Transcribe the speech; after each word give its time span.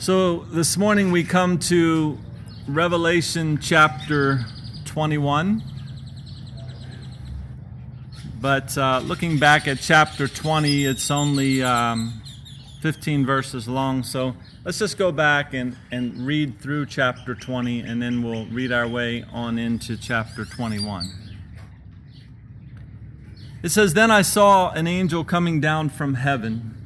So 0.00 0.46
this 0.50 0.78
morning 0.78 1.12
we 1.12 1.24
come 1.24 1.58
to 1.58 2.16
Revelation 2.66 3.58
chapter 3.58 4.46
21. 4.86 5.62
But 8.40 8.78
uh, 8.78 9.00
looking 9.04 9.38
back 9.38 9.68
at 9.68 9.78
chapter 9.80 10.26
20, 10.26 10.86
it's 10.86 11.10
only 11.10 11.62
um, 11.62 12.22
15 12.80 13.26
verses 13.26 13.68
long. 13.68 14.02
So 14.02 14.34
let's 14.64 14.78
just 14.78 14.96
go 14.96 15.12
back 15.12 15.52
and, 15.52 15.76
and 15.92 16.26
read 16.26 16.60
through 16.60 16.86
chapter 16.86 17.34
20, 17.34 17.80
and 17.80 18.00
then 18.00 18.22
we'll 18.22 18.46
read 18.46 18.72
our 18.72 18.88
way 18.88 19.26
on 19.30 19.58
into 19.58 19.98
chapter 19.98 20.46
21. 20.46 21.10
It 23.62 23.68
says, 23.68 23.92
Then 23.92 24.10
I 24.10 24.22
saw 24.22 24.70
an 24.70 24.86
angel 24.86 25.24
coming 25.24 25.60
down 25.60 25.90
from 25.90 26.14
heaven, 26.14 26.79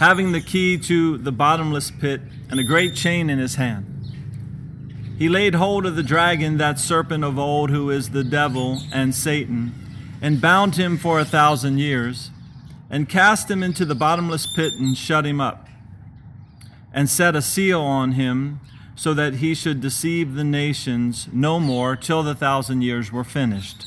having 0.00 0.32
the 0.32 0.40
key 0.40 0.78
to 0.78 1.18
the 1.18 1.30
bottomless 1.30 1.90
pit 1.90 2.22
and 2.48 2.58
a 2.58 2.64
great 2.64 2.94
chain 2.94 3.28
in 3.28 3.38
his 3.38 3.56
hand. 3.56 3.84
He 5.18 5.28
laid 5.28 5.54
hold 5.54 5.84
of 5.84 5.94
the 5.94 6.02
dragon, 6.02 6.56
that 6.56 6.78
serpent 6.78 7.22
of 7.22 7.38
old, 7.38 7.68
who 7.68 7.90
is 7.90 8.08
the 8.08 8.24
devil 8.24 8.80
and 8.94 9.14
Satan, 9.14 9.74
and 10.22 10.40
bound 10.40 10.76
him 10.76 10.96
for 10.96 11.20
a 11.20 11.24
thousand 11.26 11.80
years, 11.80 12.30
and 12.88 13.10
cast 13.10 13.50
him 13.50 13.62
into 13.62 13.84
the 13.84 13.94
bottomless 13.94 14.50
pit 14.56 14.72
and 14.78 14.96
shut 14.96 15.26
him 15.26 15.38
up, 15.38 15.68
and 16.94 17.10
set 17.10 17.36
a 17.36 17.42
seal 17.42 17.82
on 17.82 18.12
him, 18.12 18.60
so 18.96 19.12
that 19.12 19.34
he 19.34 19.54
should 19.54 19.82
deceive 19.82 20.34
the 20.34 20.44
nations 20.44 21.28
no 21.30 21.60
more 21.60 21.94
till 21.94 22.22
the 22.22 22.34
thousand 22.34 22.80
years 22.80 23.12
were 23.12 23.22
finished. 23.22 23.84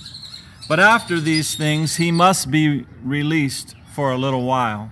But 0.70 0.80
after 0.80 1.20
these 1.20 1.55
things, 1.55 1.95
he 1.95 2.12
must 2.12 2.52
be 2.52 2.85
released 3.04 3.76
for 3.95 4.12
a 4.12 4.18
little 4.18 4.43
while. 4.43 4.91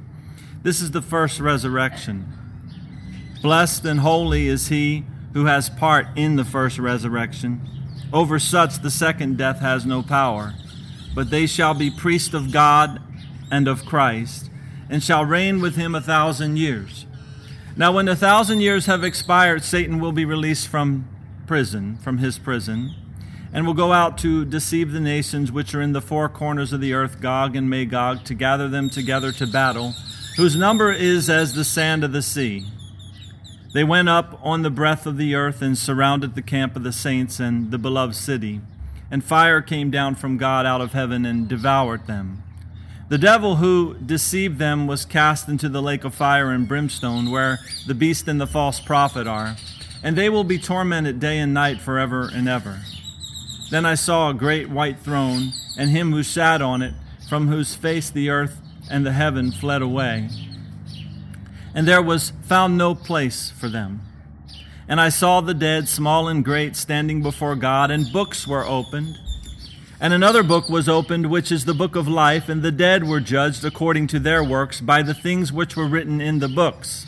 This 0.63 0.79
is 0.79 0.91
the 0.91 1.01
first 1.01 1.39
resurrection. 1.39 2.25
Blessed 3.41 3.83
and 3.85 4.01
holy 4.01 4.47
is 4.47 4.67
he 4.67 5.05
who 5.33 5.45
has 5.45 5.69
part 5.69 6.05
in 6.15 6.35
the 6.35 6.45
first 6.45 6.77
resurrection. 6.77 7.61
Over 8.13 8.37
such 8.37 8.79
the 8.79 8.91
second 8.91 9.37
death 9.37 9.59
has 9.59 9.85
no 9.87 10.03
power, 10.03 10.53
but 11.15 11.31
they 11.31 11.47
shall 11.47 11.73
be 11.73 11.89
priests 11.89 12.35
of 12.35 12.51
God 12.51 13.01
and 13.49 13.67
of 13.67 13.85
Christ, 13.85 14.51
and 14.87 15.01
shall 15.01 15.25
reign 15.25 15.61
with 15.61 15.75
him 15.75 15.95
a 15.95 16.01
thousand 16.01 16.57
years. 16.57 17.07
Now, 17.75 17.93
when 17.93 18.05
the 18.05 18.15
thousand 18.15 18.59
years 18.59 18.85
have 18.85 19.03
expired, 19.03 19.63
Satan 19.63 19.99
will 19.99 20.11
be 20.11 20.25
released 20.25 20.67
from 20.67 21.07
prison, 21.47 21.97
from 22.03 22.19
his 22.19 22.37
prison, 22.37 22.93
and 23.51 23.65
will 23.65 23.73
go 23.73 23.93
out 23.93 24.17
to 24.19 24.45
deceive 24.45 24.91
the 24.91 24.99
nations 24.99 25.51
which 25.51 25.73
are 25.73 25.81
in 25.81 25.93
the 25.93 26.01
four 26.01 26.29
corners 26.29 26.71
of 26.71 26.81
the 26.81 26.93
earth, 26.93 27.19
Gog 27.19 27.55
and 27.55 27.69
Magog, 27.69 28.23
to 28.25 28.33
gather 28.33 28.69
them 28.69 28.89
together 28.89 29.31
to 29.31 29.47
battle, 29.47 29.95
whose 30.37 30.55
number 30.55 30.91
is 30.91 31.29
as 31.29 31.53
the 31.53 31.63
sand 31.63 32.03
of 32.03 32.11
the 32.11 32.21
sea. 32.21 32.65
They 33.73 33.83
went 33.83 34.09
up 34.09 34.39
on 34.43 34.61
the 34.61 34.69
breath 34.69 35.05
of 35.05 35.17
the 35.17 35.35
earth 35.35 35.61
and 35.61 35.77
surrounded 35.77 36.35
the 36.35 36.41
camp 36.41 36.75
of 36.75 36.83
the 36.83 36.91
saints 36.91 37.39
and 37.39 37.71
the 37.71 37.77
beloved 37.77 38.15
city. 38.15 38.61
And 39.09 39.23
fire 39.23 39.61
came 39.61 39.91
down 39.91 40.15
from 40.15 40.37
God 40.37 40.65
out 40.65 40.81
of 40.81 40.93
heaven 40.93 41.25
and 41.25 41.47
devoured 41.47 42.07
them. 42.07 42.43
The 43.09 43.17
devil 43.17 43.57
who 43.57 43.95
deceived 43.95 44.57
them 44.57 44.87
was 44.87 45.03
cast 45.03 45.49
into 45.49 45.67
the 45.67 45.81
lake 45.81 46.05
of 46.05 46.15
fire 46.15 46.49
and 46.49 46.65
brimstone, 46.65 47.29
where 47.29 47.59
the 47.85 47.93
beast 47.93 48.29
and 48.29 48.39
the 48.39 48.47
false 48.47 48.79
prophet 48.79 49.27
are, 49.27 49.57
and 50.01 50.17
they 50.17 50.29
will 50.29 50.45
be 50.45 50.57
tormented 50.57 51.19
day 51.19 51.37
and 51.39 51.53
night 51.53 51.81
forever 51.81 52.29
and 52.33 52.47
ever. 52.47 52.79
Then 53.69 53.85
I 53.85 53.95
saw 53.95 54.29
a 54.29 54.33
great 54.33 54.69
white 54.69 54.99
throne, 54.99 55.51
and 55.77 55.89
him 55.89 56.13
who 56.13 56.23
sat 56.23 56.61
on 56.61 56.81
it, 56.81 56.93
from 57.27 57.49
whose 57.49 57.75
face 57.75 58.09
the 58.09 58.29
earth 58.29 58.61
and 58.91 59.05
the 59.05 59.13
heaven 59.13 59.51
fled 59.51 59.81
away 59.81 60.29
and 61.73 61.87
there 61.87 62.01
was 62.01 62.33
found 62.43 62.77
no 62.77 62.93
place 62.93 63.51
for 63.51 63.69
them. 63.69 64.01
And 64.87 64.99
I 64.99 65.09
saw 65.09 65.41
the 65.41 65.53
dead, 65.53 65.87
small 65.87 66.27
and 66.27 66.43
great, 66.43 66.75
standing 66.75 67.21
before 67.21 67.55
God, 67.55 67.91
and 67.91 68.11
books 68.11 68.45
were 68.45 68.65
opened. 68.65 69.17
And 70.01 70.13
another 70.13 70.43
book 70.43 70.67
was 70.67 70.89
opened, 70.89 71.29
which 71.29 71.51
is 71.51 71.65
the 71.65 71.73
book 71.73 71.95
of 71.95 72.07
life, 72.07 72.49
and 72.49 72.61
the 72.61 72.71
dead 72.71 73.07
were 73.07 73.19
judged 73.19 73.63
according 73.63 74.07
to 74.07 74.19
their 74.19 74.43
works 74.43 74.81
by 74.81 75.01
the 75.01 75.13
things 75.13 75.53
which 75.53 75.77
were 75.77 75.87
written 75.87 76.19
in 76.19 76.39
the 76.39 76.49
books. 76.49 77.05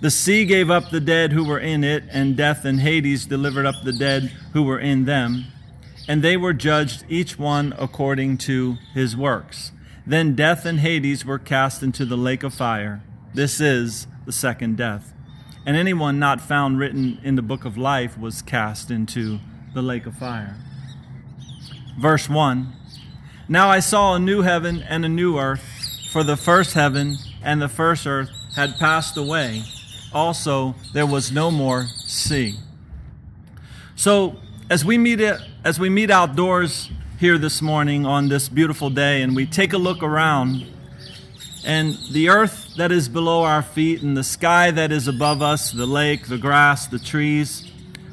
The 0.00 0.10
sea 0.10 0.44
gave 0.44 0.70
up 0.70 0.90
the 0.90 1.00
dead 1.00 1.32
who 1.32 1.44
were 1.44 1.60
in 1.60 1.82
it, 1.82 2.04
and 2.10 2.36
death 2.36 2.64
and 2.64 2.80
Hades 2.80 3.24
delivered 3.24 3.64
up 3.64 3.76
the 3.84 3.92
dead 3.92 4.24
who 4.52 4.64
were 4.64 4.80
in 4.80 5.06
them. 5.06 5.46
And 6.06 6.22
they 6.22 6.36
were 6.36 6.52
judged, 6.52 7.04
each 7.08 7.38
one 7.38 7.72
according 7.78 8.36
to 8.38 8.76
his 8.92 9.16
works. 9.16 9.72
Then 10.06 10.34
death 10.34 10.66
and 10.66 10.80
Hades 10.80 11.24
were 11.24 11.38
cast 11.38 11.82
into 11.82 12.04
the 12.04 12.16
lake 12.16 12.42
of 12.42 12.52
fire. 12.52 13.02
This 13.32 13.60
is 13.60 14.06
the 14.26 14.32
second 14.32 14.76
death. 14.76 15.12
And 15.66 15.76
anyone 15.76 16.18
not 16.18 16.42
found 16.42 16.78
written 16.78 17.18
in 17.22 17.36
the 17.36 17.42
book 17.42 17.64
of 17.64 17.78
life 17.78 18.18
was 18.18 18.42
cast 18.42 18.90
into 18.90 19.40
the 19.72 19.80
lake 19.80 20.04
of 20.04 20.16
fire. 20.16 20.56
Verse 21.98 22.28
1 22.28 22.72
Now 23.48 23.70
I 23.70 23.80
saw 23.80 24.14
a 24.14 24.18
new 24.18 24.42
heaven 24.42 24.82
and 24.82 25.04
a 25.04 25.08
new 25.08 25.38
earth, 25.38 25.64
for 26.10 26.22
the 26.22 26.36
first 26.36 26.74
heaven 26.74 27.16
and 27.42 27.62
the 27.62 27.68
first 27.68 28.06
earth 28.06 28.30
had 28.56 28.78
passed 28.78 29.16
away. 29.16 29.62
Also, 30.12 30.74
there 30.92 31.06
was 31.06 31.32
no 31.32 31.50
more 31.50 31.86
sea. 31.86 32.56
So, 33.96 34.36
as 34.70 34.84
we 34.84 34.98
meet 34.98 35.20
as 35.64 35.80
we 35.80 35.88
meet 35.88 36.10
outdoors 36.10 36.90
here 37.18 37.38
this 37.38 37.62
morning 37.62 38.04
on 38.04 38.28
this 38.28 38.48
beautiful 38.48 38.90
day, 38.90 39.22
and 39.22 39.36
we 39.36 39.46
take 39.46 39.72
a 39.72 39.78
look 39.78 40.02
around, 40.02 40.66
and 41.64 41.96
the 42.10 42.28
earth 42.28 42.74
that 42.76 42.90
is 42.90 43.08
below 43.08 43.44
our 43.44 43.62
feet, 43.62 44.02
and 44.02 44.16
the 44.16 44.24
sky 44.24 44.72
that 44.72 44.90
is 44.90 45.06
above 45.06 45.40
us, 45.40 45.70
the 45.70 45.86
lake, 45.86 46.26
the 46.26 46.38
grass, 46.38 46.88
the 46.88 46.98
trees, 46.98 47.70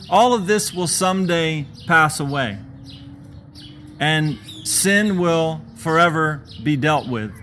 all 0.07 0.33
of 0.33 0.45
this 0.45 0.71
will 0.71 0.87
someday 0.87 1.65
pass 1.87 2.19
away. 2.19 2.59
And 3.99 4.37
sin 4.63 5.17
will 5.17 5.61
forever 5.77 6.41
be 6.63 6.75
dealt 6.75 7.07
with. 7.07 7.33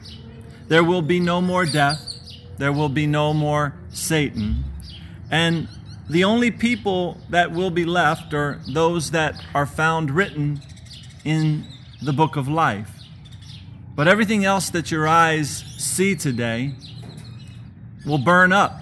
There 0.69 0.85
will 0.85 1.03
be 1.03 1.19
no 1.19 1.41
more 1.41 1.67
death. 1.67 2.01
There 2.59 2.73
will 2.73 2.89
be 2.89 3.07
no 3.07 3.35
more 3.35 3.75
Satan. 3.91 4.65
And 5.31 5.69
the 6.09 6.25
only 6.25 6.51
people 6.51 7.19
that 7.31 7.53
will 7.53 7.71
be 7.71 7.85
left 7.85 8.33
are 8.33 8.61
those 8.73 9.11
that 9.11 9.35
are 9.55 9.67
found 9.67 10.11
written 10.11 10.61
in 11.25 11.65
the 12.03 12.12
book 12.12 12.37
of 12.37 12.49
life. 12.49 12.91
But 13.95 14.06
everything 14.06 14.45
else 14.45 14.71
that 14.71 14.91
your 14.91 15.09
eyes 15.09 15.65
see 15.77 16.15
today 16.15 16.75
will 18.06 18.19
burn 18.19 18.53
up, 18.53 18.81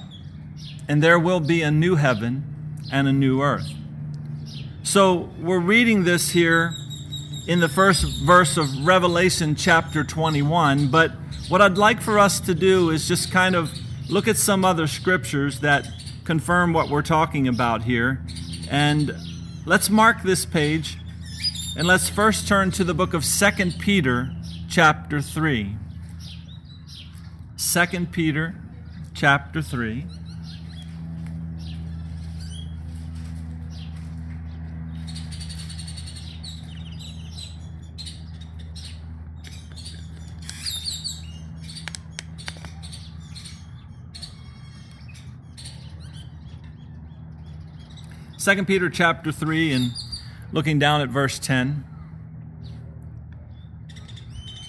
and 0.88 1.02
there 1.02 1.18
will 1.18 1.40
be 1.40 1.62
a 1.62 1.70
new 1.70 1.96
heaven 1.96 2.44
and 2.92 3.08
a 3.08 3.12
new 3.12 3.40
earth. 3.40 3.66
So 4.82 5.30
we're 5.40 5.58
reading 5.58 6.04
this 6.04 6.30
here 6.30 6.72
in 7.46 7.60
the 7.60 7.68
first 7.68 8.04
verse 8.24 8.56
of 8.56 8.86
Revelation 8.86 9.54
chapter 9.54 10.04
21, 10.04 10.88
but 10.88 11.12
what 11.48 11.62
I'd 11.62 11.78
like 11.78 12.00
for 12.00 12.18
us 12.18 12.40
to 12.40 12.54
do 12.54 12.90
is 12.90 13.08
just 13.08 13.32
kind 13.32 13.54
of 13.54 13.72
look 14.08 14.28
at 14.28 14.36
some 14.36 14.64
other 14.64 14.86
scriptures 14.86 15.60
that 15.60 15.88
confirm 16.24 16.72
what 16.72 16.90
we're 16.90 17.02
talking 17.02 17.48
about 17.48 17.82
here. 17.84 18.20
And 18.68 19.14
let's 19.64 19.88
mark 19.88 20.22
this 20.22 20.44
page 20.44 20.98
and 21.76 21.86
let's 21.86 22.08
first 22.08 22.48
turn 22.48 22.70
to 22.70 22.82
the 22.84 22.94
book 22.94 23.12
of 23.12 23.22
Second 23.22 23.78
Peter 23.78 24.30
chapter 24.66 25.20
3. 25.20 25.76
2 27.58 28.06
Peter 28.06 28.54
chapter 29.12 29.60
3. 29.60 30.06
Second 48.38 48.66
Peter 48.66 48.88
chapter 48.88 49.30
3 49.30 49.72
and 49.72 49.90
looking 50.56 50.78
down 50.78 51.02
at 51.02 51.10
verse 51.10 51.38
10 51.38 51.84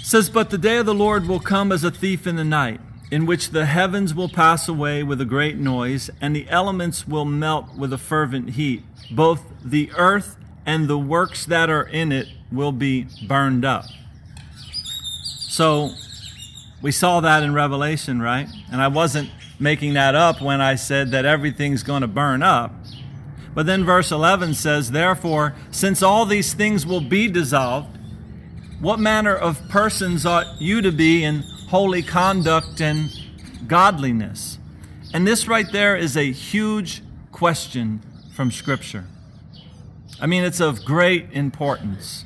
says, 0.04 0.30
But 0.30 0.50
the 0.50 0.58
day 0.58 0.80
of 0.80 0.86
the 0.86 0.94
Lord 0.94 1.30
will 1.30 1.40
come 1.40 1.72
as 1.72 1.86
a 1.86 1.90
thief 1.90 2.28
in 2.28 2.36
the 2.36 2.44
night, 2.44 2.82
in 3.10 3.26
which 3.26 3.52
the 3.52 3.66
heavens 3.66 4.14
will 4.14 4.28
pass 4.28 4.68
away 4.68 5.02
with 5.02 5.22
a 5.22 5.26
great 5.26 5.56
noise, 5.56 6.10
and 6.20 6.36
the 6.36 6.46
elements 6.50 7.08
will 7.08 7.24
melt 7.24 7.74
with 7.78 7.94
a 7.94 7.98
fervent 7.98 8.52
heat. 8.52 8.84
Both 9.12 9.44
the 9.64 9.90
earth 9.96 10.36
and 10.66 10.90
the 10.90 10.98
works 10.98 11.46
that 11.46 11.70
are 11.70 11.88
in 11.88 12.12
it 12.12 12.28
will 12.52 12.74
be 12.74 13.08
burned 13.26 13.64
up. 13.64 13.86
So, 15.24 15.92
we 16.82 16.92
saw 16.92 17.22
that 17.22 17.44
in 17.44 17.54
Revelation, 17.54 18.22
right? 18.22 18.50
And 18.70 18.82
I 18.82 18.90
wasn't 18.90 19.30
making 19.58 19.94
that 19.94 20.16
up 20.16 20.42
when 20.42 20.60
I 20.60 20.76
said 20.76 21.12
that 21.12 21.24
everything's 21.24 21.84
going 21.84 22.02
to 22.02 22.08
burn 22.10 22.44
up. 22.44 22.74
But 23.58 23.66
then 23.66 23.86
verse 23.86 24.12
11 24.12 24.54
says, 24.54 24.92
Therefore, 24.92 25.56
since 25.72 26.04
all 26.04 26.28
these 26.28 26.54
things 26.54 26.86
will 26.86 27.02
be 27.02 27.28
dissolved, 27.28 27.98
what 28.80 29.00
manner 29.00 29.36
of 29.36 29.68
persons 29.68 30.28
ought 30.28 30.62
you 30.62 30.80
to 30.84 30.92
be 30.92 31.24
in 31.24 31.40
holy 31.70 32.04
conduct 32.04 32.80
and 32.82 33.10
godliness? 33.66 34.60
And 35.12 35.26
this 35.26 35.48
right 35.48 35.66
there 35.72 35.96
is 35.96 36.16
a 36.16 36.32
huge 36.32 37.02
question 37.32 38.04
from 38.32 38.52
Scripture. 38.52 39.06
I 40.22 40.28
mean, 40.28 40.44
it's 40.44 40.60
of 40.60 40.86
great 40.86 41.30
importance. 41.32 42.26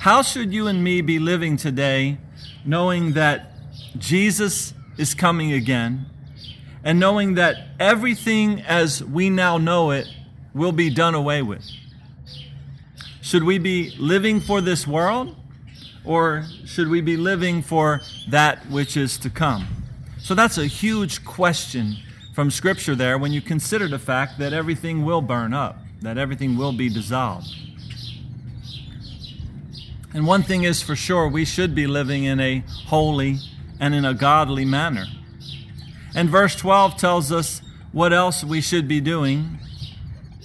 How 0.00 0.20
should 0.20 0.52
you 0.52 0.66
and 0.66 0.84
me 0.84 1.00
be 1.00 1.18
living 1.18 1.56
today 1.56 2.18
knowing 2.62 3.14
that 3.14 3.52
Jesus 3.96 4.74
is 4.98 5.14
coming 5.14 5.50
again 5.50 6.04
and 6.84 7.00
knowing 7.00 7.36
that 7.36 7.56
everything 7.80 8.60
as 8.60 9.02
we 9.02 9.30
now 9.30 9.56
know 9.56 9.92
it 9.92 10.06
will 10.54 10.72
be 10.72 10.90
done 10.90 11.14
away 11.14 11.42
with? 11.42 11.64
Should 13.20 13.44
we 13.44 13.58
be 13.58 13.94
living 13.98 14.40
for 14.40 14.60
this 14.60 14.86
world 14.86 15.36
or 16.04 16.44
should 16.66 16.88
we 16.88 17.00
be 17.00 17.16
living 17.16 17.62
for 17.62 18.00
that 18.28 18.66
which 18.70 18.96
is 18.96 19.16
to 19.18 19.30
come? 19.30 19.66
So 20.18 20.34
that's 20.34 20.58
a 20.58 20.66
huge 20.66 21.24
question 21.24 21.96
from 22.34 22.50
Scripture 22.50 22.94
there 22.94 23.18
when 23.18 23.32
you 23.32 23.40
consider 23.40 23.88
the 23.88 23.98
fact 23.98 24.38
that 24.38 24.52
everything 24.52 25.04
will 25.04 25.20
burn 25.20 25.52
up, 25.52 25.78
that 26.00 26.18
everything 26.18 26.56
will 26.56 26.72
be 26.72 26.88
dissolved. 26.88 27.48
And 30.14 30.26
one 30.26 30.42
thing 30.42 30.64
is 30.64 30.82
for 30.82 30.94
sure, 30.94 31.28
we 31.28 31.44
should 31.44 31.74
be 31.74 31.86
living 31.86 32.24
in 32.24 32.38
a 32.40 32.62
holy 32.86 33.38
and 33.80 33.94
in 33.94 34.04
a 34.04 34.14
godly 34.14 34.64
manner. 34.64 35.06
And 36.14 36.28
verse 36.28 36.54
12 36.54 36.96
tells 36.96 37.32
us 37.32 37.62
what 37.92 38.12
else 38.12 38.44
we 38.44 38.60
should 38.60 38.86
be 38.86 39.00
doing. 39.00 39.58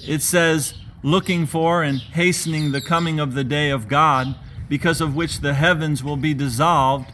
It 0.07 0.21
says, 0.21 0.73
looking 1.03 1.45
for 1.45 1.83
and 1.83 1.99
hastening 1.99 2.71
the 2.71 2.81
coming 2.81 3.19
of 3.19 3.33
the 3.33 3.43
day 3.43 3.69
of 3.69 3.87
God, 3.87 4.35
because 4.69 5.01
of 5.01 5.15
which 5.15 5.41
the 5.41 5.53
heavens 5.53 6.03
will 6.03 6.17
be 6.17 6.33
dissolved, 6.33 7.11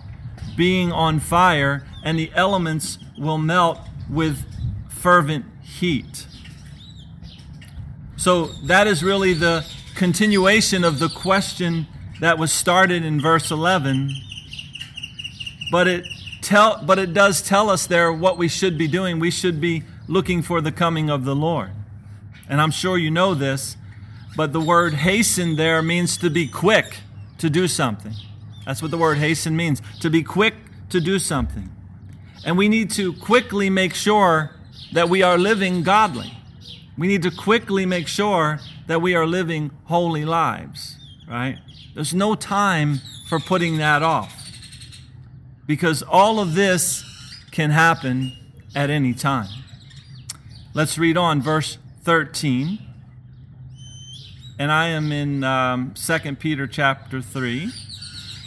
being 0.56 0.92
on 0.92 1.20
fire, 1.20 1.86
and 2.04 2.18
the 2.18 2.32
elements 2.36 2.98
will 3.18 3.38
melt 3.38 3.80
with 4.10 4.46
fervent 4.90 5.46
heat. 5.62 6.28
So 8.16 8.46
that 8.66 8.88
is 8.88 9.04
really 9.04 9.34
the 9.34 9.66
continuation 9.96 10.84
of 10.84 11.00
the 11.00 11.10
question 11.10 11.88
that 12.20 12.38
was 12.38 12.54
started 12.54 13.04
in 13.04 13.20
verse 13.20 13.52
11. 13.52 14.12
But 15.72 15.88
it 15.88 16.06
tell 16.42 16.82
but 16.86 17.00
it 17.00 17.14
does 17.14 17.42
tell 17.42 17.70
us 17.70 17.88
there 17.88 18.14
what 18.14 18.38
we 18.38 18.48
should 18.48 18.78
be 18.78 18.88
doing. 18.88 19.20
We 19.20 19.32
should 19.32 19.60
be 19.60 19.84
looking 20.08 20.42
for 20.42 20.62
the 20.62 20.72
coming 20.72 21.10
of 21.10 21.26
the 21.26 21.36
Lord. 21.36 21.72
And 22.50 22.62
I'm 22.62 22.72
sure 22.72 22.98
you 22.98 23.12
know 23.12 23.34
this, 23.34 23.78
but 24.36 24.54
the 24.54 24.60
word 24.60 24.94
hasten 24.94 25.56
there 25.56 25.82
means 25.82 26.18
to 26.18 26.30
be 26.30 26.48
quick 26.48 26.98
to 27.38 27.50
do 27.50 27.68
something. 27.68 28.14
That's 28.66 28.82
what 28.82 28.92
the 28.92 28.98
word 28.98 29.18
hasten 29.18 29.56
means, 29.56 29.82
to 30.00 30.10
be 30.10 30.24
quick 30.24 30.56
to 30.90 31.02
do 31.02 31.20
something. 31.20 31.70
And 32.46 32.58
we 32.58 32.68
need 32.68 32.92
to 32.92 33.14
quickly 33.14 33.70
make 33.70 33.94
sure 33.94 34.52
that 34.94 35.10
we 35.10 35.24
are 35.24 35.38
living 35.38 35.84
godly. 35.84 36.38
We 36.98 37.08
need 37.08 37.24
to 37.24 37.32
quickly 37.32 37.86
make 37.86 38.08
sure 38.08 38.60
that 38.88 39.02
we 39.02 39.16
are 39.16 39.26
living 39.26 39.72
holy 39.86 40.26
lives, 40.26 40.98
right? 41.28 41.58
There's 41.96 42.14
no 42.14 42.36
time 42.36 43.00
for 43.28 43.40
putting 43.40 43.78
that 43.78 44.04
off. 44.04 44.34
Because 45.66 46.04
all 46.04 46.40
of 46.40 46.56
this 46.56 47.04
can 47.52 47.70
happen 47.72 48.34
at 48.76 48.90
any 48.90 49.14
time. 49.14 49.48
Let's 50.74 50.98
read 50.98 51.18
on, 51.18 51.42
verse 51.42 51.78
13. 52.04 52.80
And 54.60 54.72
I 54.72 54.88
am 54.88 55.12
in 55.12 55.44
um, 55.44 55.94
2 55.96 56.36
Peter 56.36 56.68
chapter 56.68 57.22
3, 57.22 57.72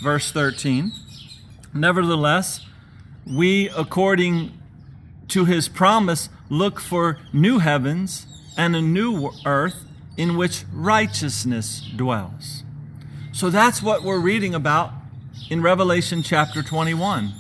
verse 0.03 0.31
13. 0.31 0.93
Nevertheless, 1.75 2.61
we, 3.27 3.69
according 3.71 4.53
to 5.29 5.45
his 5.45 5.69
promise, 5.69 6.29
look 6.49 6.81
for 6.81 7.19
new 7.33 7.59
heavens 7.59 8.27
and 8.57 8.77
a 8.77 8.83
new 8.83 9.33
earth 9.45 9.85
in 10.17 10.37
which 10.37 10.65
righteousness 10.73 11.83
dwells. 11.95 12.63
So 13.33 13.51
that's 13.51 13.83
what 13.83 14.03
we're 14.03 14.21
reading 14.21 14.55
about 14.55 14.93
in 15.51 15.61
Revelation 15.61 16.23
chapter 16.23 16.63
21. 16.63 17.33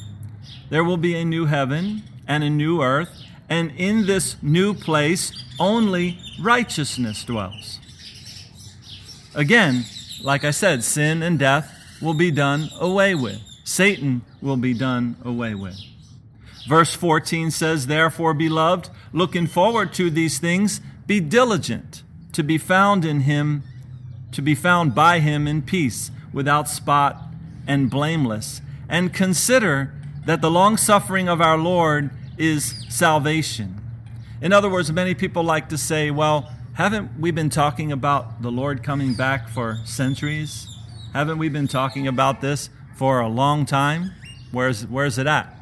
There 0.68 0.84
will 0.84 0.96
be 0.96 1.14
a 1.16 1.24
new 1.24 1.46
heaven 1.46 2.02
and 2.26 2.42
a 2.42 2.50
new 2.50 2.82
earth, 2.82 3.25
and 3.48 3.72
in 3.76 4.06
this 4.06 4.36
new 4.42 4.74
place 4.74 5.32
only 5.58 6.18
righteousness 6.40 7.24
dwells. 7.24 7.78
Again, 9.34 9.84
like 10.22 10.44
I 10.44 10.50
said, 10.50 10.82
sin 10.82 11.22
and 11.22 11.38
death 11.38 11.72
will 12.00 12.14
be 12.14 12.30
done 12.30 12.68
away 12.78 13.14
with. 13.14 13.40
Satan 13.64 14.22
will 14.40 14.56
be 14.56 14.74
done 14.74 15.16
away 15.24 15.54
with. 15.54 15.78
Verse 16.68 16.94
14 16.94 17.50
says, 17.50 17.86
Therefore, 17.86 18.34
beloved, 18.34 18.88
looking 19.12 19.46
forward 19.46 19.92
to 19.94 20.10
these 20.10 20.38
things, 20.38 20.80
be 21.06 21.20
diligent 21.20 22.02
to 22.32 22.42
be 22.42 22.58
found 22.58 23.04
in 23.04 23.20
him 23.20 23.62
to 24.32 24.42
be 24.42 24.54
found 24.54 24.94
by 24.94 25.18
him 25.20 25.48
in 25.48 25.62
peace, 25.62 26.10
without 26.32 26.68
spot 26.68 27.22
and 27.66 27.88
blameless. 27.88 28.60
And 28.86 29.14
consider 29.14 29.94
that 30.26 30.42
the 30.42 30.50
long 30.50 30.76
suffering 30.76 31.26
of 31.26 31.40
our 31.40 31.56
Lord 31.56 32.10
is 32.38 32.84
salvation. 32.88 33.80
In 34.40 34.52
other 34.52 34.68
words, 34.68 34.92
many 34.92 35.14
people 35.14 35.42
like 35.42 35.68
to 35.70 35.78
say, 35.78 36.10
well, 36.10 36.50
haven't 36.74 37.18
we 37.18 37.30
been 37.30 37.48
talking 37.48 37.90
about 37.90 38.42
the 38.42 38.50
Lord 38.50 38.82
coming 38.82 39.14
back 39.14 39.48
for 39.48 39.78
centuries? 39.84 40.68
Haven't 41.14 41.38
we 41.38 41.48
been 41.48 41.68
talking 41.68 42.06
about 42.06 42.42
this 42.42 42.68
for 42.94 43.20
a 43.20 43.28
long 43.28 43.64
time? 43.64 44.12
Where's, 44.52 44.86
where's 44.86 45.16
it 45.16 45.26
at? 45.26 45.52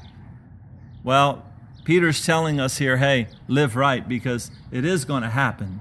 Well, 1.05 1.44
Peter's 1.85 2.25
telling 2.25 2.59
us 2.59 2.79
here, 2.79 2.97
hey, 2.97 3.29
live 3.47 3.77
right 3.77 4.09
because 4.09 4.50
it 4.73 4.85
is 4.85 5.05
going 5.05 5.23
to 5.23 5.29
happen. 5.29 5.81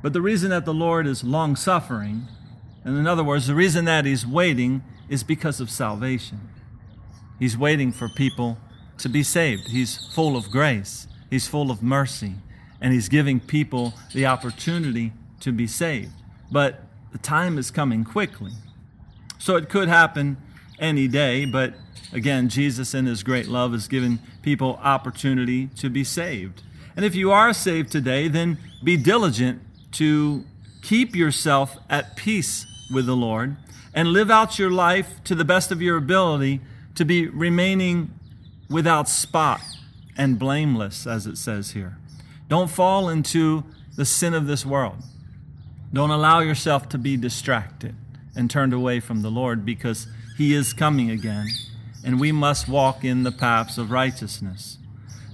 But 0.00 0.12
the 0.12 0.22
reason 0.22 0.50
that 0.50 0.64
the 0.64 0.72
Lord 0.72 1.06
is 1.06 1.22
long 1.24 1.56
suffering, 1.56 2.28
and 2.84 2.96
in 2.96 3.06
other 3.06 3.24
words, 3.24 3.48
the 3.48 3.54
reason 3.54 3.84
that 3.84 4.06
He's 4.06 4.26
waiting 4.26 4.82
is 5.08 5.22
because 5.22 5.60
of 5.60 5.70
salvation. 5.70 6.48
He's 7.38 7.58
waiting 7.58 7.92
for 7.92 8.08
people 8.08 8.58
to 9.02 9.08
be 9.08 9.22
saved. 9.22 9.68
He's 9.68 9.96
full 10.12 10.36
of 10.36 10.50
grace, 10.50 11.06
He's 11.28 11.46
full 11.46 11.70
of 11.70 11.82
mercy, 11.82 12.34
and 12.80 12.92
He's 12.92 13.08
giving 13.08 13.40
people 13.40 13.94
the 14.12 14.26
opportunity 14.26 15.12
to 15.40 15.52
be 15.52 15.66
saved. 15.66 16.12
But 16.50 16.82
the 17.12 17.18
time 17.18 17.58
is 17.58 17.70
coming 17.70 18.04
quickly. 18.04 18.52
So 19.38 19.56
it 19.56 19.68
could 19.68 19.88
happen 19.88 20.36
any 20.78 21.08
day, 21.08 21.44
but 21.44 21.74
again, 22.12 22.48
Jesus 22.48 22.94
in 22.94 23.06
His 23.06 23.22
great 23.22 23.48
love 23.48 23.72
has 23.72 23.88
given 23.88 24.18
people 24.42 24.78
opportunity 24.82 25.68
to 25.76 25.90
be 25.90 26.04
saved. 26.04 26.62
And 26.96 27.04
if 27.04 27.14
you 27.14 27.30
are 27.30 27.52
saved 27.52 27.92
today, 27.92 28.28
then 28.28 28.58
be 28.82 28.96
diligent 28.96 29.62
to 29.92 30.44
keep 30.82 31.14
yourself 31.14 31.76
at 31.88 32.16
peace 32.16 32.66
with 32.92 33.06
the 33.06 33.16
Lord 33.16 33.56
and 33.94 34.08
live 34.08 34.30
out 34.30 34.58
your 34.58 34.70
life 34.70 35.22
to 35.24 35.34
the 35.34 35.44
best 35.44 35.70
of 35.70 35.82
your 35.82 35.96
ability 35.96 36.60
to 36.94 37.04
be 37.04 37.26
remaining 37.26 38.10
without 38.70 39.08
spot 39.08 39.60
and 40.16 40.38
blameless, 40.38 41.06
as 41.06 41.26
it 41.26 41.36
says 41.36 41.72
here. 41.72 41.98
Don't 42.48 42.70
fall 42.70 43.08
into 43.08 43.64
the 43.96 44.04
sin 44.04 44.32
of 44.32 44.46
this 44.46 44.64
world. 44.64 44.98
Don't 45.92 46.10
allow 46.10 46.40
yourself 46.40 46.88
to 46.90 46.98
be 46.98 47.16
distracted 47.16 47.94
and 48.36 48.48
turned 48.48 48.72
away 48.72 49.00
from 49.00 49.22
the 49.22 49.30
Lord 49.30 49.64
because 49.64 50.06
He 50.38 50.54
is 50.54 50.72
coming 50.72 51.10
again, 51.10 51.48
and 52.04 52.20
we 52.20 52.32
must 52.32 52.68
walk 52.68 53.04
in 53.04 53.24
the 53.24 53.32
paths 53.32 53.76
of 53.76 53.90
righteousness. 53.90 54.78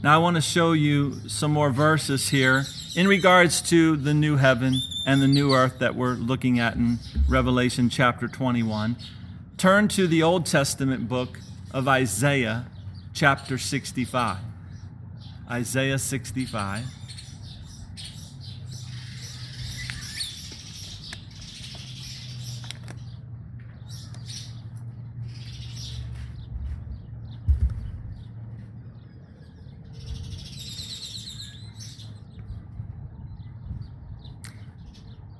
Now, 0.02 0.14
I 0.14 0.18
want 0.18 0.36
to 0.36 0.42
show 0.42 0.72
you 0.72 1.28
some 1.28 1.52
more 1.52 1.70
verses 1.70 2.28
here 2.30 2.64
in 2.94 3.06
regards 3.06 3.60
to 3.62 3.96
the 3.96 4.14
new 4.14 4.36
heaven 4.36 4.80
and 5.04 5.20
the 5.20 5.28
new 5.28 5.52
earth 5.52 5.78
that 5.78 5.94
we're 5.94 6.14
looking 6.14 6.58
at 6.58 6.76
in 6.76 6.98
Revelation 7.28 7.88
chapter 7.88 8.28
21. 8.28 8.96
Turn 9.56 9.88
to 9.88 10.06
the 10.06 10.22
Old 10.22 10.46
Testament 10.46 11.08
book 11.08 11.38
of 11.72 11.88
Isaiah 11.88 12.66
chapter 13.16 13.56
65. 13.56 14.36
Isaiah 15.50 15.98
65. 15.98 16.84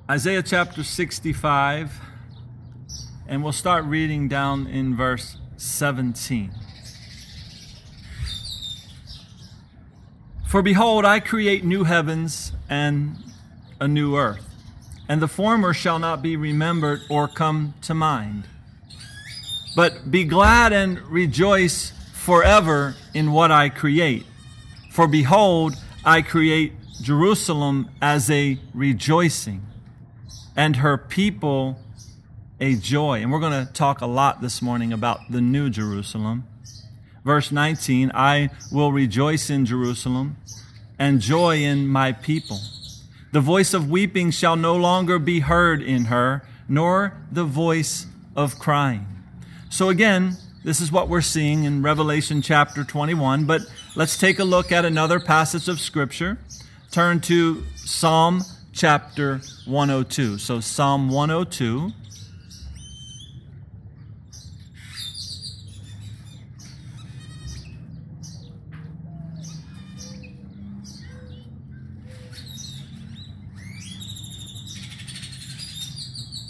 Isaiah 0.09 0.42
chapter 0.42 0.83
65, 0.83 2.00
and 3.28 3.42
we'll 3.42 3.52
start 3.52 3.85
reading 3.85 4.28
down 4.28 4.66
in 4.66 4.97
verse 4.97 5.37
17. 5.59 6.56
For 10.57 10.63
behold, 10.63 11.05
I 11.05 11.21
create 11.21 11.65
new 11.65 11.85
heavens 11.85 12.53
and 12.67 13.19
a 13.79 13.87
new 13.87 14.17
earth, 14.17 14.49
and 15.07 15.21
the 15.21 15.29
former 15.29 15.75
shall 15.75 15.99
not 15.99 16.23
be 16.23 16.35
remembered 16.35 17.03
or 17.11 17.29
come 17.29 17.75
to 17.83 17.93
mind. 17.93 18.45
But 19.77 20.11
be 20.11 20.25
glad 20.25 20.73
and 20.73 20.99
rejoice 21.11 21.93
forever 22.15 22.95
in 23.13 23.33
what 23.33 23.53
I 23.53 23.69
create. 23.69 24.25
For 24.91 25.07
behold, 25.07 25.75
I 26.07 26.23
create 26.23 26.73
Jerusalem 27.03 27.91
as 28.01 28.31
a 28.31 28.59
rejoicing 28.73 29.61
and 30.57 30.77
her 30.77 30.97
people 30.97 31.79
a 32.59 32.77
joy. 32.77 33.21
And 33.21 33.31
we're 33.31 33.41
going 33.41 33.67
to 33.67 33.71
talk 33.75 34.01
a 34.01 34.07
lot 34.07 34.41
this 34.41 34.63
morning 34.63 34.91
about 34.91 35.21
the 35.31 35.43
new 35.43 35.69
Jerusalem. 35.69 36.47
Verse 37.26 37.50
19 37.50 38.12
I 38.14 38.50
will 38.71 38.92
rejoice 38.92 39.50
in 39.50 39.66
Jerusalem 39.66 40.37
and 40.97 41.21
joy 41.21 41.56
in 41.56 41.88
my 41.88 42.12
people. 42.12 42.61
The 43.33 43.40
voice 43.40 43.75
of 43.75 43.90
weeping 43.90 44.30
shall 44.30 44.54
no 44.54 44.76
longer 44.76 45.18
be 45.18 45.40
heard 45.40 45.83
in 45.83 46.04
her, 46.04 46.47
nor 46.68 47.21
the 47.33 47.42
voice 47.42 48.06
of 48.37 48.61
crying. 48.61 49.09
So, 49.68 49.88
again, 49.88 50.37
this 50.62 50.80
is 50.80 50.92
what 50.92 51.09
we're 51.09 51.21
seeing 51.21 51.64
in 51.64 51.83
Revelation 51.83 52.42
chapter 52.42 52.85
21. 52.85 53.45
But 53.45 53.62
let's 53.97 54.16
take 54.16 54.38
a 54.38 54.45
look 54.45 54.71
at 54.71 54.85
another 54.85 55.18
passage 55.18 55.68
of 55.68 55.80
Scripture. 55.80 56.38
Turn 56.92 57.21
to 57.23 57.64
Psalm 57.75 58.42
chapter 58.73 59.40
102. 59.66 60.38
So, 60.38 60.61
Psalm 60.61 61.11
102. 61.11 61.90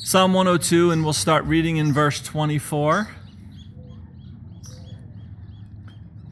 Psalm 0.07 0.35
102, 0.35 0.93
and 0.93 1.03
we'll 1.03 1.13
start 1.13 1.45
reading 1.47 1.79
in 1.79 1.93
verse 1.93 2.21
24. 2.21 3.09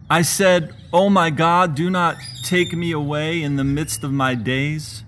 I 0.09 0.23
said, 0.23 0.73
Oh 0.93 1.11
my 1.11 1.31
God, 1.31 1.75
do 1.75 1.91
not 1.91 2.17
take 2.45 2.73
me 2.73 2.93
away 2.93 3.43
in 3.43 3.57
the 3.57 3.65
midst 3.65 4.05
of 4.05 4.13
my 4.13 4.37
days. 4.37 5.03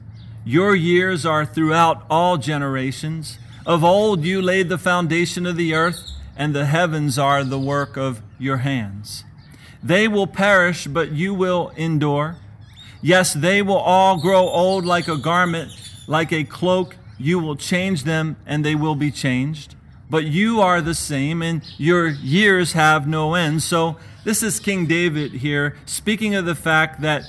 Your 0.45 0.75
years 0.75 1.25
are 1.25 1.47
throughout 1.47 2.05
all 2.11 2.39
generations. 2.39 3.39
Of 3.65 3.85
old 3.85 4.25
you 4.25 4.43
laid 4.43 4.69
the 4.69 4.79
foundation 4.79 5.47
of 5.47 5.55
the 5.55 5.73
earth, 5.73 6.01
and 6.37 6.53
the 6.53 6.67
heavens 6.67 7.21
are 7.21 7.45
the 7.45 7.61
work 7.61 7.97
of 7.97 8.21
your 8.37 8.57
hands. 8.57 9.23
They 9.81 10.09
will 10.09 10.27
perish, 10.27 10.89
but 10.89 11.13
you 11.13 11.35
will 11.35 11.71
endure. 11.77 12.39
Yes, 13.01 13.33
they 13.33 13.63
will 13.63 13.79
all 13.79 14.21
grow 14.21 14.49
old 14.49 14.85
like 14.85 15.07
a 15.07 15.17
garment, 15.17 15.71
like 16.09 16.33
a 16.33 16.43
cloak. 16.43 16.97
You 17.19 17.39
will 17.39 17.57
change 17.57 18.05
them, 18.05 18.37
and 18.47 18.65
they 18.65 18.75
will 18.75 18.95
be 18.95 19.11
changed. 19.11 19.75
But 20.09 20.27
you 20.27 20.61
are 20.61 20.81
the 20.81 20.95
same, 20.95 21.43
and 21.43 21.63
your 21.79 22.09
years 22.09 22.73
have 22.73 23.09
no 23.09 23.35
end. 23.35 23.63
So, 23.63 23.97
this 24.25 24.43
is 24.43 24.61
King 24.61 24.87
David 24.87 25.33
here 25.33 25.77
speaking 25.87 26.35
of 26.35 26.47
the 26.47 26.55
fact 26.55 27.01
that 27.01 27.25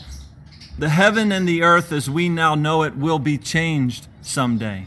the 0.78 0.90
heaven 0.90 1.32
and 1.32 1.48
the 1.48 1.64
earth, 1.64 1.92
as 1.92 2.10
we 2.10 2.30
now 2.30 2.56
know 2.56 2.84
it, 2.84 2.96
will 2.96 3.20
be 3.20 3.38
changed 3.38 4.08
someday. 4.22 4.86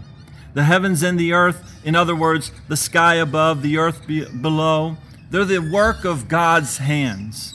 The 0.54 0.64
heavens 0.64 1.02
and 1.02 1.18
the 1.18 1.32
earth, 1.32 1.80
in 1.84 1.96
other 1.96 2.14
words, 2.14 2.52
the 2.68 2.76
sky 2.76 3.14
above, 3.14 3.62
the 3.62 3.78
earth 3.78 4.06
be- 4.06 4.24
below, 4.24 4.96
they're 5.30 5.44
the 5.44 5.58
work 5.58 6.04
of 6.04 6.28
God's 6.28 6.78
hands. 6.78 7.54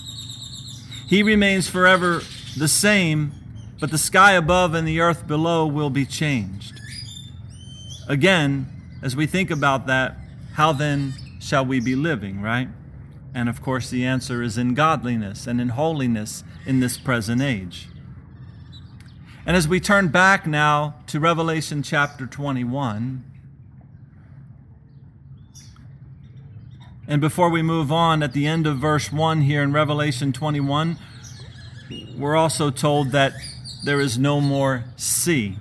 He 1.07 1.21
remains 1.21 1.69
forever 1.69 2.21
the 2.57 2.67
same, 2.67 3.33
but 3.79 3.91
the 3.91 3.97
sky 3.97 4.33
above 4.33 4.73
and 4.73 4.87
the 4.87 5.01
earth 5.01 5.27
below 5.27 5.67
will 5.67 5.89
be 5.89 6.05
changed. 6.05 6.79
Again, 8.07 8.67
as 9.01 9.15
we 9.15 9.25
think 9.25 9.49
about 9.49 9.87
that, 9.87 10.17
how 10.53 10.71
then 10.73 11.13
shall 11.39 11.65
we 11.65 11.79
be 11.79 11.95
living, 11.95 12.41
right? 12.41 12.69
And 13.33 13.49
of 13.49 13.61
course, 13.61 13.89
the 13.89 14.05
answer 14.05 14.41
is 14.41 14.57
in 14.57 14.73
godliness 14.73 15.47
and 15.47 15.59
in 15.59 15.69
holiness 15.69 16.43
in 16.65 16.79
this 16.79 16.97
present 16.97 17.41
age. 17.41 17.87
And 19.45 19.57
as 19.57 19.67
we 19.67 19.79
turn 19.79 20.07
back 20.07 20.47
now 20.47 20.95
to 21.07 21.19
Revelation 21.19 21.83
chapter 21.83 22.25
21, 22.25 23.23
and 27.07 27.21
before 27.21 27.49
we 27.49 27.61
move 27.61 27.91
on, 27.91 28.23
at 28.23 28.33
the 28.33 28.47
end 28.47 28.65
of 28.65 28.77
verse 28.77 29.11
1 29.11 29.41
here 29.41 29.61
in 29.61 29.71
Revelation 29.71 30.31
21, 30.31 30.97
we're 32.17 32.35
also 32.35 32.71
told 32.71 33.11
that 33.11 33.33
there 33.83 33.99
is 33.99 34.17
no 34.17 34.41
more 34.41 34.85
sea. 34.95 35.57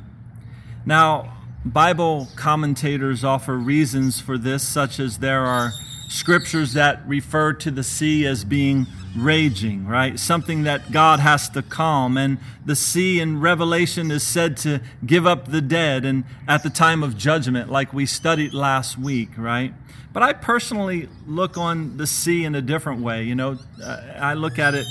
Now, 0.86 1.34
Bible 1.64 2.28
commentators 2.36 3.24
offer 3.24 3.56
reasons 3.56 4.20
for 4.20 4.36
this, 4.36 4.62
such 4.62 5.00
as 5.00 5.18
there 5.18 5.46
are 5.46 5.72
scriptures 6.08 6.74
that 6.74 7.06
refer 7.08 7.54
to 7.54 7.70
the 7.70 7.82
sea 7.82 8.26
as 8.26 8.44
being 8.44 8.86
raging, 9.16 9.86
right? 9.86 10.18
Something 10.18 10.64
that 10.64 10.92
God 10.92 11.20
has 11.20 11.48
to 11.50 11.62
calm. 11.62 12.16
And 12.18 12.38
the 12.64 12.76
sea 12.76 13.18
in 13.18 13.40
Revelation 13.40 14.10
is 14.10 14.22
said 14.22 14.56
to 14.58 14.80
give 15.06 15.26
up 15.26 15.48
the 15.48 15.62
dead 15.62 16.04
and 16.04 16.24
at 16.46 16.62
the 16.62 16.70
time 16.70 17.02
of 17.02 17.16
judgment, 17.16 17.70
like 17.70 17.92
we 17.92 18.06
studied 18.06 18.52
last 18.52 18.98
week, 18.98 19.30
right? 19.36 19.72
But 20.12 20.22
I 20.22 20.32
personally 20.32 21.08
look 21.26 21.56
on 21.56 21.96
the 21.96 22.06
sea 22.06 22.44
in 22.44 22.54
a 22.54 22.62
different 22.62 23.00
way. 23.00 23.24
You 23.24 23.34
know, 23.34 23.58
uh, 23.82 24.00
I 24.16 24.34
look 24.34 24.58
at 24.58 24.74
it, 24.74 24.86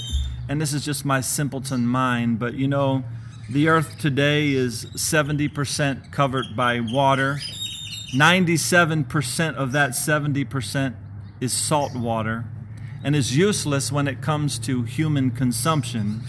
and 0.49 0.59
this 0.59 0.73
is 0.73 0.83
just 0.83 1.05
my 1.05 1.21
simpleton 1.21 1.85
mind, 1.85 2.39
but 2.39 2.55
you 2.55 2.67
know, 2.67 3.03
the 3.49 3.67
earth 3.67 3.97
today 3.99 4.51
is 4.51 4.85
70% 4.95 6.11
covered 6.11 6.55
by 6.55 6.79
water. 6.79 7.39
97% 8.15 9.55
of 9.55 9.71
that 9.73 9.91
70% 9.91 10.95
is 11.41 11.51
salt 11.51 11.95
water 11.95 12.45
and 13.03 13.15
is 13.15 13.35
useless 13.35 13.91
when 13.91 14.07
it 14.07 14.21
comes 14.21 14.57
to 14.59 14.83
human 14.83 15.29
consumption, 15.31 16.21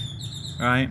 right? 0.59 0.89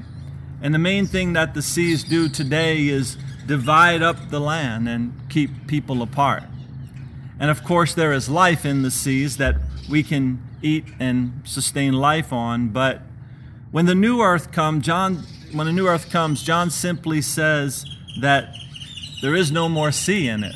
And 0.61 0.73
the 0.73 0.79
main 0.79 1.07
thing 1.07 1.33
that 1.33 1.53
the 1.53 1.61
seas 1.61 2.03
do 2.03 2.29
today 2.29 2.87
is 2.87 3.17
divide 3.45 4.01
up 4.01 4.29
the 4.29 4.39
land 4.39 4.87
and 4.87 5.13
keep 5.29 5.67
people 5.67 6.01
apart. 6.01 6.43
And 7.37 7.51
of 7.51 7.65
course, 7.65 7.93
there 7.93 8.13
is 8.13 8.29
life 8.29 8.65
in 8.65 8.83
the 8.83 8.91
seas 8.91 9.35
that 9.37 9.57
we 9.89 10.03
can 10.03 10.41
eat 10.61 10.85
and 10.99 11.41
sustain 11.43 11.93
life 11.93 12.31
on. 12.31 12.69
But 12.69 13.01
when 13.71 13.85
the 13.85 13.95
new 13.95 14.21
earth 14.21 14.53
comes, 14.53 14.85
John, 14.85 15.23
when 15.53 15.67
a 15.67 15.71
new 15.71 15.87
earth 15.87 16.09
comes, 16.09 16.43
John 16.43 16.69
simply 16.69 17.21
says 17.21 17.85
that 18.19 18.55
there 19.21 19.35
is 19.35 19.51
no 19.51 19.69
more 19.69 19.91
sea 19.91 20.27
in 20.27 20.43
it. 20.43 20.55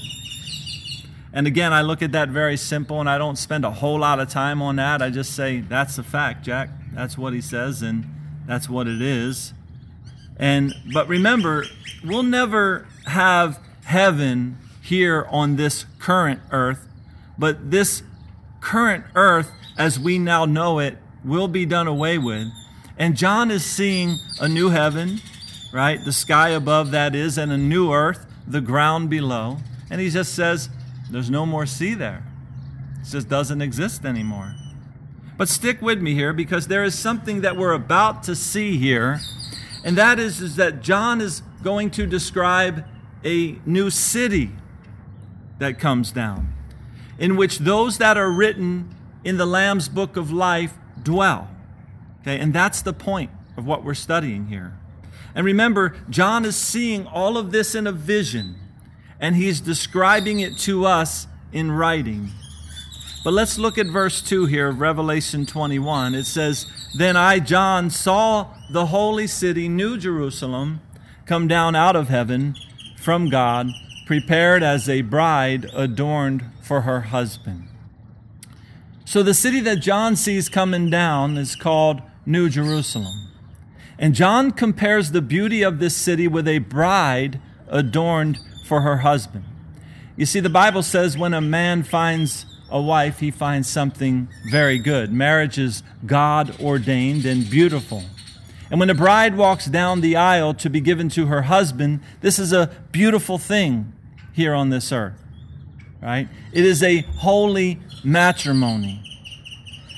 And 1.32 1.46
again, 1.46 1.72
I 1.72 1.82
look 1.84 2.02
at 2.02 2.12
that 2.14 2.30
very 2.30 2.58
simple 2.58 3.00
and 3.00 3.10
I 3.10 3.18
don't 3.18 3.38
spend 3.38 3.64
a 3.64 3.72
whole 3.72 4.00
lot 4.00 4.20
of 4.20 4.30
time 4.30 4.62
on 4.62 4.78
that. 4.78 5.02
I 5.02 5.10
just 5.10 5.36
say, 5.36 5.60
that's 5.60 5.98
a 5.98 6.04
fact, 6.04 6.44
Jack. 6.44 6.70
That's 6.94 7.18
what 7.18 7.34
he 7.34 7.42
says, 7.42 7.84
and 7.84 8.06
that's 8.48 8.68
what 8.68 8.88
it 8.88 9.02
is. 9.02 9.54
And 10.38 10.74
but 10.94 11.08
remember, 11.08 11.66
we'll 12.04 12.24
never 12.24 12.88
have 13.06 13.60
heaven 13.86 14.58
here 14.82 15.28
on 15.30 15.58
this 15.58 15.86
current 16.00 16.42
earth, 16.52 16.88
but 17.38 17.70
this 17.70 18.02
current 18.62 19.06
earth 19.16 19.52
as 19.78 20.00
we 20.00 20.18
now 20.18 20.46
know 20.46 20.80
it 20.80 20.98
will 21.24 21.48
be 21.48 21.66
done 21.66 21.88
away 21.88 22.18
with. 22.18 22.48
And 22.98 23.16
John 23.16 23.52
is 23.52 23.64
seeing 23.64 24.18
a 24.40 24.48
new 24.48 24.70
heaven, 24.70 25.22
right? 25.72 26.04
The 26.04 26.12
sky 26.12 26.50
above 26.50 26.92
that 26.92 27.14
is, 27.14 27.38
and 27.38 27.52
a 27.52 27.58
new 27.58 27.94
earth, 27.94 28.26
the 28.48 28.62
ground 28.62 29.10
below. 29.10 29.58
And 29.90 30.02
he 30.02 30.10
just 30.10 30.34
says, 30.34 30.70
there's 31.12 31.30
no 31.30 31.46
more 31.46 31.66
sea 31.66 31.94
there. 31.94 32.24
It 33.02 33.10
just 33.10 33.30
doesn't 33.30 33.62
exist 33.62 34.04
anymore. 34.04 34.56
But 35.38 35.48
stick 35.48 35.82
with 35.82 36.02
me 36.02 36.16
here 36.16 36.34
because 36.34 36.68
there 36.68 36.84
is 36.84 36.98
something 36.98 37.42
that 37.42 37.56
we're 37.56 37.74
about 37.74 38.24
to 38.24 38.36
see 38.36 38.78
here, 38.78 39.20
and 39.84 39.96
that 39.98 40.18
is, 40.18 40.42
is 40.42 40.56
that 40.56 40.82
John 40.82 41.22
is 41.22 41.44
going 41.62 41.92
to 41.92 42.08
describe 42.08 42.84
a 43.24 43.60
new 43.66 43.92
city 43.92 44.52
that 45.60 45.78
comes 45.78 46.12
down, 46.12 46.54
in 47.20 47.36
which 47.36 47.60
those 47.60 48.00
that 48.00 48.18
are 48.18 48.32
written 48.32 48.96
in 49.24 49.38
the 49.38 49.46
Lamb's 49.46 49.90
book 49.90 50.18
of 50.18 50.32
life 50.32 50.74
dwell. 51.04 51.50
Okay, 52.28 52.42
and 52.42 52.54
that's 52.54 52.82
the 52.82 52.92
point 52.92 53.32
of 53.56 53.66
what 53.66 53.86
we're 53.86 53.94
studying 53.94 54.48
here. 54.48 54.78
And 55.34 55.46
remember, 55.46 55.96
John 56.10 56.44
is 56.44 56.58
seeing 56.58 57.08
all 57.08 57.38
of 57.38 57.52
this 57.52 57.74
in 57.74 57.88
a 57.88 57.92
vision 57.94 58.56
and 59.18 59.34
he's 59.38 59.62
describing 59.62 60.42
it 60.42 60.58
to 60.60 60.86
us 60.86 61.28
in 61.54 61.72
writing. 61.72 62.32
But 63.24 63.32
let's 63.32 63.58
look 63.58 63.78
at 63.78 63.88
verse 63.88 64.22
2 64.22 64.46
here 64.48 64.68
of 64.68 64.82
Revelation 64.82 65.46
21. 65.46 66.16
It 66.16 66.26
says, 66.26 66.66
Then 66.98 67.16
I, 67.16 67.40
John, 67.40 67.90
saw 67.90 68.54
the 68.70 68.88
holy 68.88 69.28
city, 69.28 69.70
New 69.70 69.98
Jerusalem, 69.98 70.82
come 71.26 71.48
down 71.48 71.78
out 71.78 71.96
of 71.96 72.10
heaven 72.10 72.56
from 72.98 73.30
God, 73.30 73.70
prepared 74.06 74.64
as 74.64 74.90
a 74.90 75.02
bride 75.02 75.70
adorned 75.74 76.44
for 76.62 76.82
her 76.82 77.02
husband. 77.02 77.70
So 79.06 79.24
the 79.24 79.34
city 79.34 79.62
that 79.62 79.78
John 79.78 80.18
sees 80.18 80.50
coming 80.50 80.90
down 80.90 81.38
is 81.38 81.56
called 81.56 82.02
New 82.28 82.50
Jerusalem. 82.50 83.30
And 83.98 84.14
John 84.14 84.52
compares 84.52 85.12
the 85.12 85.22
beauty 85.22 85.64
of 85.64 85.80
this 85.80 85.96
city 85.96 86.28
with 86.28 86.48
a 86.48 86.60
bride 86.60 87.40
adorned 87.68 88.38
for 88.66 88.82
her 88.82 88.98
husband. 88.98 89.46
You 90.18 90.26
see, 90.26 90.40
the 90.40 90.50
Bible 90.50 90.84
says 90.84 91.18
when 91.18 91.34
a 91.34 91.42
man 91.42 91.84
finds 91.84 92.46
a 92.70 92.82
wife, 92.82 93.20
he 93.20 93.32
finds 93.32 93.70
something 93.70 94.28
very 94.52 94.78
good. 94.78 95.12
Marriage 95.12 95.58
is 95.58 95.84
God 96.06 96.60
ordained 96.60 97.26
and 97.26 97.50
beautiful. 97.50 98.04
And 98.70 98.80
when 98.80 98.90
a 98.90 98.96
bride 98.96 99.38
walks 99.38 99.66
down 99.66 100.02
the 100.02 100.18
aisle 100.18 100.54
to 100.56 100.70
be 100.70 100.82
given 100.82 101.08
to 101.10 101.28
her 101.28 101.44
husband, 101.44 102.02
this 102.20 102.38
is 102.38 102.52
a 102.52 102.70
beautiful 102.92 103.38
thing 103.38 103.94
here 104.34 104.54
on 104.54 104.70
this 104.70 104.92
earth, 104.92 105.24
right? 106.02 106.28
It 106.52 106.66
is 106.66 106.84
a 106.84 107.02
holy 107.02 107.80
matrimony. 108.04 109.17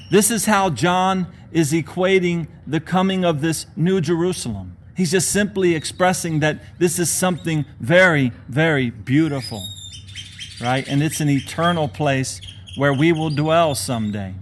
This 0.10 0.32
is 0.32 0.46
how 0.46 0.70
John 0.70 1.28
is 1.52 1.72
equating 1.72 2.48
the 2.66 2.80
coming 2.80 3.24
of 3.24 3.42
this 3.42 3.68
new 3.76 4.02
Jerusalem. 4.02 4.76
He's 4.96 5.12
just 5.12 5.32
simply 5.32 5.76
expressing 5.76 6.40
that 6.40 6.60
this 6.78 7.00
is 7.00 7.10
something 7.10 7.66
very, 7.80 8.34
very 8.48 8.90
beautiful, 8.90 9.66
right? 10.62 10.86
And 10.88 11.02
it's 11.02 11.22
an 11.22 11.30
eternal 11.30 11.88
place 11.88 12.42
where 12.76 12.94
we 12.94 13.14
will 13.14 13.30
dwell 13.30 13.76
someday. 13.76 14.34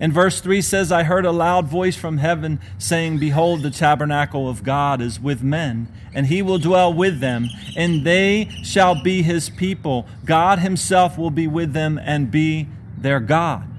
And 0.00 0.12
verse 0.12 0.40
3 0.40 0.62
says, 0.62 0.90
I 0.90 1.02
heard 1.02 1.26
a 1.26 1.30
loud 1.30 1.68
voice 1.68 1.94
from 1.94 2.18
heaven 2.18 2.58
saying, 2.78 3.18
Behold, 3.18 3.62
the 3.62 3.70
tabernacle 3.70 4.48
of 4.48 4.64
God 4.64 5.00
is 5.00 5.20
with 5.20 5.42
men, 5.42 5.92
and 6.14 6.26
he 6.26 6.40
will 6.40 6.58
dwell 6.58 6.92
with 6.92 7.20
them, 7.20 7.48
and 7.76 8.04
they 8.04 8.48
shall 8.62 9.02
be 9.02 9.22
his 9.22 9.50
people. 9.50 10.06
God 10.24 10.58
himself 10.58 11.18
will 11.18 11.30
be 11.30 11.46
with 11.46 11.74
them 11.74 12.00
and 12.02 12.30
be 12.30 12.66
their 12.96 13.20
God. 13.20 13.69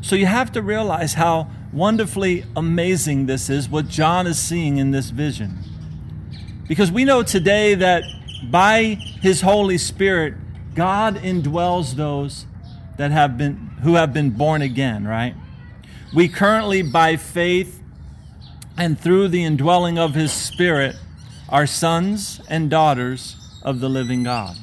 So 0.00 0.16
you 0.16 0.26
have 0.26 0.52
to 0.52 0.62
realize 0.62 1.14
how 1.14 1.50
wonderfully 1.72 2.44
amazing 2.56 3.26
this 3.26 3.50
is, 3.50 3.68
what 3.68 3.88
John 3.88 4.26
is 4.26 4.38
seeing 4.38 4.78
in 4.78 4.90
this 4.90 5.10
vision. 5.10 5.58
Because 6.66 6.92
we 6.92 7.04
know 7.04 7.22
today 7.22 7.74
that 7.74 8.04
by 8.50 8.98
his 9.20 9.40
Holy 9.40 9.78
Spirit, 9.78 10.34
God 10.74 11.16
indwells 11.16 11.94
those 11.94 12.46
that 12.96 13.10
have 13.10 13.36
been 13.38 13.68
who 13.82 13.94
have 13.94 14.12
been 14.12 14.30
born 14.30 14.60
again, 14.60 15.06
right? 15.06 15.34
We 16.14 16.28
currently 16.28 16.82
by 16.82 17.16
faith 17.16 17.80
and 18.76 18.98
through 18.98 19.28
the 19.28 19.44
indwelling 19.44 19.98
of 19.98 20.14
his 20.14 20.32
spirit 20.32 20.96
are 21.48 21.66
sons 21.66 22.40
and 22.48 22.70
daughters 22.70 23.36
of 23.62 23.80
the 23.80 23.88
living 23.88 24.22
God. 24.22 24.56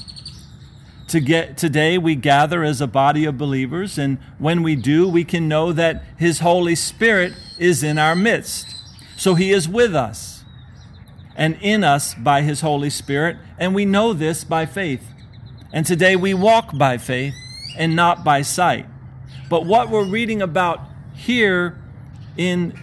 To 1.15 1.21
get, 1.21 1.57
today 1.57 1.97
we 1.97 2.15
gather 2.15 2.61
as 2.61 2.81
a 2.81 2.87
body 2.87 3.23
of 3.23 3.37
believers, 3.37 3.97
and 3.97 4.17
when 4.37 4.63
we 4.63 4.75
do, 4.75 5.07
we 5.07 5.23
can 5.23 5.47
know 5.47 5.71
that 5.71 6.03
His 6.17 6.39
Holy 6.39 6.75
Spirit 6.75 7.31
is 7.57 7.83
in 7.83 7.97
our 7.97 8.17
midst. 8.17 8.75
So 9.15 9.33
He 9.35 9.51
is 9.53 9.65
with 9.65 9.95
us 9.95 10.43
and 11.33 11.57
in 11.61 11.85
us 11.85 12.13
by 12.15 12.41
His 12.41 12.59
Holy 12.59 12.89
Spirit, 12.89 13.37
and 13.57 13.73
we 13.73 13.85
know 13.85 14.11
this 14.11 14.43
by 14.43 14.65
faith. 14.65 15.07
And 15.71 15.85
today 15.85 16.17
we 16.17 16.33
walk 16.33 16.77
by 16.77 16.97
faith 16.97 17.33
and 17.77 17.95
not 17.95 18.25
by 18.25 18.41
sight. 18.41 18.85
But 19.49 19.65
what 19.65 19.89
we're 19.89 20.03
reading 20.03 20.41
about 20.41 20.81
here 21.13 21.81
in 22.35 22.77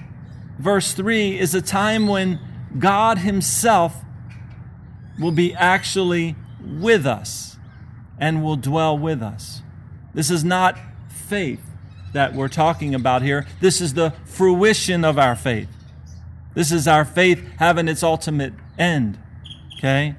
verse 0.58 0.94
3 0.94 1.38
is 1.38 1.54
a 1.54 1.60
time 1.60 2.06
when 2.06 2.40
God 2.78 3.18
Himself 3.18 3.94
will 5.20 5.32
be 5.32 5.52
actually 5.52 6.34
with 6.64 7.04
us 7.04 7.51
and 8.18 8.42
will 8.42 8.56
dwell 8.56 8.96
with 8.96 9.22
us. 9.22 9.62
This 10.14 10.30
is 10.30 10.44
not 10.44 10.78
faith 11.08 11.60
that 12.12 12.34
we're 12.34 12.48
talking 12.48 12.94
about 12.94 13.22
here. 13.22 13.46
This 13.60 13.80
is 13.80 13.94
the 13.94 14.12
fruition 14.24 15.04
of 15.04 15.18
our 15.18 15.34
faith. 15.34 15.68
This 16.54 16.70
is 16.70 16.86
our 16.86 17.04
faith 17.04 17.42
having 17.58 17.88
its 17.88 18.02
ultimate 18.02 18.52
end. 18.78 19.18
Okay? 19.78 20.14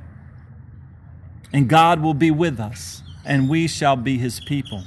And 1.51 1.69
God 1.69 2.01
will 2.01 2.15
be 2.15 2.31
with 2.31 2.59
us 2.59 3.03
and 3.23 3.47
we 3.47 3.67
shall 3.67 3.95
be 3.95 4.17
his 4.17 4.39
people. 4.39 4.83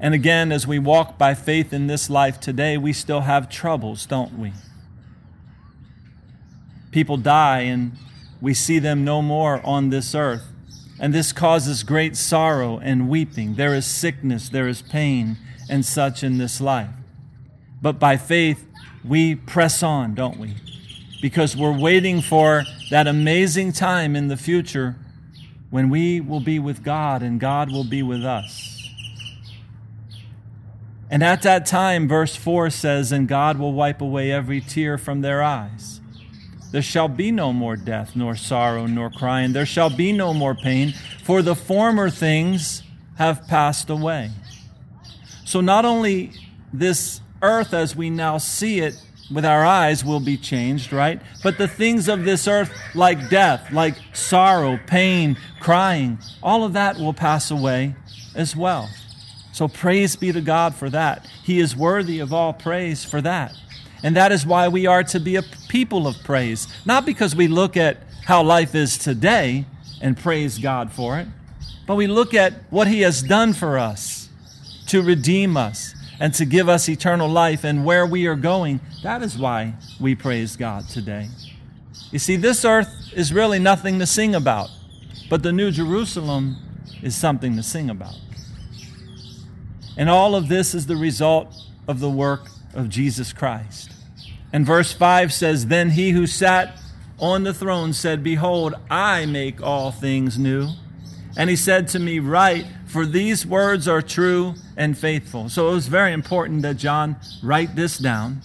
And 0.00 0.14
again, 0.14 0.50
as 0.50 0.66
we 0.66 0.78
walk 0.78 1.18
by 1.18 1.34
faith 1.34 1.72
in 1.72 1.86
this 1.86 2.08
life 2.08 2.40
today, 2.40 2.78
we 2.78 2.92
still 2.92 3.20
have 3.20 3.48
troubles, 3.48 4.06
don't 4.06 4.38
we? 4.38 4.52
People 6.90 7.18
die 7.18 7.60
and 7.60 7.92
we 8.40 8.54
see 8.54 8.78
them 8.78 9.04
no 9.04 9.22
more 9.22 9.60
on 9.64 9.90
this 9.90 10.14
earth. 10.14 10.44
And 10.98 11.14
this 11.14 11.32
causes 11.32 11.82
great 11.82 12.16
sorrow 12.16 12.78
and 12.78 13.08
weeping. 13.08 13.54
There 13.54 13.74
is 13.74 13.86
sickness, 13.86 14.48
there 14.48 14.68
is 14.68 14.82
pain, 14.82 15.38
and 15.68 15.84
such 15.84 16.22
in 16.22 16.38
this 16.38 16.60
life. 16.60 16.90
But 17.80 17.98
by 17.98 18.16
faith, 18.16 18.66
we 19.04 19.34
press 19.34 19.82
on, 19.82 20.14
don't 20.14 20.38
we? 20.38 20.56
Because 21.22 21.56
we're 21.56 21.78
waiting 21.78 22.20
for 22.20 22.64
that 22.90 23.06
amazing 23.06 23.72
time 23.72 24.14
in 24.14 24.28
the 24.28 24.36
future 24.36 24.96
when 25.70 25.88
we 25.88 26.20
will 26.20 26.40
be 26.40 26.58
with 26.58 26.82
God 26.82 27.22
and 27.22 27.40
God 27.40 27.70
will 27.70 27.84
be 27.84 28.02
with 28.02 28.24
us. 28.24 28.76
And 31.10 31.24
at 31.24 31.42
that 31.42 31.66
time, 31.66 32.06
verse 32.06 32.36
4 32.36 32.70
says, 32.70 33.10
And 33.10 33.26
God 33.26 33.58
will 33.58 33.72
wipe 33.72 34.00
away 34.00 34.30
every 34.30 34.60
tear 34.60 34.96
from 34.96 35.22
their 35.22 35.42
eyes. 35.42 35.99
There 36.72 36.82
shall 36.82 37.08
be 37.08 37.32
no 37.32 37.52
more 37.52 37.76
death, 37.76 38.14
nor 38.14 38.36
sorrow, 38.36 38.86
nor 38.86 39.10
crying. 39.10 39.52
There 39.52 39.66
shall 39.66 39.90
be 39.90 40.12
no 40.12 40.32
more 40.32 40.54
pain, 40.54 40.94
for 41.22 41.42
the 41.42 41.56
former 41.56 42.10
things 42.10 42.82
have 43.16 43.46
passed 43.48 43.90
away. 43.90 44.30
So, 45.44 45.60
not 45.60 45.84
only 45.84 46.32
this 46.72 47.20
earth 47.42 47.74
as 47.74 47.96
we 47.96 48.10
now 48.10 48.38
see 48.38 48.80
it 48.80 48.94
with 49.32 49.44
our 49.44 49.64
eyes 49.64 50.04
will 50.04 50.20
be 50.20 50.36
changed, 50.36 50.92
right? 50.92 51.20
But 51.42 51.58
the 51.58 51.68
things 51.68 52.08
of 52.08 52.24
this 52.24 52.48
earth, 52.48 52.72
like 52.94 53.30
death, 53.30 53.70
like 53.72 53.94
sorrow, 54.12 54.78
pain, 54.86 55.36
crying, 55.60 56.18
all 56.42 56.64
of 56.64 56.72
that 56.72 56.98
will 56.98 57.12
pass 57.12 57.50
away 57.50 57.94
as 58.34 58.56
well. 58.56 58.88
So 59.52 59.68
praise 59.68 60.16
be 60.16 60.32
to 60.32 60.40
God 60.40 60.74
for 60.74 60.90
that. 60.90 61.26
He 61.44 61.60
is 61.60 61.76
worthy 61.76 62.20
of 62.20 62.32
all 62.32 62.52
praise 62.52 63.04
for 63.04 63.20
that. 63.20 63.54
And 64.02 64.16
that 64.16 64.32
is 64.32 64.46
why 64.46 64.68
we 64.68 64.86
are 64.86 65.04
to 65.04 65.20
be 65.20 65.36
a 65.36 65.42
people 65.68 66.06
of 66.06 66.22
praise. 66.24 66.68
Not 66.84 67.04
because 67.04 67.36
we 67.36 67.48
look 67.48 67.76
at 67.76 67.98
how 68.24 68.42
life 68.42 68.74
is 68.74 68.96
today 68.96 69.66
and 70.00 70.16
praise 70.16 70.58
God 70.58 70.92
for 70.92 71.18
it, 71.18 71.28
but 71.86 71.96
we 71.96 72.06
look 72.06 72.32
at 72.32 72.54
what 72.70 72.88
He 72.88 73.02
has 73.02 73.22
done 73.22 73.52
for 73.52 73.78
us 73.78 74.28
to 74.86 75.02
redeem 75.02 75.56
us 75.56 75.94
and 76.18 76.34
to 76.34 76.44
give 76.44 76.68
us 76.68 76.88
eternal 76.88 77.28
life 77.28 77.64
and 77.64 77.84
where 77.84 78.06
we 78.06 78.26
are 78.26 78.36
going. 78.36 78.80
That 79.02 79.22
is 79.22 79.38
why 79.38 79.74
we 79.98 80.14
praise 80.14 80.56
God 80.56 80.88
today. 80.88 81.28
You 82.10 82.18
see, 82.18 82.36
this 82.36 82.64
earth 82.64 83.12
is 83.14 83.32
really 83.32 83.58
nothing 83.58 83.98
to 83.98 84.06
sing 84.06 84.34
about, 84.34 84.68
but 85.28 85.42
the 85.42 85.52
New 85.52 85.70
Jerusalem 85.70 86.56
is 87.02 87.14
something 87.14 87.56
to 87.56 87.62
sing 87.62 87.88
about. 87.88 88.16
And 89.96 90.08
all 90.08 90.34
of 90.34 90.48
this 90.48 90.74
is 90.74 90.86
the 90.86 90.96
result 90.96 91.54
of 91.86 92.00
the 92.00 92.10
work 92.10 92.48
of 92.74 92.88
Jesus 92.88 93.32
Christ. 93.32 93.92
And 94.52 94.66
verse 94.66 94.92
5 94.92 95.32
says, 95.32 95.66
Then 95.66 95.90
he 95.90 96.10
who 96.10 96.26
sat 96.26 96.78
on 97.18 97.44
the 97.44 97.54
throne 97.54 97.92
said, 97.92 98.24
Behold, 98.24 98.74
I 98.90 99.26
make 99.26 99.62
all 99.62 99.92
things 99.92 100.38
new. 100.38 100.70
And 101.36 101.48
he 101.48 101.56
said 101.56 101.88
to 101.88 101.98
me, 101.98 102.18
Write, 102.18 102.66
for 102.86 103.06
these 103.06 103.46
words 103.46 103.86
are 103.86 104.02
true 104.02 104.54
and 104.76 104.98
faithful. 104.98 105.48
So 105.48 105.68
it 105.68 105.74
was 105.74 105.86
very 105.86 106.12
important 106.12 106.62
that 106.62 106.76
John 106.76 107.16
write 107.42 107.76
this 107.76 107.98
down. 107.98 108.42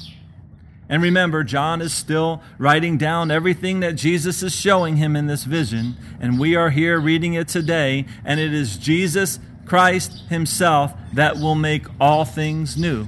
And 0.88 1.02
remember, 1.02 1.44
John 1.44 1.82
is 1.82 1.94
still 1.94 2.44
writing 2.60 3.00
down 3.00 3.32
everything 3.32 3.80
that 3.80 3.96
Jesus 3.96 4.44
is 4.44 4.54
showing 4.54 4.98
him 4.98 5.16
in 5.16 5.26
this 5.26 5.44
vision. 5.44 5.96
And 6.20 6.40
we 6.40 6.56
are 6.56 6.70
here 6.70 7.00
reading 7.00 7.34
it 7.34 7.48
today. 7.48 8.06
And 8.24 8.40
it 8.40 8.54
is 8.54 8.78
Jesus 8.78 9.40
Christ 9.66 10.24
Himself 10.30 10.94
that 11.14 11.38
will 11.38 11.56
make 11.56 11.86
all 12.00 12.24
things 12.24 12.78
new. 12.78 13.08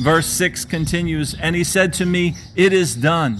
Verse 0.00 0.26
6 0.26 0.64
continues 0.64 1.34
And 1.34 1.54
He 1.54 1.64
said 1.64 1.92
to 1.94 2.06
me, 2.06 2.36
It 2.56 2.72
is 2.72 2.94
done. 2.94 3.38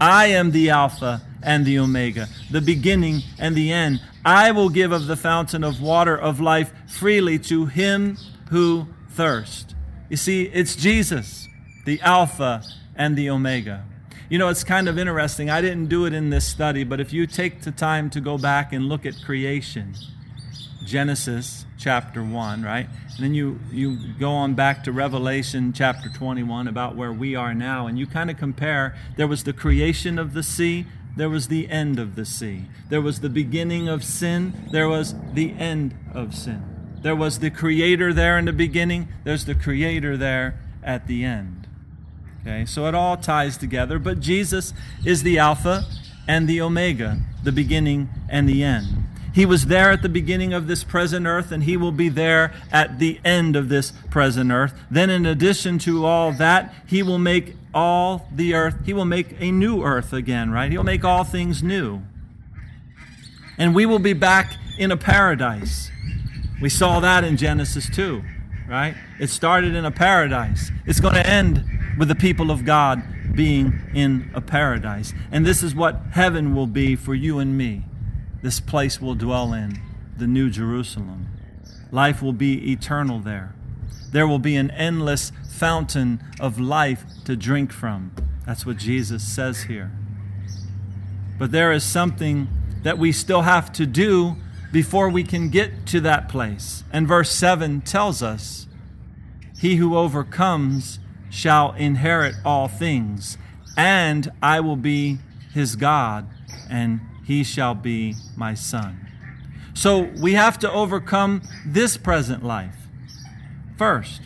I 0.00 0.26
am 0.26 0.50
the 0.50 0.70
Alpha 0.70 1.22
and 1.42 1.64
the 1.64 1.78
Omega, 1.78 2.28
the 2.50 2.60
beginning 2.60 3.22
and 3.38 3.56
the 3.56 3.72
end. 3.72 4.00
I 4.24 4.50
will 4.50 4.68
give 4.68 4.92
of 4.92 5.06
the 5.06 5.16
fountain 5.16 5.62
of 5.62 5.80
water 5.80 6.16
of 6.16 6.40
life 6.40 6.72
freely 6.88 7.38
to 7.40 7.66
him 7.66 8.18
who 8.50 8.88
thirsts. 9.10 9.74
You 10.10 10.16
see, 10.16 10.44
it's 10.44 10.76
Jesus, 10.76 11.48
the 11.84 12.00
Alpha 12.00 12.62
and 12.96 13.16
the 13.16 13.30
Omega. 13.30 13.84
You 14.28 14.38
know, 14.38 14.48
it's 14.48 14.64
kind 14.64 14.88
of 14.88 14.98
interesting. 14.98 15.48
I 15.48 15.60
didn't 15.60 15.86
do 15.86 16.04
it 16.04 16.12
in 16.12 16.30
this 16.30 16.44
study, 16.44 16.82
but 16.82 17.00
if 17.00 17.12
you 17.12 17.26
take 17.26 17.62
the 17.62 17.70
time 17.70 18.10
to 18.10 18.20
go 18.20 18.36
back 18.36 18.72
and 18.72 18.88
look 18.88 19.06
at 19.06 19.14
creation, 19.24 19.94
Genesis 20.86 21.66
chapter 21.76 22.22
1, 22.22 22.62
right? 22.62 22.86
And 23.16 23.24
then 23.24 23.34
you, 23.34 23.58
you 23.72 23.98
go 24.18 24.30
on 24.30 24.54
back 24.54 24.84
to 24.84 24.92
Revelation 24.92 25.72
chapter 25.72 26.08
21 26.08 26.68
about 26.68 26.94
where 26.94 27.12
we 27.12 27.34
are 27.34 27.52
now, 27.54 27.88
and 27.88 27.98
you 27.98 28.06
kind 28.06 28.30
of 28.30 28.38
compare 28.38 28.96
there 29.16 29.26
was 29.26 29.44
the 29.44 29.52
creation 29.52 30.18
of 30.18 30.32
the 30.32 30.44
sea, 30.44 30.86
there 31.16 31.28
was 31.28 31.48
the 31.48 31.68
end 31.68 31.98
of 31.98 32.14
the 32.14 32.24
sea. 32.24 32.66
There 32.88 33.00
was 33.00 33.20
the 33.20 33.28
beginning 33.28 33.88
of 33.88 34.04
sin, 34.04 34.54
there 34.70 34.88
was 34.88 35.14
the 35.34 35.52
end 35.54 35.94
of 36.14 36.34
sin. 36.34 36.62
There 37.02 37.16
was 37.16 37.40
the 37.40 37.50
Creator 37.50 38.12
there 38.12 38.38
in 38.38 38.44
the 38.44 38.52
beginning, 38.52 39.08
there's 39.24 39.44
the 39.44 39.54
Creator 39.54 40.16
there 40.16 40.58
at 40.82 41.06
the 41.06 41.24
end. 41.24 41.66
Okay, 42.42 42.64
so 42.64 42.86
it 42.86 42.94
all 42.94 43.16
ties 43.16 43.56
together, 43.56 43.98
but 43.98 44.20
Jesus 44.20 44.72
is 45.04 45.24
the 45.24 45.38
Alpha 45.38 45.84
and 46.28 46.46
the 46.48 46.60
Omega, 46.60 47.18
the 47.42 47.52
beginning 47.52 48.08
and 48.28 48.48
the 48.48 48.62
end. 48.62 49.05
He 49.36 49.44
was 49.44 49.66
there 49.66 49.90
at 49.90 50.00
the 50.00 50.08
beginning 50.08 50.54
of 50.54 50.66
this 50.66 50.82
present 50.82 51.26
earth, 51.26 51.52
and 51.52 51.62
He 51.62 51.76
will 51.76 51.92
be 51.92 52.08
there 52.08 52.54
at 52.72 52.98
the 52.98 53.20
end 53.22 53.54
of 53.54 53.68
this 53.68 53.92
present 54.08 54.50
earth. 54.50 54.72
Then, 54.90 55.10
in 55.10 55.26
addition 55.26 55.78
to 55.80 56.06
all 56.06 56.32
that, 56.32 56.72
He 56.86 57.02
will 57.02 57.18
make 57.18 57.54
all 57.74 58.28
the 58.34 58.54
earth, 58.54 58.76
He 58.86 58.94
will 58.94 59.04
make 59.04 59.38
a 59.38 59.52
new 59.52 59.82
earth 59.82 60.14
again, 60.14 60.52
right? 60.52 60.72
He'll 60.72 60.82
make 60.82 61.04
all 61.04 61.22
things 61.22 61.62
new. 61.62 62.00
And 63.58 63.74
we 63.74 63.84
will 63.84 63.98
be 63.98 64.14
back 64.14 64.54
in 64.78 64.90
a 64.90 64.96
paradise. 64.96 65.90
We 66.62 66.70
saw 66.70 67.00
that 67.00 67.22
in 67.22 67.36
Genesis 67.36 67.90
2, 67.90 68.22
right? 68.66 68.94
It 69.20 69.28
started 69.28 69.74
in 69.74 69.84
a 69.84 69.90
paradise. 69.90 70.70
It's 70.86 71.00
going 71.00 71.14
to 71.14 71.26
end 71.26 71.62
with 71.98 72.08
the 72.08 72.14
people 72.14 72.50
of 72.50 72.64
God 72.64 73.02
being 73.34 73.82
in 73.92 74.30
a 74.32 74.40
paradise. 74.40 75.12
And 75.30 75.44
this 75.44 75.62
is 75.62 75.74
what 75.74 76.00
heaven 76.12 76.54
will 76.54 76.66
be 76.66 76.96
for 76.96 77.14
you 77.14 77.38
and 77.38 77.58
me 77.58 77.84
this 78.42 78.60
place 78.60 79.00
will 79.00 79.14
dwell 79.14 79.52
in, 79.52 79.80
the 80.16 80.26
New 80.26 80.50
Jerusalem. 80.50 81.28
Life 81.90 82.22
will 82.22 82.32
be 82.32 82.72
eternal 82.72 83.20
there. 83.20 83.54
There 84.12 84.26
will 84.26 84.38
be 84.38 84.56
an 84.56 84.70
endless 84.70 85.32
fountain 85.50 86.22
of 86.40 86.58
life 86.58 87.04
to 87.24 87.36
drink 87.36 87.72
from. 87.72 88.12
That's 88.46 88.64
what 88.64 88.76
Jesus 88.76 89.26
says 89.26 89.64
here. 89.64 89.90
But 91.38 91.52
there 91.52 91.72
is 91.72 91.84
something 91.84 92.48
that 92.82 92.98
we 92.98 93.12
still 93.12 93.42
have 93.42 93.72
to 93.72 93.86
do 93.86 94.36
before 94.72 95.08
we 95.08 95.24
can 95.24 95.48
get 95.48 95.86
to 95.86 96.00
that 96.00 96.28
place. 96.28 96.84
And 96.92 97.06
verse 97.06 97.30
7 97.30 97.80
tells 97.82 98.22
us 98.22 98.66
He 99.58 99.76
who 99.76 99.96
overcomes 99.96 100.98
shall 101.30 101.72
inherit 101.72 102.34
all 102.44 102.68
things, 102.68 103.36
and 103.76 104.30
I 104.42 104.60
will 104.60 104.76
be 104.76 105.18
his 105.52 105.76
God, 105.76 106.28
and 106.68 107.00
he 107.26 107.42
shall 107.42 107.74
be 107.74 108.14
my 108.36 108.54
son. 108.54 109.08
So 109.74 110.02
we 110.20 110.34
have 110.34 110.58
to 110.60 110.72
overcome 110.72 111.42
this 111.66 111.96
present 111.96 112.44
life 112.44 112.76
first. 113.76 114.22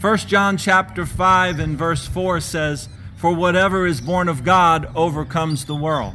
1 0.00 0.18
John 0.18 0.56
chapter 0.56 1.04
5 1.04 1.58
and 1.58 1.76
verse 1.76 2.06
4 2.06 2.40
says, 2.40 2.88
For 3.16 3.34
whatever 3.34 3.86
is 3.86 4.00
born 4.00 4.28
of 4.28 4.44
God 4.44 4.88
overcomes 4.94 5.64
the 5.64 5.74
world. 5.74 6.14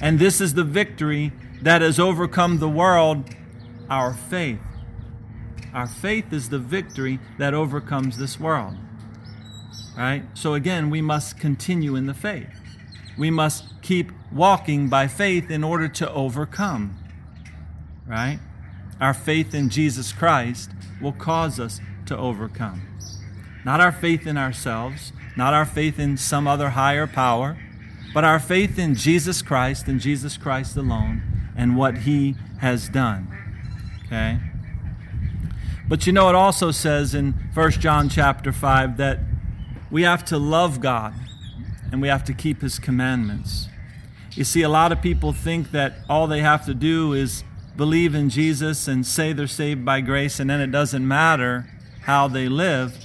And 0.00 0.18
this 0.18 0.40
is 0.40 0.54
the 0.54 0.64
victory 0.64 1.32
that 1.60 1.82
has 1.82 1.98
overcome 1.98 2.58
the 2.58 2.68
world, 2.68 3.24
our 3.90 4.14
faith. 4.14 4.60
Our 5.74 5.86
faith 5.86 6.32
is 6.32 6.48
the 6.48 6.58
victory 6.58 7.18
that 7.38 7.54
overcomes 7.54 8.18
this 8.18 8.40
world. 8.40 8.74
Right? 9.96 10.24
So 10.34 10.54
again, 10.54 10.88
we 10.88 11.02
must 11.02 11.38
continue 11.38 11.94
in 11.94 12.06
the 12.06 12.14
faith. 12.14 12.61
We 13.18 13.30
must 13.30 13.64
keep 13.82 14.12
walking 14.30 14.88
by 14.88 15.08
faith 15.08 15.50
in 15.50 15.62
order 15.62 15.88
to 15.88 16.12
overcome. 16.12 16.98
Right? 18.06 18.38
Our 19.00 19.14
faith 19.14 19.54
in 19.54 19.68
Jesus 19.68 20.12
Christ 20.12 20.70
will 21.00 21.12
cause 21.12 21.58
us 21.58 21.80
to 22.06 22.16
overcome. 22.16 22.82
Not 23.64 23.80
our 23.80 23.92
faith 23.92 24.26
in 24.26 24.36
ourselves, 24.36 25.12
not 25.36 25.54
our 25.54 25.64
faith 25.64 25.98
in 25.98 26.16
some 26.16 26.46
other 26.46 26.70
higher 26.70 27.06
power, 27.06 27.56
but 28.12 28.24
our 28.24 28.38
faith 28.38 28.78
in 28.78 28.94
Jesus 28.94 29.42
Christ 29.42 29.86
and 29.86 30.00
Jesus 30.00 30.36
Christ 30.36 30.76
alone 30.76 31.22
and 31.56 31.76
what 31.76 31.98
he 31.98 32.36
has 32.60 32.88
done. 32.88 33.28
Okay? 34.06 34.38
But 35.88 36.06
you 36.06 36.12
know 36.12 36.28
it 36.28 36.34
also 36.34 36.70
says 36.70 37.14
in 37.14 37.32
1 37.54 37.70
John 37.72 38.08
chapter 38.08 38.52
5 38.52 38.96
that 38.96 39.20
we 39.90 40.02
have 40.02 40.24
to 40.26 40.38
love 40.38 40.80
God 40.80 41.14
and 41.92 42.00
we 42.00 42.08
have 42.08 42.24
to 42.24 42.32
keep 42.32 42.62
his 42.62 42.78
commandments. 42.78 43.68
You 44.32 44.44
see, 44.44 44.62
a 44.62 44.68
lot 44.68 44.92
of 44.92 45.02
people 45.02 45.32
think 45.32 45.70
that 45.72 45.96
all 46.08 46.26
they 46.26 46.40
have 46.40 46.64
to 46.64 46.74
do 46.74 47.12
is 47.12 47.44
believe 47.76 48.14
in 48.14 48.30
Jesus 48.30 48.88
and 48.88 49.06
say 49.06 49.32
they're 49.32 49.46
saved 49.46 49.84
by 49.84 50.00
grace, 50.00 50.40
and 50.40 50.48
then 50.48 50.60
it 50.60 50.70
doesn't 50.72 51.06
matter 51.06 51.68
how 52.02 52.28
they 52.28 52.48
live. 52.48 52.96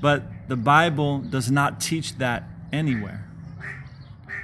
But 0.00 0.24
the 0.48 0.56
Bible 0.56 1.18
does 1.18 1.50
not 1.50 1.80
teach 1.80 2.16
that 2.16 2.44
anywhere. 2.72 3.28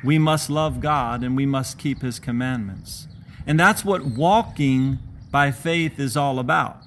We 0.05 0.19
must 0.19 0.49
love 0.49 0.81
God 0.81 1.23
and 1.23 1.37
we 1.37 1.47
must 1.47 1.79
keep 1.79 2.03
His 2.03 2.19
commandments. 2.19 3.09
And 3.47 3.59
that's 3.59 3.85
what 3.85 4.05
walking 4.05 4.99
by 5.31 5.51
faith 5.51 5.99
is 5.99 6.17
all 6.17 6.39
about 6.39 6.85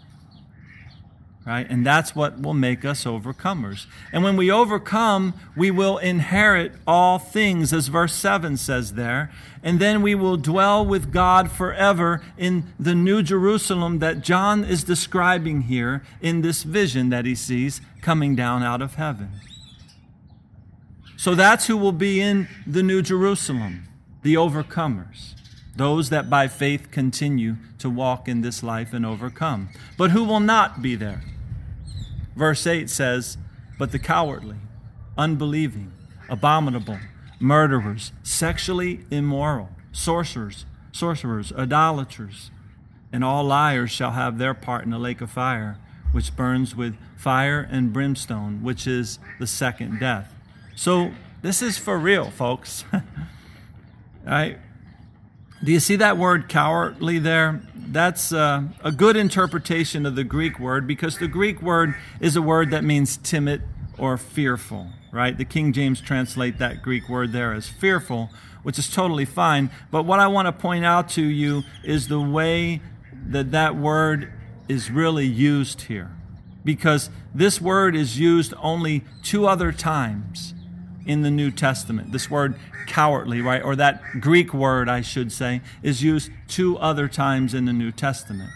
right? 1.45 1.69
And 1.69 1.86
that's 1.86 2.15
what 2.15 2.41
will 2.41 2.53
make 2.53 2.86
us 2.86 3.03
overcomers. 3.03 3.86
And 4.12 4.23
when 4.23 4.38
we 4.38 4.49
overcome, 4.49 5.34
we 5.56 5.71
will 5.71 5.97
inherit 5.97 6.73
all 6.88 7.19
things, 7.19 7.73
as 7.73 7.88
verse 7.88 8.13
7 8.13 8.56
says 8.58 8.93
there. 8.93 9.32
And 9.62 9.79
then 9.79 10.01
we 10.01 10.15
will 10.15 10.38
dwell 10.38 10.86
with 10.86 11.12
God 11.12 11.51
forever 11.51 12.21
in 12.38 12.73
the 12.79 12.95
new 12.95 13.21
Jerusalem 13.21 13.99
that 13.99 14.21
John 14.21 14.63
is 14.63 14.84
describing 14.84 15.63
here 15.63 16.03
in 16.21 16.41
this 16.41 16.63
vision 16.63 17.10
that 17.10 17.25
he 17.25 17.36
sees 17.36 17.82
coming 18.01 18.36
down 18.36 18.63
out 18.63 18.82
of 18.82 18.95
heaven. 18.95 19.32
So 21.17 21.36
that's 21.36 21.67
who 21.67 21.77
will 21.77 21.93
be 21.93 22.19
in 22.19 22.47
the 22.67 22.84
new 22.84 23.01
Jerusalem, 23.01 23.88
the 24.23 24.36
overcomers. 24.36 25.36
Those 25.75 26.10
that 26.10 26.29
by 26.29 26.47
faith 26.47 26.91
continue 26.91 27.56
to 27.79 27.89
walk 27.89 28.27
in 28.27 28.41
this 28.41 28.62
life 28.62 28.93
and 28.93 29.06
overcome. 29.06 29.69
But 29.97 30.12
who 30.12 30.23
will 30.23 30.39
not 30.39 30.82
be 30.82 30.95
there? 30.95 31.23
Verse 32.36 32.65
8 32.65 32.89
says, 32.89 33.38
But 33.78 33.91
the 33.91 34.00
cowardly, 34.00 34.58
unbelieving, 35.17 35.93
abominable, 36.30 37.00
murderers, 37.39 38.12
sexually 38.24 39.02
immoral, 39.12 39.69
sorcerers, 39.91 40.65
sorcerers, 40.91 41.52
idolaters, 41.54 42.52
and 43.12 43.24
all 43.24 43.43
liars 43.43 43.91
shall 43.91 44.12
have 44.12 44.38
their 44.38 44.54
part 44.54 44.84
in 44.86 44.89
the 44.89 44.98
lake 44.98 45.22
of 45.22 45.30
fire, 45.30 45.78
which 46.12 46.36
burns 46.36 46.76
with 46.76 46.96
fire 47.15 47.67
and 47.69 47.93
brimstone, 47.93 48.63
which 48.63 48.88
is 48.88 49.19
the 49.39 49.48
second 49.48 50.00
death. 50.00 50.34
So 50.76 51.12
this 51.41 51.62
is 51.62 51.78
for 51.78 51.98
real, 51.98 52.32
folks. 52.32 52.86
right? 54.26 54.58
Do 55.63 55.71
you 55.71 55.80
see 55.80 55.95
that 55.95 56.17
word 56.17 56.49
cowardly 56.49 57.19
there? 57.19 57.62
That's 57.73 58.34
uh, 58.34 58.63
a 58.84 58.91
good 58.91 59.15
interpretation 59.15 60.06
of 60.06 60.13
the 60.13 60.26
Greek 60.26 60.60
word 60.60 60.86
because 60.86 61.19
the 61.19 61.28
Greek 61.30 61.62
word 61.62 61.95
is 62.19 62.36
a 62.36 62.41
word 62.41 62.71
that 62.71 62.84
means 62.84 63.15
timid 63.15 63.62
or 63.97 64.17
fearful, 64.17 64.88
right? 65.13 65.38
The 65.38 65.45
King 65.45 65.71
James 65.71 66.02
translate 66.02 66.58
that 66.58 66.82
Greek 66.82 67.08
word 67.08 67.32
there 67.32 67.54
as 67.54 67.69
fearful, 67.69 68.30
which 68.63 68.78
is 68.78 68.89
totally 68.89 69.23
fine. 69.23 69.71
But 69.89 70.04
what 70.04 70.19
I 70.19 70.28
want 70.28 70.47
to 70.47 70.52
point 70.52 70.84
out 70.84 71.08
to 71.10 71.21
you 71.21 71.63
is 71.82 72.10
the 72.10 72.19
way 72.19 72.82
that 73.28 73.52
that 73.52 73.78
word 73.78 74.34
is 74.67 74.91
really 74.91 75.28
used 75.28 75.84
here. 75.84 76.12
Because 76.65 77.10
this 77.34 77.62
word 77.62 77.95
is 77.95 78.19
used 78.19 78.54
only 78.58 79.06
two 79.21 79.47
other 79.47 79.71
times 79.71 80.54
in 81.06 81.22
the 81.22 81.32
New 81.32 81.52
Testament. 81.52 82.12
This 82.12 82.30
word 82.30 82.56
cowardly, 82.88 83.42
right? 83.42 83.62
Or 83.62 83.76
that 83.76 84.02
Greek 84.20 84.54
word, 84.54 84.89
I 84.89 85.02
should 85.02 85.32
say, 85.32 85.62
is 85.82 86.04
used 86.04 86.32
two 86.48 86.78
other 86.78 87.08
times 87.08 87.54
in 87.54 87.66
the 87.66 87.74
New 87.74 87.92
Testament. 87.92 88.52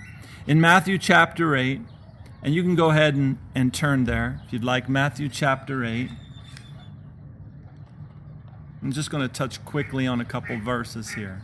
In 0.46 0.62
Matthew 0.62 0.98
chapter 0.98 1.56
8, 1.56 1.82
and 2.44 2.54
you 2.54 2.64
can 2.64 2.76
go 2.76 2.92
ahead 2.92 3.16
and, 3.16 3.38
and 3.56 3.74
turn 3.74 4.06
there 4.06 4.42
if 4.46 4.54
you'd 4.54 4.64
like. 4.64 4.88
Matthew 4.88 5.28
chapter 5.28 5.84
8. 5.84 6.10
I'm 8.82 8.92
just 8.92 9.10
going 9.10 9.28
to 9.28 9.34
touch 9.34 9.64
quickly 9.66 10.08
on 10.08 10.22
a 10.22 10.26
couple 10.26 10.58
verses 10.60 11.10
here. 11.12 11.42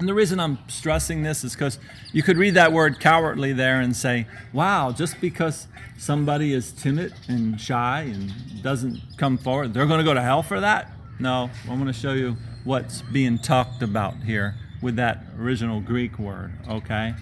And 0.00 0.08
the 0.08 0.14
reason 0.14 0.40
I'm 0.40 0.58
stressing 0.68 1.24
this 1.24 1.44
is 1.44 1.52
because 1.52 1.78
you 2.10 2.22
could 2.22 2.38
read 2.38 2.54
that 2.54 2.72
word 2.72 3.00
cowardly 3.00 3.52
there 3.52 3.82
and 3.82 3.94
say, 3.94 4.26
wow, 4.50 4.92
just 4.92 5.20
because 5.20 5.68
somebody 5.98 6.54
is 6.54 6.72
timid 6.72 7.12
and 7.28 7.60
shy 7.60 8.10
and 8.10 8.62
doesn't 8.62 8.98
come 9.18 9.36
forward, 9.36 9.74
they're 9.74 9.84
going 9.84 9.98
to 9.98 10.04
go 10.04 10.14
to 10.14 10.22
hell 10.22 10.42
for 10.42 10.58
that? 10.58 10.90
No, 11.18 11.50
I'm 11.68 11.74
going 11.78 11.84
to 11.84 11.92
show 11.92 12.14
you 12.14 12.38
what's 12.64 13.02
being 13.02 13.36
talked 13.36 13.82
about 13.82 14.14
here 14.22 14.54
with 14.80 14.96
that 14.96 15.22
original 15.38 15.82
Greek 15.82 16.18
word, 16.18 16.54
okay? 16.66 17.12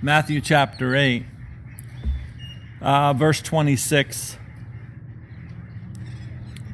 Matthew 0.00 0.40
chapter 0.40 0.94
8, 0.94 1.24
uh, 2.80 3.14
verse 3.14 3.42
26. 3.42 4.36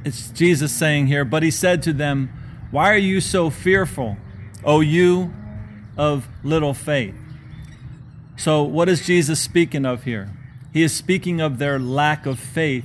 It's 0.04 0.28
Jesus 0.28 0.72
saying 0.72 1.06
here, 1.06 1.24
but 1.24 1.42
he 1.42 1.50
said 1.50 1.82
to 1.84 1.94
them, 1.94 2.28
Why 2.70 2.92
are 2.92 2.98
you 2.98 3.22
so 3.22 3.48
fearful? 3.48 4.18
O 4.66 4.80
you 4.80 5.32
of 5.96 6.26
little 6.42 6.74
faith. 6.74 7.14
So, 8.36 8.62
what 8.64 8.88
is 8.88 9.06
Jesus 9.06 9.40
speaking 9.40 9.86
of 9.86 10.02
here? 10.02 10.30
He 10.72 10.82
is 10.82 10.94
speaking 10.94 11.40
of 11.40 11.58
their 11.58 11.78
lack 11.78 12.26
of 12.26 12.38
faith, 12.38 12.84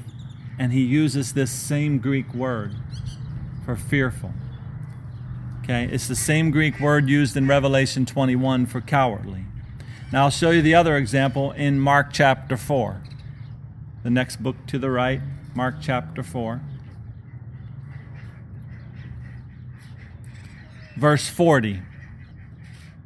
and 0.57 0.71
he 0.71 0.81
uses 0.81 1.33
this 1.33 1.51
same 1.51 1.97
Greek 1.97 2.33
word 2.33 2.75
for 3.65 3.75
fearful. 3.75 4.31
Okay, 5.63 5.89
it's 5.91 6.07
the 6.07 6.15
same 6.15 6.51
Greek 6.51 6.79
word 6.79 7.09
used 7.09 7.35
in 7.35 7.47
Revelation 7.47 8.05
21 8.05 8.67
for 8.67 8.79
cowardly. 8.79 9.45
Now, 10.11 10.25
I'll 10.25 10.29
show 10.29 10.51
you 10.51 10.61
the 10.61 10.75
other 10.75 10.95
example 10.95 11.51
in 11.51 11.79
Mark 11.79 12.13
chapter 12.13 12.57
4. 12.57 13.01
The 14.03 14.09
next 14.09 14.41
book 14.41 14.55
to 14.67 14.79
the 14.79 14.89
right, 14.91 15.21
Mark 15.55 15.75
chapter 15.81 16.21
4. 16.23 16.61
Verse 20.95 21.29
40. 21.29 21.81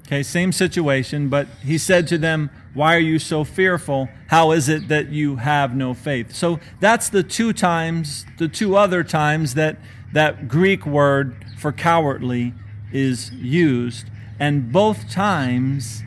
Okay, 0.06 0.22
same 0.22 0.52
situation, 0.52 1.30
but 1.30 1.48
he 1.64 1.78
said 1.78 2.08
to 2.10 2.18
them, 2.18 2.52
Why 2.76 2.96
are 2.96 3.00
you 3.00 3.18
so 3.18 3.44
fearful? 3.44 4.08
How 4.28 4.52
is 4.52 4.70
it 4.70 4.88
that 4.88 5.10
you 5.10 5.38
have 5.38 5.76
no 5.76 5.96
faith? 5.96 6.36
So 6.36 6.60
that's 6.80 7.10
the 7.10 7.24
two 7.24 7.54
times, 7.54 8.26
the 8.38 8.48
two 8.48 8.76
other 8.76 9.04
times 9.04 9.56
that 9.56 9.78
that 10.14 10.48
Greek 10.48 10.86
word 10.86 11.36
for 11.58 11.72
cowardly 11.72 12.54
is 12.94 13.32
used, 13.32 14.08
and 14.40 14.72
both 14.72 15.10
times 15.10 16.04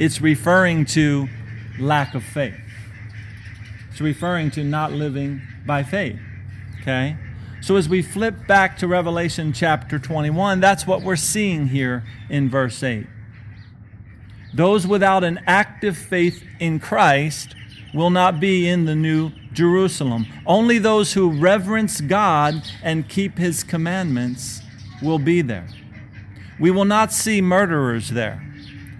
it's 0.00 0.20
referring 0.20 0.86
to 0.86 1.28
lack 1.78 2.14
of 2.14 2.24
faith. 2.24 2.58
It's 3.90 4.00
referring 4.00 4.50
to 4.52 4.64
not 4.64 4.92
living 4.92 5.42
by 5.66 5.82
faith. 5.82 6.18
Okay? 6.80 7.16
So 7.64 7.76
as 7.76 7.88
we 7.88 8.02
flip 8.02 8.46
back 8.46 8.76
to 8.80 8.86
Revelation 8.86 9.54
chapter 9.54 9.98
21, 9.98 10.60
that's 10.60 10.86
what 10.86 11.00
we're 11.00 11.16
seeing 11.16 11.68
here 11.68 12.04
in 12.28 12.50
verse 12.50 12.82
8. 12.82 13.06
Those 14.52 14.86
without 14.86 15.24
an 15.24 15.40
active 15.46 15.96
faith 15.96 16.44
in 16.60 16.78
Christ 16.78 17.54
will 17.94 18.10
not 18.10 18.38
be 18.38 18.68
in 18.68 18.84
the 18.84 18.94
new 18.94 19.32
Jerusalem. 19.54 20.26
Only 20.44 20.76
those 20.76 21.14
who 21.14 21.40
reverence 21.40 22.02
God 22.02 22.70
and 22.82 23.08
keep 23.08 23.38
his 23.38 23.64
commandments 23.64 24.60
will 25.02 25.18
be 25.18 25.40
there. 25.40 25.66
We 26.60 26.70
will 26.70 26.84
not 26.84 27.14
see 27.14 27.40
murderers 27.40 28.10
there, 28.10 28.46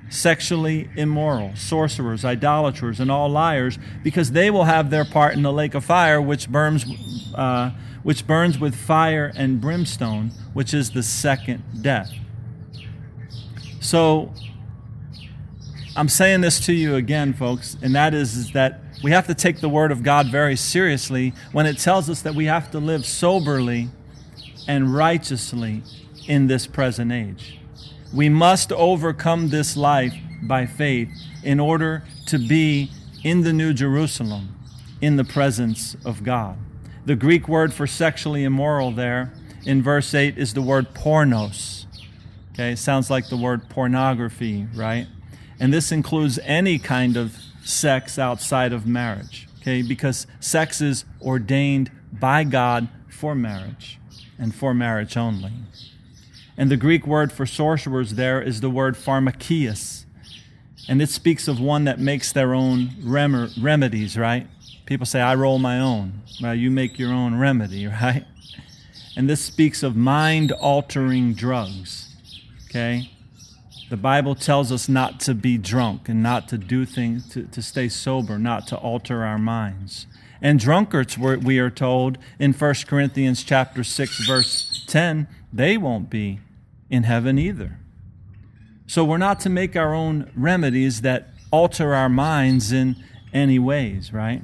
sexually 0.09 0.89
immoral, 0.97 1.55
sorcerers, 1.55 2.25
idolaters, 2.25 2.99
and 2.99 3.11
all 3.11 3.29
liars, 3.29 3.79
because 4.03 4.31
they 4.33 4.51
will 4.51 4.65
have 4.65 4.89
their 4.89 5.05
part 5.05 5.35
in 5.35 5.43
the 5.43 5.53
lake 5.53 5.75
of 5.75 5.85
fire, 5.85 6.19
which 6.19 6.49
burns, 6.49 6.87
uh, 7.35 7.73
which 8.05 8.27
burns 8.27 8.61
with 8.61 8.77
fire 8.77 9.33
and 9.35 9.61
brimstone, 9.61 10.31
which 10.53 10.73
is 10.73 10.93
the 10.93 11.03
second 11.03 11.65
death. 11.83 12.13
So, 13.81 14.33
I'm 15.97 16.09
saying 16.09 16.43
this 16.43 16.65
to 16.67 16.73
you 16.73 16.95
again, 16.95 17.33
folks, 17.33 17.77
and 17.83 17.95
that 17.95 18.15
is, 18.15 18.37
is 18.37 18.53
that 18.53 18.81
we 19.03 19.11
have 19.11 19.27
to 19.27 19.35
take 19.35 19.61
the 19.61 19.69
Word 19.69 19.91
of 19.91 20.03
God 20.03 20.29
very 20.29 20.57
seriously 20.57 21.35
when 21.53 21.67
it 21.67 21.79
tells 21.79 22.09
us 22.09 22.23
that 22.23 22.35
we 22.35 22.47
have 22.47 22.71
to 22.71 22.79
live 22.79 23.05
soberly 23.05 23.91
and 24.67 24.95
righteously 24.95 25.83
in 26.27 26.47
this 26.47 26.67
present 26.67 27.13
age. 27.13 27.59
We 28.13 28.29
must 28.29 28.73
overcome 28.73 29.51
this 29.51 29.77
life 29.77 30.15
by 30.43 30.67
faith 30.67 31.11
in 31.43 31.61
order 31.61 32.05
to 32.27 32.39
be 32.39 32.91
in 33.23 33.43
the 33.43 33.53
New 33.53 33.73
Jerusalem, 33.73 34.55
in 35.01 35.17
the 35.17 35.25
presence 35.25 35.97
of 36.05 36.23
God. 36.23 36.57
The 37.07 37.17
Greek 37.17 37.49
word 37.49 37.75
for 37.75 37.87
sexually 37.87 38.45
immoral 38.45 38.91
there 38.91 39.31
in 39.67 39.83
verse 39.83 40.15
8 40.15 40.39
is 40.39 40.55
the 40.55 40.63
word 40.63 40.95
pornos. 40.95 41.85
Okay, 42.53 42.75
sounds 42.75 43.11
like 43.11 43.29
the 43.29 43.37
word 43.37 43.69
pornography, 43.69 44.67
right? 44.75 45.07
And 45.61 45.73
this 45.73 45.93
includes 45.93 46.39
any 46.45 46.79
kind 46.79 47.19
of 47.19 47.37
sex 47.63 48.19
outside 48.19 48.73
of 48.73 48.87
marriage, 48.87 49.49
okay? 49.61 49.83
Because 49.83 50.27
sex 50.41 50.81
is 50.81 51.05
ordained 51.21 51.91
by 52.11 52.43
God 52.43 52.89
for 53.11 53.35
marriage 53.35 53.99
and 54.39 54.55
for 54.55 54.73
marriage 54.73 55.17
only. 55.17 55.53
And 56.57 56.71
the 56.71 56.77
Greek 56.79 57.07
word 57.07 57.33
for 57.33 57.45
sorcerers 57.45 58.15
there 58.15 58.41
is 58.41 58.63
the 58.63 58.71
word 58.71 58.95
pharmakias. 58.95 60.07
And 60.89 61.03
it 61.03 61.11
speaks 61.11 61.49
of 61.49 61.61
one 61.61 61.85
that 61.85 61.99
makes 61.99 62.33
their 62.33 62.55
own 62.55 62.91
rem- 63.03 63.51
remedies, 63.61 64.17
right? 64.17 64.47
People 64.87 65.07
say, 65.07 65.21
I 65.21 65.35
roll 65.35 65.59
my 65.59 65.81
own. 65.81 66.23
Well, 66.43 66.55
you 66.55 66.71
make 66.71 66.99
your 66.99 67.13
own 67.13 67.37
remedy, 67.37 67.87
right? 68.03 68.25
And 69.17 69.31
this 69.31 69.45
speaks 69.45 69.83
of 69.83 69.97
mind 69.97 70.53
altering 70.53 71.35
drugs, 71.35 72.15
okay? 72.67 73.11
The 73.89 73.97
Bible 73.97 74.35
tells 74.35 74.73
us 74.73 74.89
not 74.89 75.21
to 75.21 75.35
be 75.35 75.57
drunk 75.57 76.09
and 76.09 76.23
not 76.23 76.49
to 76.49 76.59
do 76.59 76.85
things, 76.85 77.29
to, 77.31 77.45
to 77.45 77.63
stay 77.63 77.89
sober, 77.89 78.39
not 78.39 78.67
to 78.69 78.77
alter 78.77 79.23
our 79.23 79.39
minds. 79.39 80.07
And 80.43 80.59
drunkards, 80.59 81.17
we 81.17 81.59
are 81.59 81.71
told 81.71 82.19
in 82.39 82.53
1 82.53 82.75
Corinthians 82.87 83.45
chapter 83.45 83.85
6, 83.85 84.27
verse 84.27 84.85
10, 84.89 85.29
they 85.53 85.77
won't 85.77 86.11
be 86.11 86.41
in 86.91 87.05
heaven 87.05 87.39
either. 87.39 87.79
So 88.87 89.05
we're 89.05 89.19
not 89.19 89.41
to 89.41 89.49
make 89.49 89.77
our 89.77 89.95
own 89.95 90.31
remedies 90.37 91.01
that 91.03 91.29
alter 91.51 91.95
our 91.95 92.09
minds 92.09 92.73
in 92.73 92.97
any 93.33 93.59
ways, 93.59 94.13
right? 94.13 94.43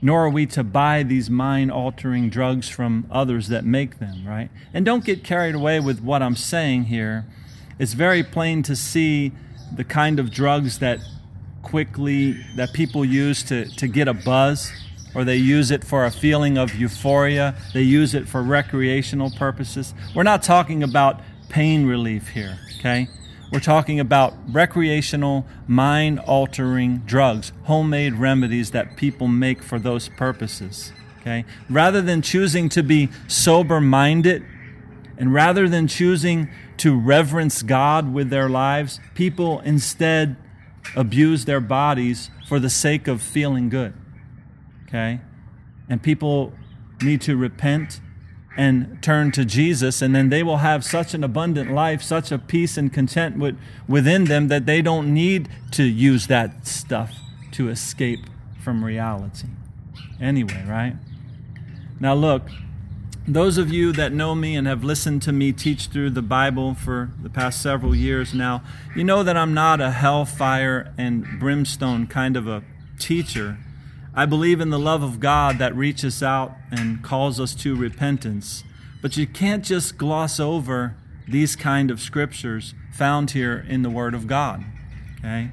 Nor 0.00 0.26
are 0.26 0.30
we 0.30 0.46
to 0.46 0.62
buy 0.62 1.02
these 1.02 1.28
mind 1.28 1.72
altering 1.72 2.30
drugs 2.30 2.68
from 2.68 3.06
others 3.10 3.48
that 3.48 3.64
make 3.64 3.98
them, 3.98 4.26
right? 4.26 4.50
And 4.72 4.84
don't 4.84 5.04
get 5.04 5.24
carried 5.24 5.54
away 5.54 5.80
with 5.80 6.00
what 6.00 6.22
I'm 6.22 6.36
saying 6.36 6.84
here. 6.84 7.26
It's 7.78 7.94
very 7.94 8.22
plain 8.22 8.62
to 8.64 8.76
see 8.76 9.32
the 9.74 9.84
kind 9.84 10.18
of 10.18 10.30
drugs 10.30 10.78
that 10.78 11.00
quickly 11.62 12.32
that 12.56 12.72
people 12.72 13.04
use 13.04 13.42
to, 13.44 13.64
to 13.76 13.86
get 13.88 14.08
a 14.08 14.14
buzz 14.14 14.72
or 15.14 15.24
they 15.24 15.36
use 15.36 15.70
it 15.70 15.84
for 15.84 16.04
a 16.04 16.10
feeling 16.10 16.56
of 16.56 16.74
euphoria. 16.74 17.56
They 17.74 17.82
use 17.82 18.14
it 18.14 18.28
for 18.28 18.42
recreational 18.42 19.30
purposes. 19.30 19.94
We're 20.14 20.22
not 20.22 20.42
talking 20.42 20.82
about 20.82 21.20
pain 21.48 21.86
relief 21.86 22.28
here 22.28 22.58
okay 22.78 23.08
we're 23.50 23.60
talking 23.60 23.98
about 23.98 24.34
recreational 24.48 25.46
mind 25.66 26.18
altering 26.20 26.98
drugs 26.98 27.52
homemade 27.64 28.14
remedies 28.14 28.70
that 28.72 28.96
people 28.96 29.28
make 29.28 29.62
for 29.62 29.78
those 29.78 30.08
purposes 30.10 30.92
okay 31.20 31.44
rather 31.68 32.02
than 32.02 32.22
choosing 32.22 32.68
to 32.68 32.82
be 32.82 33.08
sober 33.26 33.80
minded 33.80 34.44
and 35.18 35.34
rather 35.34 35.68
than 35.68 35.88
choosing 35.88 36.48
to 36.78 36.96
reverence 36.96 37.62
God 37.62 38.14
with 38.14 38.30
their 38.30 38.48
lives, 38.48 39.00
people 39.14 39.60
instead 39.60 40.36
abuse 40.96 41.44
their 41.44 41.60
bodies 41.60 42.30
for 42.48 42.58
the 42.60 42.70
sake 42.70 43.08
of 43.08 43.20
feeling 43.20 43.68
good. 43.68 43.92
Okay? 44.86 45.20
And 45.88 46.02
people 46.02 46.52
need 47.02 47.20
to 47.22 47.36
repent 47.36 48.00
and 48.58 49.00
turn 49.00 49.30
to 49.30 49.44
Jesus, 49.44 50.02
and 50.02 50.16
then 50.16 50.30
they 50.30 50.42
will 50.42 50.56
have 50.58 50.84
such 50.84 51.14
an 51.14 51.22
abundant 51.22 51.70
life, 51.70 52.02
such 52.02 52.32
a 52.32 52.38
peace 52.38 52.76
and 52.76 52.92
content 52.92 53.38
with, 53.38 53.56
within 53.86 54.24
them 54.24 54.48
that 54.48 54.66
they 54.66 54.82
don't 54.82 55.14
need 55.14 55.48
to 55.70 55.84
use 55.84 56.26
that 56.26 56.66
stuff 56.66 57.14
to 57.52 57.68
escape 57.68 58.18
from 58.60 58.84
reality. 58.84 59.46
Anyway, 60.20 60.64
right? 60.66 60.96
Now, 62.00 62.14
look, 62.14 62.48
those 63.28 63.58
of 63.58 63.72
you 63.72 63.92
that 63.92 64.12
know 64.12 64.34
me 64.34 64.56
and 64.56 64.66
have 64.66 64.82
listened 64.82 65.22
to 65.22 65.32
me 65.32 65.52
teach 65.52 65.86
through 65.86 66.10
the 66.10 66.22
Bible 66.22 66.74
for 66.74 67.10
the 67.22 67.30
past 67.30 67.62
several 67.62 67.94
years 67.94 68.34
now, 68.34 68.64
you 68.96 69.04
know 69.04 69.22
that 69.22 69.36
I'm 69.36 69.54
not 69.54 69.80
a 69.80 69.92
hellfire 69.92 70.92
and 70.98 71.38
brimstone 71.38 72.08
kind 72.08 72.36
of 72.36 72.48
a 72.48 72.64
teacher. 72.98 73.58
I 74.14 74.26
believe 74.26 74.60
in 74.60 74.70
the 74.70 74.78
love 74.78 75.02
of 75.02 75.20
God 75.20 75.58
that 75.58 75.74
reaches 75.76 76.22
out 76.22 76.54
and 76.70 77.02
calls 77.02 77.38
us 77.38 77.54
to 77.56 77.76
repentance. 77.76 78.64
But 79.00 79.16
you 79.16 79.26
can't 79.26 79.64
just 79.64 79.96
gloss 79.96 80.40
over 80.40 80.96
these 81.28 81.54
kind 81.54 81.90
of 81.90 82.00
scriptures 82.00 82.74
found 82.92 83.32
here 83.32 83.64
in 83.68 83.82
the 83.82 83.90
Word 83.90 84.14
of 84.14 84.26
God. 84.26 84.64
Okay? 85.18 85.50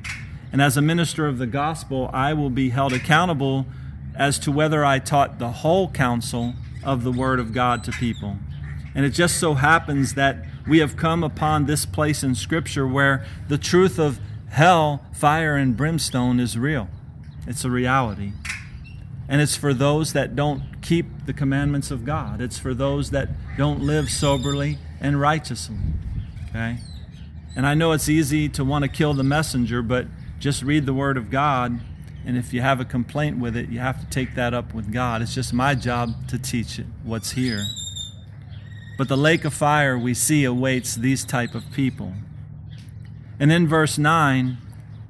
And 0.51 0.61
as 0.61 0.77
a 0.77 0.81
minister 0.81 1.27
of 1.27 1.37
the 1.37 1.47
gospel, 1.47 2.09
I 2.13 2.33
will 2.33 2.49
be 2.49 2.69
held 2.69 2.93
accountable 2.93 3.65
as 4.15 4.39
to 4.39 4.51
whether 4.51 4.85
I 4.85 4.99
taught 4.99 5.37
the 5.37 5.51
whole 5.51 5.89
counsel 5.91 6.53
of 6.83 7.03
the 7.03 7.11
Word 7.11 7.39
of 7.39 7.53
God 7.53 7.83
to 7.83 7.91
people. 7.91 8.37
And 8.95 9.05
it 9.05 9.09
just 9.09 9.37
so 9.37 9.55
happens 9.55 10.13
that 10.13 10.45
we 10.67 10.79
have 10.79 10.95
come 10.95 11.23
upon 11.23 11.65
this 11.65 11.85
place 11.85 12.23
in 12.23 12.33
Scripture 12.35 12.87
where 12.87 13.25
the 13.49 13.57
truth 13.57 13.99
of 13.99 14.19
hell, 14.49 15.05
fire, 15.13 15.55
and 15.55 15.75
brimstone 15.75 16.39
is 16.39 16.57
real. 16.57 16.87
It's 17.47 17.63
a 17.63 17.69
reality. 17.69 18.33
And 19.27 19.41
it's 19.41 19.55
for 19.55 19.73
those 19.73 20.13
that 20.13 20.35
don't 20.35 20.81
keep 20.81 21.25
the 21.25 21.33
commandments 21.33 21.91
of 21.91 22.05
God. 22.05 22.41
It's 22.41 22.59
for 22.59 22.73
those 22.73 23.11
that 23.11 23.29
don't 23.57 23.81
live 23.81 24.09
soberly 24.09 24.77
and 25.01 25.19
righteously. 25.19 25.77
Okay? 26.49 26.77
And 27.55 27.65
I 27.65 27.73
know 27.73 27.91
it's 27.91 28.09
easy 28.09 28.49
to 28.49 28.63
want 28.63 28.83
to 28.83 28.89
kill 28.89 29.13
the 29.13 29.23
messenger, 29.23 29.81
but 29.81 30.07
just 30.39 30.61
read 30.61 30.85
the 30.85 30.93
Word 30.93 31.17
of 31.17 31.31
God 31.31 31.79
and 32.25 32.37
if 32.37 32.53
you 32.53 32.61
have 32.61 32.79
a 32.79 32.85
complaint 32.85 33.37
with 33.37 33.55
it, 33.55 33.69
you 33.69 33.79
have 33.79 33.99
to 33.99 34.05
take 34.07 34.33
that 34.33 34.53
up 34.53 34.73
with 34.73 34.91
God. 34.91 35.21
It's 35.21 35.35
just 35.35 35.53
my 35.53 35.75
job 35.75 36.27
to 36.29 36.39
teach 36.39 36.79
it 36.79 36.87
what's 37.03 37.31
here. 37.31 37.63
But 38.97 39.09
the 39.09 39.17
lake 39.17 39.45
of 39.45 39.53
fire 39.53 39.97
we 39.97 40.15
see 40.15 40.43
awaits 40.43 40.95
these 40.95 41.23
type 41.23 41.53
of 41.53 41.71
people. 41.71 42.13
And 43.39 43.51
in 43.51 43.67
verse 43.67 43.97
9, 43.99 44.57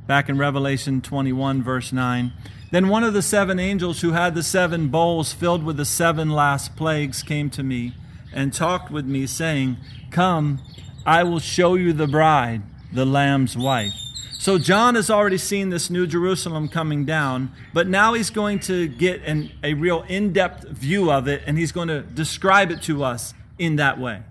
back 0.07 0.29
in 0.29 0.37
Revelation 0.37 1.01
21, 1.01 1.63
verse 1.63 1.91
9. 1.91 2.31
Then 2.71 2.89
one 2.89 3.03
of 3.03 3.13
the 3.13 3.21
seven 3.21 3.59
angels 3.59 4.01
who 4.01 4.11
had 4.11 4.35
the 4.35 4.43
seven 4.43 4.89
bowls 4.89 5.33
filled 5.33 5.63
with 5.63 5.77
the 5.77 5.85
seven 5.85 6.29
last 6.29 6.75
plagues 6.75 7.23
came 7.23 7.49
to 7.51 7.63
me 7.63 7.93
and 8.33 8.53
talked 8.53 8.91
with 8.91 9.05
me, 9.05 9.25
saying, 9.27 9.77
Come, 10.11 10.59
I 11.05 11.23
will 11.23 11.39
show 11.39 11.75
you 11.75 11.93
the 11.93 12.07
bride, 12.07 12.63
the 12.91 13.05
Lamb's 13.05 13.57
wife. 13.57 13.93
So 14.33 14.57
John 14.57 14.95
has 14.95 15.09
already 15.09 15.37
seen 15.37 15.69
this 15.69 15.89
new 15.89 16.05
Jerusalem 16.05 16.67
coming 16.67 17.05
down, 17.05 17.51
but 17.73 17.87
now 17.87 18.13
he's 18.13 18.29
going 18.29 18.59
to 18.61 18.87
get 18.87 19.23
an, 19.23 19.51
a 19.63 19.73
real 19.73 20.03
in 20.03 20.33
depth 20.33 20.67
view 20.67 21.11
of 21.11 21.27
it, 21.27 21.41
and 21.47 21.57
he's 21.57 21.71
going 21.71 21.87
to 21.87 22.01
describe 22.01 22.71
it 22.71 22.81
to 22.83 23.03
us 23.03 23.33
in 23.57 23.77
that 23.77 23.99
way. 23.99 24.21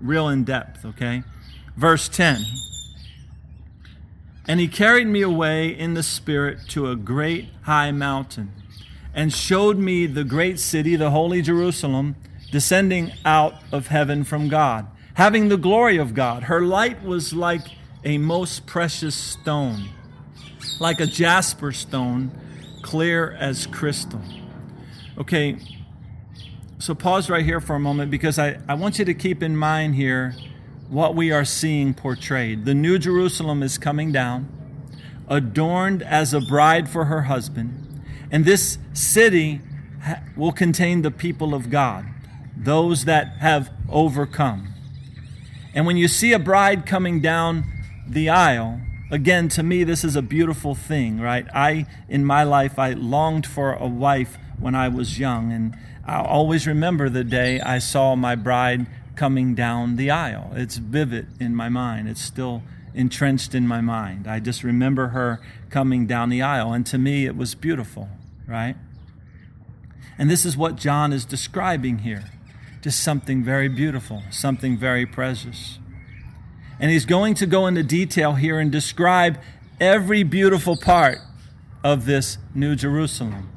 Real 0.00 0.28
in 0.28 0.44
depth, 0.44 0.84
okay? 0.84 1.22
Verse 1.76 2.08
10 2.08 2.44
And 4.46 4.58
he 4.58 4.68
carried 4.68 5.06
me 5.06 5.22
away 5.22 5.68
in 5.68 5.94
the 5.94 6.02
Spirit 6.02 6.58
to 6.70 6.90
a 6.90 6.96
great 6.96 7.48
high 7.62 7.92
mountain, 7.92 8.52
and 9.14 9.32
showed 9.32 9.78
me 9.78 10.06
the 10.06 10.24
great 10.24 10.58
city, 10.58 10.96
the 10.96 11.10
holy 11.10 11.42
Jerusalem, 11.42 12.16
descending 12.50 13.12
out 13.24 13.54
of 13.72 13.86
heaven 13.88 14.24
from 14.24 14.48
God, 14.48 14.86
having 15.14 15.48
the 15.48 15.56
glory 15.56 15.96
of 15.96 16.14
God. 16.14 16.44
Her 16.44 16.60
light 16.60 17.02
was 17.04 17.32
like 17.32 17.62
a 18.04 18.18
most 18.18 18.66
precious 18.66 19.14
stone, 19.14 19.88
like 20.80 21.00
a 21.00 21.06
jasper 21.06 21.72
stone, 21.72 22.32
clear 22.82 23.32
as 23.32 23.66
crystal. 23.66 24.20
Okay, 25.18 25.56
so 26.78 26.94
pause 26.96 27.30
right 27.30 27.44
here 27.44 27.60
for 27.60 27.76
a 27.76 27.80
moment 27.80 28.10
because 28.10 28.38
I, 28.38 28.58
I 28.68 28.74
want 28.74 28.98
you 28.98 29.04
to 29.04 29.14
keep 29.14 29.42
in 29.42 29.56
mind 29.56 29.94
here 29.94 30.34
what 30.92 31.14
we 31.14 31.32
are 31.32 31.44
seeing 31.44 31.94
portrayed. 31.94 32.66
The 32.66 32.74
New 32.74 32.98
Jerusalem 32.98 33.62
is 33.62 33.78
coming 33.78 34.12
down, 34.12 34.46
adorned 35.26 36.02
as 36.02 36.34
a 36.34 36.40
bride 36.40 36.86
for 36.86 37.06
her 37.06 37.22
husband, 37.22 38.02
and 38.30 38.44
this 38.44 38.76
city 38.92 39.62
will 40.36 40.52
contain 40.52 41.00
the 41.00 41.10
people 41.10 41.54
of 41.54 41.70
God, 41.70 42.04
those 42.54 43.06
that 43.06 43.38
have 43.38 43.72
overcome. 43.88 44.74
And 45.74 45.86
when 45.86 45.96
you 45.96 46.08
see 46.08 46.34
a 46.34 46.38
bride 46.38 46.84
coming 46.84 47.22
down 47.22 47.64
the 48.06 48.28
aisle, 48.28 48.82
again, 49.10 49.48
to 49.48 49.62
me, 49.62 49.84
this 49.84 50.04
is 50.04 50.14
a 50.14 50.20
beautiful 50.20 50.74
thing, 50.74 51.18
right? 51.18 51.46
I, 51.54 51.86
in 52.06 52.22
my 52.26 52.42
life, 52.42 52.78
I 52.78 52.92
longed 52.92 53.46
for 53.46 53.72
a 53.72 53.86
wife 53.86 54.36
when 54.58 54.74
I 54.74 54.88
was 54.88 55.18
young, 55.18 55.52
and 55.52 55.74
I 56.04 56.20
always 56.20 56.66
remember 56.66 57.08
the 57.08 57.24
day 57.24 57.60
I 57.60 57.78
saw 57.78 58.14
my 58.14 58.34
bride 58.34 58.86
coming 59.22 59.54
down 59.54 59.94
the 59.94 60.10
aisle. 60.10 60.50
It's 60.56 60.78
vivid 60.78 61.28
in 61.38 61.54
my 61.54 61.68
mind. 61.68 62.08
It's 62.08 62.20
still 62.20 62.60
entrenched 62.92 63.54
in 63.54 63.68
my 63.68 63.80
mind. 63.80 64.26
I 64.26 64.40
just 64.40 64.64
remember 64.64 65.10
her 65.10 65.40
coming 65.70 66.08
down 66.08 66.28
the 66.28 66.42
aisle, 66.42 66.72
and 66.72 66.84
to 66.86 66.98
me, 66.98 67.24
it 67.24 67.36
was 67.36 67.54
beautiful, 67.54 68.08
right? 68.48 68.74
And 70.18 70.28
this 70.28 70.44
is 70.44 70.56
what 70.56 70.74
John 70.74 71.12
is 71.12 71.24
describing 71.24 71.98
here 71.98 72.24
just 72.80 73.00
something 73.00 73.44
very 73.44 73.68
beautiful, 73.68 74.24
something 74.32 74.76
very 74.76 75.06
precious. 75.06 75.78
And 76.80 76.90
he's 76.90 77.06
going 77.06 77.34
to 77.34 77.46
go 77.46 77.68
into 77.68 77.84
detail 77.84 78.32
here 78.32 78.58
and 78.58 78.72
describe 78.72 79.38
every 79.80 80.24
beautiful 80.24 80.76
part 80.76 81.18
of 81.84 82.06
this 82.06 82.38
New 82.56 82.74
Jerusalem. 82.74 83.51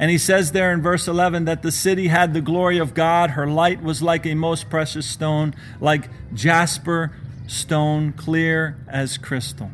And 0.00 0.10
he 0.10 0.16
says 0.16 0.52
there 0.52 0.72
in 0.72 0.80
verse 0.80 1.06
11 1.06 1.44
that 1.44 1.60
the 1.60 1.70
city 1.70 2.08
had 2.08 2.32
the 2.32 2.40
glory 2.40 2.78
of 2.78 2.94
God. 2.94 3.32
Her 3.32 3.46
light 3.46 3.82
was 3.82 4.00
like 4.00 4.24
a 4.24 4.34
most 4.34 4.70
precious 4.70 5.04
stone, 5.04 5.54
like 5.78 6.08
jasper 6.32 7.12
stone, 7.46 8.14
clear 8.14 8.78
as 8.88 9.18
crystal. 9.18 9.70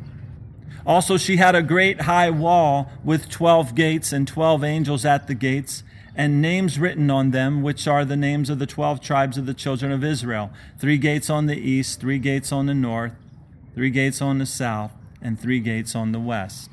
Also, 0.85 1.17
she 1.17 1.37
had 1.37 1.55
a 1.55 1.63
great 1.63 2.03
high 2.03 2.31
wall 2.31 2.91
with 3.05 3.29
12 3.29 3.77
gates 3.77 4.13
and 4.13 4.27
12 4.27 4.65
angels 4.65 5.05
at 5.05 5.29
the 5.29 5.35
gates, 5.35 5.85
and 6.17 6.43
names 6.43 6.77
written 6.77 7.09
on 7.09 7.31
them, 7.31 7.63
which 7.63 7.87
are 7.87 8.05
the 8.05 8.17
names 8.17 8.51
of 8.51 8.59
the 8.59 8.67
12 8.67 9.01
tribes 9.01 9.39
of 9.39 9.47
the 9.47 9.55
children 9.55 9.93
of 9.93 10.03
Israel 10.03 10.51
three 10.77 10.99
gates 10.99 11.31
on 11.31 11.47
the 11.47 11.57
east, 11.57 12.01
three 12.01 12.19
gates 12.19 12.51
on 12.51 12.67
the 12.67 12.75
north, 12.75 13.13
three 13.77 13.91
gates 13.91 14.21
on 14.21 14.39
the 14.39 14.47
south, 14.47 14.91
and 15.23 15.39
three 15.39 15.61
gates 15.61 15.95
on 15.95 16.11
the 16.11 16.19
west. 16.19 16.69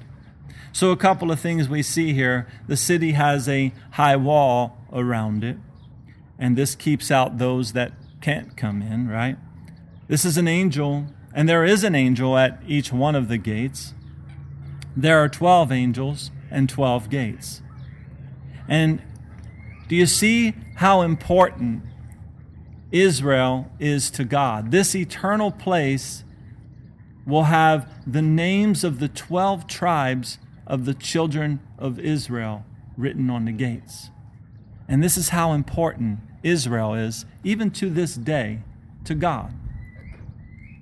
So, 0.76 0.90
a 0.90 0.98
couple 0.98 1.32
of 1.32 1.40
things 1.40 1.70
we 1.70 1.84
see 1.84 2.14
here. 2.14 2.48
The 2.68 2.76
city 2.76 3.12
has 3.12 3.48
a 3.48 3.72
high 3.92 4.16
wall 4.16 4.80
around 4.92 5.44
it, 5.44 5.58
and 6.40 6.58
this 6.58 6.74
keeps 6.74 7.12
out 7.12 7.38
those 7.38 7.74
that 7.74 7.94
can't 8.22 8.58
come 8.58 8.82
in, 8.82 9.08
right? 9.08 9.38
This 10.08 10.26
is 10.26 10.36
an 10.36 10.48
angel, 10.48 11.06
and 11.32 11.48
there 11.48 11.64
is 11.64 11.84
an 11.84 11.94
angel 11.94 12.40
at 12.40 12.60
each 12.68 12.92
one 12.92 13.14
of 13.14 13.28
the 13.28 13.38
gates. 13.38 13.94
There 14.98 15.20
are 15.24 15.30
12 15.30 15.72
angels 15.72 16.32
and 16.50 16.68
12 16.68 17.08
gates. 17.08 17.62
And 18.68 19.00
do 19.88 19.96
you 19.96 20.08
see 20.08 20.56
how 20.78 21.04
important 21.04 21.84
Israel 22.92 23.72
is 23.80 24.10
to 24.12 24.24
God? 24.24 24.72
This 24.72 24.96
eternal 24.96 25.52
place 25.52 26.24
will 27.28 27.44
have 27.44 27.88
the 28.12 28.24
names 28.24 28.84
of 28.84 29.00
the 29.00 29.08
12 29.08 29.68
tribes 29.68 30.40
of 30.66 30.86
the 30.86 30.94
children 30.94 31.60
of 31.78 32.00
Israel 32.00 32.66
written 32.98 33.30
on 33.30 33.46
the 33.46 33.52
gates. 33.52 34.10
And 34.88 35.04
this 35.04 35.18
is 35.18 35.30
how 35.30 35.54
important 35.54 36.20
Israel 36.44 36.94
is, 36.94 37.26
even 37.44 37.72
to 37.72 37.90
this 37.90 38.16
day, 38.16 38.60
to 39.06 39.16
God. 39.16 39.54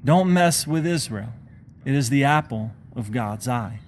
Don't 0.03 0.33
mess 0.33 0.65
with 0.65 0.85
Israel, 0.85 1.33
it 1.85 1.93
is 1.93 2.09
the 2.09 2.23
apple 2.23 2.71
of 2.95 3.11
God's 3.11 3.47
eye. 3.47 3.79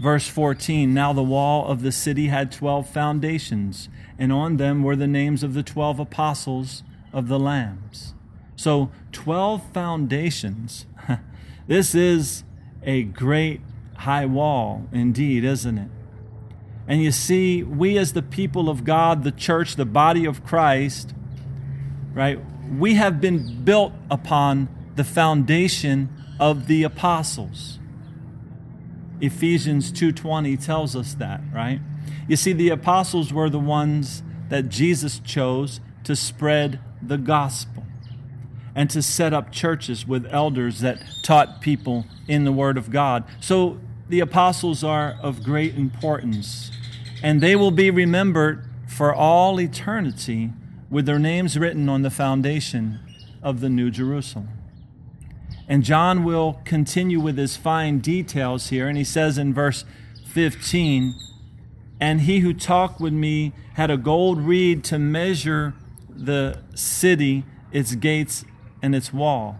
Verse 0.00 0.26
14 0.26 0.92
Now 0.92 1.12
the 1.12 1.22
wall 1.22 1.66
of 1.66 1.82
the 1.82 1.92
city 1.92 2.26
had 2.26 2.50
12 2.50 2.88
foundations, 2.88 3.88
and 4.18 4.32
on 4.32 4.56
them 4.56 4.82
were 4.82 4.96
the 4.96 5.06
names 5.06 5.42
of 5.42 5.54
the 5.54 5.62
12 5.62 6.00
apostles 6.00 6.82
of 7.12 7.28
the 7.28 7.38
Lambs. 7.38 8.14
So, 8.56 8.90
12 9.12 9.72
foundations. 9.72 10.86
this 11.66 11.94
is 11.94 12.44
a 12.82 13.04
great 13.04 13.60
high 14.02 14.26
wall 14.26 14.86
indeed, 14.92 15.44
isn't 15.44 15.78
it? 15.78 15.88
And 16.88 17.02
you 17.02 17.12
see, 17.12 17.62
we 17.62 17.96
as 17.98 18.12
the 18.12 18.22
people 18.22 18.68
of 18.68 18.84
God, 18.84 19.22
the 19.22 19.32
church, 19.32 19.76
the 19.76 19.84
body 19.84 20.24
of 20.24 20.44
Christ, 20.44 21.14
right, 22.12 22.40
we 22.76 22.94
have 22.94 23.20
been 23.20 23.62
built 23.64 23.92
upon 24.10 24.68
the 24.96 25.04
foundation 25.04 26.08
of 26.40 26.66
the 26.66 26.82
apostles. 26.82 27.78
Ephesians 29.20 29.92
2:20 29.92 30.56
tells 30.56 30.96
us 30.96 31.14
that, 31.14 31.40
right? 31.54 31.80
You 32.26 32.36
see 32.36 32.52
the 32.52 32.70
apostles 32.70 33.32
were 33.32 33.48
the 33.48 33.60
ones 33.60 34.22
that 34.48 34.68
Jesus 34.68 35.20
chose 35.20 35.80
to 36.04 36.16
spread 36.16 36.80
the 37.00 37.18
gospel 37.18 37.84
and 38.74 38.90
to 38.90 39.00
set 39.02 39.32
up 39.32 39.52
churches 39.52 40.06
with 40.06 40.26
elders 40.30 40.80
that 40.80 40.98
taught 41.22 41.60
people 41.60 42.06
in 42.26 42.44
the 42.44 42.52
word 42.52 42.76
of 42.76 42.90
God. 42.90 43.24
So 43.40 43.78
the 44.12 44.20
apostles 44.20 44.84
are 44.84 45.16
of 45.22 45.42
great 45.42 45.74
importance, 45.74 46.70
and 47.22 47.40
they 47.40 47.56
will 47.56 47.70
be 47.70 47.90
remembered 47.90 48.62
for 48.86 49.14
all 49.14 49.58
eternity 49.58 50.52
with 50.90 51.06
their 51.06 51.18
names 51.18 51.58
written 51.58 51.88
on 51.88 52.02
the 52.02 52.10
foundation 52.10 53.00
of 53.42 53.60
the 53.60 53.70
New 53.70 53.90
Jerusalem. 53.90 54.50
And 55.66 55.82
John 55.82 56.24
will 56.24 56.60
continue 56.66 57.20
with 57.20 57.38
his 57.38 57.56
fine 57.56 58.00
details 58.00 58.68
here, 58.68 58.86
and 58.86 58.98
he 58.98 59.04
says 59.04 59.38
in 59.38 59.54
verse 59.54 59.86
15, 60.26 61.14
And 61.98 62.20
he 62.20 62.40
who 62.40 62.52
talked 62.52 63.00
with 63.00 63.14
me 63.14 63.54
had 63.76 63.90
a 63.90 63.96
gold 63.96 64.42
reed 64.42 64.84
to 64.84 64.98
measure 64.98 65.72
the 66.10 66.58
city, 66.74 67.46
its 67.72 67.94
gates, 67.94 68.44
and 68.82 68.94
its 68.94 69.10
wall. 69.10 69.56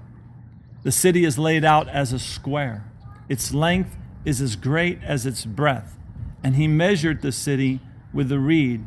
The 0.82 0.92
city 0.92 1.24
is 1.24 1.38
laid 1.38 1.64
out 1.64 1.88
as 1.88 2.12
a 2.12 2.18
square. 2.18 2.84
Its 3.30 3.54
length 3.54 3.96
is 4.24 4.40
as 4.40 4.56
great 4.56 4.98
as 5.02 5.26
its 5.26 5.44
breadth. 5.44 5.98
And 6.42 6.56
he 6.56 6.66
measured 6.68 7.20
the 7.22 7.32
city 7.32 7.80
with 8.12 8.28
the 8.28 8.38
reed, 8.38 8.86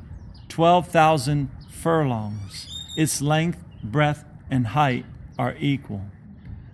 12,000 0.50 1.50
furlongs. 1.70 2.68
Its 2.98 3.22
length, 3.22 3.64
breadth, 3.84 4.24
and 4.50 4.68
height 4.68 5.06
are 5.38 5.56
equal. 5.60 6.06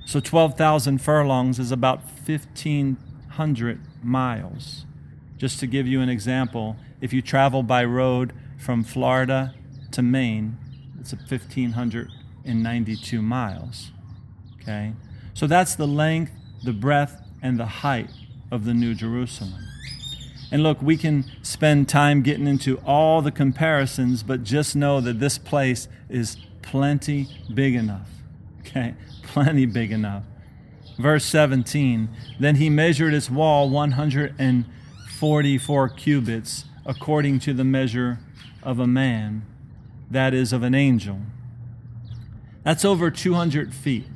So 0.05 0.19
12,000 0.19 1.01
furlongs 1.01 1.57
is 1.59 1.71
about 1.71 2.01
1,500 2.25 3.79
miles. 4.03 4.85
Just 5.37 5.59
to 5.59 5.67
give 5.67 5.85
you 5.87 6.01
an 6.01 6.09
example, 6.09 6.75
if 6.99 7.13
you 7.13 7.21
travel 7.21 7.61
by 7.63 7.85
road 7.85 8.33
from 8.57 8.83
Florida 8.83 9.53
to 9.91 10.01
Maine, 10.01 10.57
it's 10.99 11.13
1,592 11.13 13.21
miles. 13.21 13.91
Okay? 14.61 14.93
So 15.33 15.47
that's 15.47 15.75
the 15.75 15.87
length, 15.87 16.33
the 16.63 16.73
breadth, 16.73 17.15
and 17.41 17.57
the 17.59 17.65
height 17.65 18.11
of 18.51 18.65
the 18.65 18.73
New 18.73 18.93
Jerusalem. 18.93 19.65
And 20.51 20.63
look, 20.63 20.81
we 20.81 20.97
can 20.97 21.23
spend 21.41 21.87
time 21.87 22.21
getting 22.21 22.45
into 22.45 22.77
all 22.79 23.21
the 23.21 23.31
comparisons, 23.31 24.21
but 24.21 24.43
just 24.43 24.75
know 24.75 24.99
that 24.99 25.19
this 25.19 25.37
place 25.37 25.87
is 26.09 26.35
plenty 26.61 27.29
big 27.53 27.73
enough. 27.73 28.09
Okay? 28.59 28.95
Plenty 29.23 29.65
big 29.65 29.93
enough. 29.93 30.23
verse 30.99 31.23
17. 31.25 32.09
Then 32.39 32.55
he 32.55 32.69
measured 32.69 33.13
its 33.13 33.29
wall 33.29 33.69
144 33.69 35.89
cubits, 35.89 36.65
according 36.85 37.39
to 37.39 37.53
the 37.53 37.63
measure 37.63 38.19
of 38.61 38.79
a 38.79 38.87
man, 38.87 39.45
that 40.09 40.33
is, 40.33 40.51
of 40.51 40.63
an 40.63 40.75
angel. 40.75 41.21
That's 42.63 42.83
over 42.83 43.09
200 43.09 43.73
feet. 43.73 44.07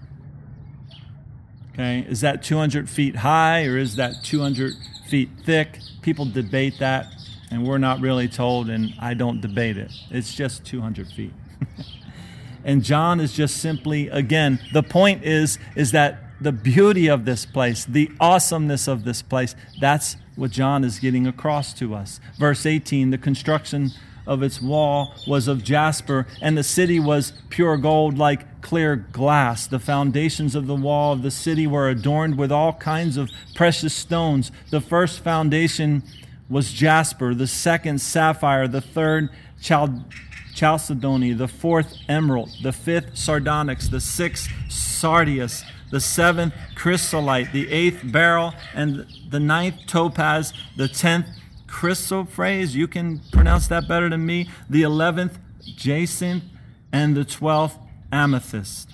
Okay, 1.75 2.05
is 2.07 2.21
that 2.21 2.41
200 2.41 2.89
feet 2.89 3.17
high 3.17 3.65
or 3.65 3.77
is 3.77 3.97
that 3.97 4.23
200 4.23 4.75
feet 5.09 5.27
thick? 5.43 5.79
People 6.01 6.23
debate 6.23 6.75
that, 6.79 7.07
and 7.51 7.67
we're 7.67 7.79
not 7.79 7.99
really 7.99 8.29
told, 8.29 8.69
and 8.69 8.93
I 8.97 9.13
don't 9.13 9.41
debate 9.41 9.77
it. 9.77 9.91
It's 10.09 10.33
just 10.33 10.63
200 10.63 11.09
feet. 11.09 11.33
and 12.63 12.81
John 12.81 13.19
is 13.19 13.33
just 13.33 13.57
simply, 13.57 14.07
again, 14.07 14.61
the 14.71 14.83
point 14.83 15.25
is, 15.25 15.59
is 15.75 15.91
that 15.91 16.23
the 16.39 16.53
beauty 16.53 17.07
of 17.09 17.25
this 17.25 17.45
place, 17.45 17.83
the 17.83 18.09
awesomeness 18.21 18.87
of 18.87 19.03
this 19.03 19.21
place, 19.21 19.53
that's 19.81 20.15
what 20.37 20.51
John 20.51 20.85
is 20.85 20.99
getting 20.99 21.27
across 21.27 21.73
to 21.73 21.93
us. 21.93 22.21
Verse 22.39 22.65
18 22.65 23.09
the 23.09 23.17
construction 23.17 23.91
of 24.27 24.43
its 24.43 24.61
wall 24.61 25.13
was 25.27 25.47
of 25.47 25.63
jasper, 25.63 26.27
and 26.41 26.57
the 26.57 26.63
city 26.63 26.99
was 26.99 27.33
pure 27.49 27.77
gold 27.77 28.17
like 28.17 28.61
clear 28.61 28.95
glass. 28.95 29.67
The 29.67 29.79
foundations 29.79 30.55
of 30.55 30.67
the 30.67 30.75
wall 30.75 31.13
of 31.13 31.21
the 31.21 31.31
city 31.31 31.67
were 31.67 31.89
adorned 31.89 32.37
with 32.37 32.51
all 32.51 32.73
kinds 32.73 33.17
of 33.17 33.29
precious 33.53 33.93
stones. 33.93 34.51
The 34.71 34.81
first 34.81 35.19
foundation 35.19 36.03
was 36.49 36.73
jasper, 36.73 37.33
the 37.33 37.47
second 37.47 38.01
sapphire, 38.01 38.67
the 38.67 38.81
third 38.81 39.29
chal- 39.61 40.05
chalcedony, 40.53 41.33
the 41.33 41.47
fourth 41.47 41.95
emerald, 42.07 42.49
the 42.63 42.73
fifth 42.73 43.17
sardonyx, 43.17 43.87
the 43.87 43.99
sixth 43.99 44.49
sardius, 44.69 45.63
the 45.91 45.99
seventh 45.99 46.53
chrysolite, 46.75 47.51
the 47.51 47.69
eighth 47.71 48.01
beryl, 48.03 48.53
and 48.73 49.05
the 49.29 49.39
ninth 49.39 49.75
topaz, 49.87 50.53
the 50.75 50.87
tenth 50.87 51.27
chrysoprase, 51.75 52.73
you 52.73 52.87
can 52.87 53.19
pronounce 53.33 53.67
that 53.67 53.85
better 53.85 54.09
than 54.09 54.25
me, 54.25 54.49
the 54.69 54.83
eleventh 54.83 55.37
jacinth, 55.75 56.45
and 56.93 57.17
the 57.17 57.25
twelfth 57.25 57.77
amethyst. 58.13 58.89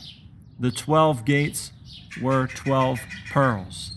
The 0.59 0.71
twelve 0.71 1.23
gates 1.23 1.71
were 2.19 2.47
twelve 2.47 2.99
pearls. 3.31 3.91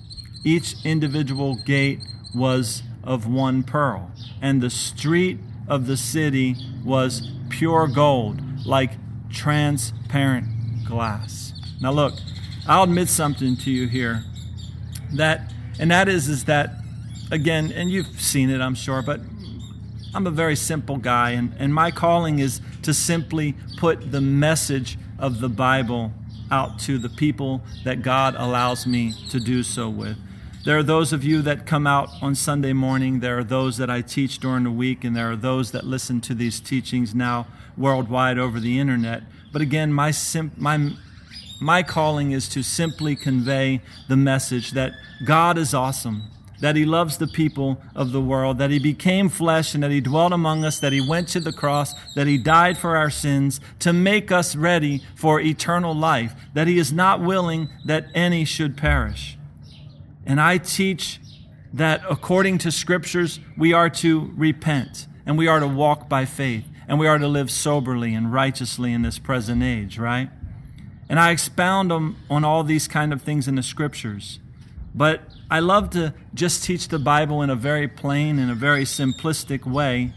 Each 0.45 0.75
individual 0.85 1.57
gate 1.65 2.01
was 2.35 2.83
of 3.03 3.27
one 3.27 3.63
pearl, 3.63 4.11
and 4.43 4.61
the 4.61 4.69
street 4.69 5.39
of 5.67 5.87
the 5.87 5.97
city 5.97 6.55
was 6.85 7.33
pure 7.49 7.87
gold, 7.89 8.43
like 8.67 8.93
transparent 9.31 10.47
glass. 10.87 11.55
Now 11.81 11.93
look, 11.93 12.13
I'll 12.69 12.85
admit 12.85 13.09
something 13.09 13.57
to 13.57 13.71
you 13.71 13.89
here. 13.89 14.25
That 15.15 15.55
and 15.79 15.91
that 15.91 16.07
is 16.07 16.29
is 16.29 16.45
that 16.45 16.84
again, 17.31 17.73
and 17.73 17.91
you've 17.91 18.21
seen 18.21 18.51
it, 18.51 18.61
I'm 18.61 18.75
sure, 18.75 19.03
but 19.03 19.21
I'm 20.15 20.27
a 20.27 20.31
very 20.31 20.57
simple 20.57 20.97
guy, 20.97 21.31
and, 21.31 21.55
and 21.59 21.75
my 21.75 21.91
calling 21.91 22.39
is 22.39 22.61
to 22.83 22.95
simply 22.95 23.55
put 23.77 24.13
the 24.13 24.21
message 24.21 24.97
of 25.19 25.41
the 25.41 25.49
Bible 25.49 26.13
out 26.51 26.79
to 26.81 26.99
the 26.99 27.09
people 27.09 27.63
that 27.85 28.03
God 28.03 28.35
allows 28.37 28.87
me 28.87 29.13
to 29.31 29.41
do 29.41 29.63
so 29.63 29.89
with. 29.89 30.17
There 30.65 30.79
are 30.79 30.83
those 30.83 31.13
of 31.13 31.25
you 31.25 31.43
that 31.43 31.67
come 31.67 31.87
out 31.87 32.09
on 32.23 32.35
Sunday 32.35 32.73
morning. 32.73 33.21
There 33.21 33.39
are 33.39 33.45
those 33.45 33.77
that 33.77 33.91
I 33.91 34.01
teach 34.01 34.39
during 34.39 34.65
the 34.65 34.71
week, 34.71 35.05
and 35.05 35.15
there 35.15 35.31
are 35.31 35.37
those 35.37 35.73
that 35.73 35.85
listen 35.85 36.21
to 36.23 36.35
these 36.35 36.59
teachings 36.61 37.15
now 37.15 37.47
worldwide 37.77 38.39
over 38.39 38.61
the 38.61 38.79
internet. 38.79 39.25
But 39.53 39.61
again, 39.61 39.93
my, 39.93 40.11
sim- 40.11 40.53
my, 40.57 40.93
my 41.61 41.83
calling 41.83 42.33
is 42.33 42.49
to 42.51 42.63
simply 42.63 43.15
convey 43.15 43.83
the 44.09 44.17
message 44.17 44.71
that 44.71 44.93
God 45.25 45.59
is 45.59 45.75
awesome, 45.75 46.31
that 46.65 46.77
He 46.77 46.87
loves 46.87 47.19
the 47.19 47.27
people 47.27 47.79
of 47.95 48.11
the 48.13 48.23
world, 48.23 48.57
that 48.57 48.71
He 48.71 48.79
became 48.79 49.29
flesh, 49.29 49.75
and 49.75 49.83
that 49.83 49.91
He 49.91 50.01
dwelt 50.01 50.33
among 50.33 50.65
us, 50.65 50.81
that 50.81 50.95
He 50.95 51.01
went 51.07 51.29
to 51.29 51.41
the 51.41 51.53
cross, 51.53 51.93
that 52.15 52.27
He 52.27 52.39
died 52.39 52.79
for 52.79 52.97
our 52.97 53.11
sins 53.11 53.61
to 53.81 53.93
make 53.93 54.33
us 54.33 54.57
ready 54.57 55.03
for 55.15 55.39
eternal 55.39 55.95
life, 55.95 56.35
that 56.55 56.67
He 56.67 56.79
is 56.79 56.91
not 56.91 57.21
willing 57.21 57.69
that 57.85 58.07
any 58.15 58.47
should 58.47 58.79
perish. 58.79 59.37
And 60.25 60.41
I 60.41 60.57
teach 60.57 61.21
that 61.75 62.01
according 62.09 62.57
to 62.59 62.73
scriptures, 62.73 63.41
we 63.59 63.75
are 63.75 63.91
to 63.91 64.33
repent 64.35 65.07
and 65.27 65.37
we 65.37 65.47
are 65.47 65.61
to 65.61 65.69
walk 65.69 66.09
by 66.09 66.25
faith 66.25 66.65
and 66.89 66.99
we 66.99 67.07
are 67.07 67.19
to 67.19 67.29
live 67.29 67.51
soberly 67.51 68.15
and 68.15 68.33
righteously 68.33 68.95
in 68.95 69.03
this 69.03 69.19
present 69.19 69.63
age, 69.63 69.99
right? 69.99 70.31
And 71.11 71.21
I 71.21 71.31
expound 71.31 71.93
on, 71.93 72.17
on 72.31 72.43
all 72.43 72.65
these 72.65 72.89
kind 72.89 73.13
of 73.13 73.21
things 73.21 73.47
in 73.47 73.55
the 73.55 73.63
scriptures. 73.63 74.39
But 74.95 75.21
I 75.51 75.61
love 75.61 75.91
to 75.91 76.15
just 76.33 76.65
teach 76.65 76.89
the 76.89 76.99
Bible 76.99 77.43
in 77.43 77.51
a 77.51 77.57
very 77.57 77.87
plain 77.87 78.39
and 78.39 78.51
a 78.51 78.55
very 78.55 78.85
simplistic 78.85 79.67
way. 79.67 80.13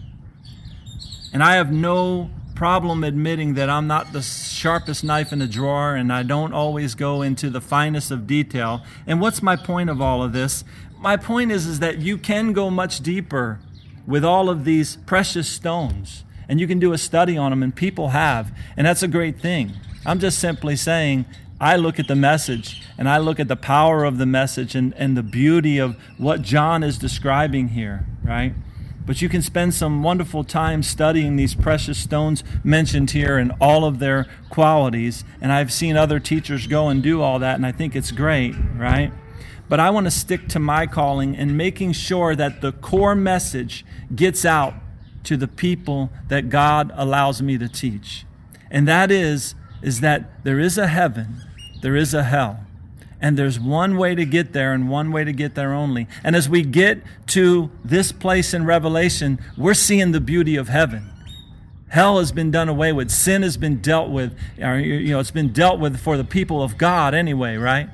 And 1.33 1.43
I 1.43 1.55
have 1.55 1.71
no 1.71 2.29
problem 2.55 3.03
admitting 3.03 3.53
that 3.53 3.69
I'm 3.69 3.85
not 3.85 4.13
the 4.13 4.21
sharpest 4.21 5.03
knife 5.03 5.31
in 5.31 5.39
the 5.39 5.47
drawer 5.47 5.95
and 5.95 6.11
I 6.11 6.23
don't 6.23 6.53
always 6.53 6.95
go 6.95 7.21
into 7.21 7.49
the 7.49 7.61
finest 7.61 8.09
of 8.09 8.25
detail. 8.25 8.83
And 9.05 9.21
what's 9.21 9.43
my 9.43 9.55
point 9.55 9.89
of 9.89 10.01
all 10.01 10.23
of 10.23 10.33
this? 10.33 10.63
My 10.97 11.17
point 11.17 11.51
is, 11.51 11.67
is 11.67 11.79
that 11.79 11.99
you 11.99 12.17
can 12.17 12.53
go 12.53 12.71
much 12.71 13.01
deeper 13.01 13.59
with 14.07 14.25
all 14.25 14.49
of 14.49 14.65
these 14.65 14.95
precious 15.05 15.47
stones 15.47 16.23
and 16.49 16.59
you 16.59 16.67
can 16.67 16.79
do 16.79 16.93
a 16.93 16.97
study 16.97 17.37
on 17.37 17.51
them, 17.51 17.61
and 17.61 17.75
people 17.75 18.09
have. 18.09 18.57
And 18.77 18.87
that's 18.87 19.03
a 19.03 19.07
great 19.07 19.39
thing. 19.39 19.73
I'm 20.05 20.19
just 20.19 20.39
simply 20.39 20.75
saying 20.75 21.25
I 21.59 21.75
look 21.75 21.99
at 21.99 22.07
the 22.07 22.15
message 22.15 22.83
and 22.97 23.09
I 23.09 23.17
look 23.17 23.39
at 23.39 23.47
the 23.47 23.55
power 23.55 24.03
of 24.03 24.19
the 24.19 24.27
message 24.27 24.75
and, 24.75 24.93
and 24.95 25.17
the 25.17 25.23
beauty 25.23 25.79
of 25.79 25.95
what 26.17 26.43
John 26.43 26.83
is 26.83 26.99
describing 26.99 27.69
here, 27.69 28.05
right? 28.23 28.53
But 29.07 29.21
you 29.21 29.29
can 29.29 29.41
spend 29.41 29.73
some 29.73 30.03
wonderful 30.03 30.43
time 30.43 30.83
studying 30.83 31.35
these 31.35 31.55
precious 31.55 31.97
stones 31.97 32.43
mentioned 32.63 33.11
here 33.11 33.37
and 33.37 33.53
all 33.59 33.85
of 33.85 33.99
their 33.99 34.27
qualities. 34.49 35.23
And 35.41 35.51
I've 35.51 35.71
seen 35.71 35.95
other 35.95 36.19
teachers 36.19 36.67
go 36.67 36.89
and 36.89 37.01
do 37.01 37.21
all 37.21 37.39
that, 37.39 37.55
and 37.55 37.65
I 37.65 37.71
think 37.71 37.95
it's 37.95 38.11
great, 38.11 38.53
right? 38.75 39.11
But 39.69 39.79
I 39.79 39.89
want 39.89 40.05
to 40.07 40.11
stick 40.11 40.49
to 40.49 40.59
my 40.59 40.85
calling 40.87 41.37
and 41.37 41.57
making 41.57 41.93
sure 41.93 42.35
that 42.35 42.61
the 42.61 42.73
core 42.73 43.15
message 43.15 43.85
gets 44.13 44.45
out 44.45 44.73
to 45.23 45.37
the 45.37 45.47
people 45.47 46.09
that 46.27 46.49
God 46.49 46.91
allows 46.93 47.41
me 47.41 47.57
to 47.57 47.69
teach. 47.69 48.25
And 48.69 48.87
that 48.87 49.09
is 49.09 49.55
is 49.81 50.01
that 50.01 50.43
there 50.43 50.59
is 50.59 50.77
a 50.77 50.87
heaven 50.87 51.43
there 51.81 51.95
is 51.95 52.13
a 52.13 52.23
hell. 52.23 52.59
And 53.19 53.37
there's 53.37 53.59
one 53.59 53.97
way 53.97 54.13
to 54.13 54.25
get 54.25 54.53
there 54.53 54.73
and 54.73 54.89
one 54.89 55.11
way 55.11 55.23
to 55.23 55.33
get 55.33 55.55
there 55.55 55.73
only. 55.73 56.07
And 56.23 56.35
as 56.35 56.47
we 56.47 56.61
get 56.61 57.01
to 57.27 57.71
this 57.83 58.11
place 58.11 58.53
in 58.53 58.65
Revelation, 58.65 59.39
we're 59.57 59.73
seeing 59.73 60.11
the 60.11 60.21
beauty 60.21 60.55
of 60.55 60.69
heaven. 60.69 61.09
Hell 61.89 62.19
has 62.19 62.31
been 62.31 62.51
done 62.51 62.69
away 62.69 62.91
with. 62.91 63.09
Sin 63.09 63.41
has 63.41 63.57
been 63.57 63.81
dealt 63.81 64.09
with. 64.09 64.37
Or, 64.61 64.77
You 64.77 65.11
know, 65.11 65.19
it's 65.19 65.31
been 65.31 65.51
dealt 65.51 65.79
with 65.79 65.99
for 65.99 66.15
the 66.17 66.23
people 66.23 66.61
of 66.61 66.77
God 66.77 67.15
anyway, 67.15 67.55
right? 67.55 67.89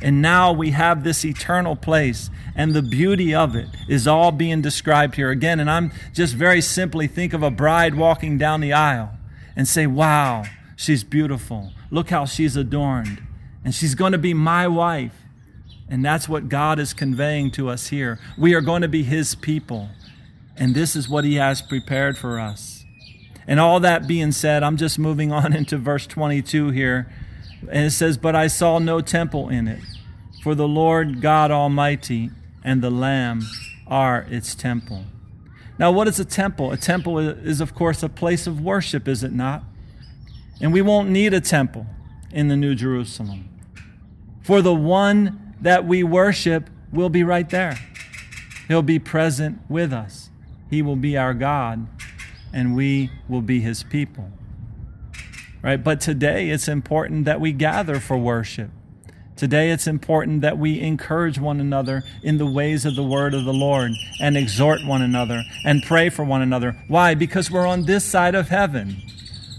And 0.00 0.20
now 0.20 0.52
we 0.52 0.70
have 0.70 1.02
this 1.02 1.24
eternal 1.24 1.76
place, 1.76 2.28
and 2.54 2.74
the 2.74 2.82
beauty 2.82 3.34
of 3.34 3.56
it 3.56 3.68
is 3.88 4.06
all 4.06 4.32
being 4.32 4.60
described 4.60 5.14
here 5.14 5.30
again. 5.30 5.60
And 5.60 5.70
I'm 5.70 5.92
just 6.12 6.34
very 6.34 6.60
simply 6.60 7.06
think 7.06 7.32
of 7.32 7.42
a 7.42 7.50
bride 7.50 7.94
walking 7.94 8.36
down 8.36 8.60
the 8.60 8.72
aisle 8.72 9.10
and 9.56 9.66
say, 9.66 9.86
wow, 9.86 10.44
she's 10.76 11.04
beautiful. 11.04 11.72
Look 11.94 12.10
how 12.10 12.24
she's 12.24 12.56
adorned. 12.56 13.22
And 13.64 13.72
she's 13.72 13.94
going 13.94 14.10
to 14.10 14.18
be 14.18 14.34
my 14.34 14.66
wife. 14.66 15.14
And 15.88 16.04
that's 16.04 16.28
what 16.28 16.48
God 16.48 16.80
is 16.80 16.92
conveying 16.92 17.52
to 17.52 17.68
us 17.68 17.86
here. 17.86 18.18
We 18.36 18.52
are 18.52 18.60
going 18.60 18.82
to 18.82 18.88
be 18.88 19.04
His 19.04 19.36
people. 19.36 19.90
And 20.56 20.74
this 20.74 20.96
is 20.96 21.08
what 21.08 21.22
He 21.24 21.36
has 21.36 21.62
prepared 21.62 22.18
for 22.18 22.40
us. 22.40 22.84
And 23.46 23.60
all 23.60 23.78
that 23.78 24.08
being 24.08 24.32
said, 24.32 24.64
I'm 24.64 24.76
just 24.76 24.98
moving 24.98 25.30
on 25.30 25.52
into 25.56 25.78
verse 25.78 26.04
22 26.08 26.70
here. 26.70 27.12
And 27.70 27.86
it 27.86 27.92
says, 27.92 28.18
But 28.18 28.34
I 28.34 28.48
saw 28.48 28.80
no 28.80 29.00
temple 29.00 29.48
in 29.48 29.68
it, 29.68 29.78
for 30.42 30.56
the 30.56 30.66
Lord 30.66 31.20
God 31.20 31.52
Almighty 31.52 32.30
and 32.64 32.82
the 32.82 32.90
Lamb 32.90 33.42
are 33.86 34.26
its 34.28 34.56
temple. 34.56 35.04
Now, 35.78 35.92
what 35.92 36.08
is 36.08 36.18
a 36.18 36.24
temple? 36.24 36.72
A 36.72 36.76
temple 36.76 37.20
is, 37.20 37.60
of 37.60 37.72
course, 37.72 38.02
a 38.02 38.08
place 38.08 38.48
of 38.48 38.60
worship, 38.60 39.06
is 39.06 39.22
it 39.22 39.32
not? 39.32 39.62
And 40.60 40.72
we 40.72 40.82
won't 40.82 41.08
need 41.10 41.34
a 41.34 41.40
temple 41.40 41.86
in 42.30 42.48
the 42.48 42.56
New 42.56 42.74
Jerusalem. 42.74 43.48
For 44.42 44.60
the 44.62 44.74
one 44.74 45.54
that 45.60 45.86
we 45.86 46.02
worship 46.02 46.68
will 46.92 47.08
be 47.08 47.24
right 47.24 47.48
there. 47.48 47.78
He'll 48.68 48.82
be 48.82 48.98
present 48.98 49.60
with 49.68 49.92
us. 49.92 50.30
He 50.70 50.82
will 50.82 50.96
be 50.96 51.16
our 51.16 51.34
God, 51.34 51.86
and 52.52 52.74
we 52.74 53.10
will 53.28 53.42
be 53.42 53.60
his 53.60 53.82
people. 53.82 54.30
Right? 55.62 55.82
But 55.82 56.00
today 56.00 56.50
it's 56.50 56.68
important 56.68 57.24
that 57.24 57.40
we 57.40 57.52
gather 57.52 58.00
for 58.00 58.18
worship. 58.18 58.70
Today 59.36 59.70
it's 59.70 59.86
important 59.86 60.42
that 60.42 60.58
we 60.58 60.80
encourage 60.80 61.38
one 61.38 61.58
another 61.58 62.04
in 62.22 62.38
the 62.38 62.46
ways 62.46 62.84
of 62.84 62.94
the 62.94 63.02
word 63.02 63.34
of 63.34 63.44
the 63.44 63.52
Lord 63.52 63.92
and 64.20 64.36
exhort 64.36 64.84
one 64.84 65.02
another 65.02 65.42
and 65.64 65.82
pray 65.82 66.08
for 66.08 66.24
one 66.24 66.40
another. 66.40 66.76
Why? 66.86 67.14
Because 67.14 67.50
we're 67.50 67.66
on 67.66 67.86
this 67.86 68.04
side 68.04 68.34
of 68.34 68.48
heaven. 68.48 69.02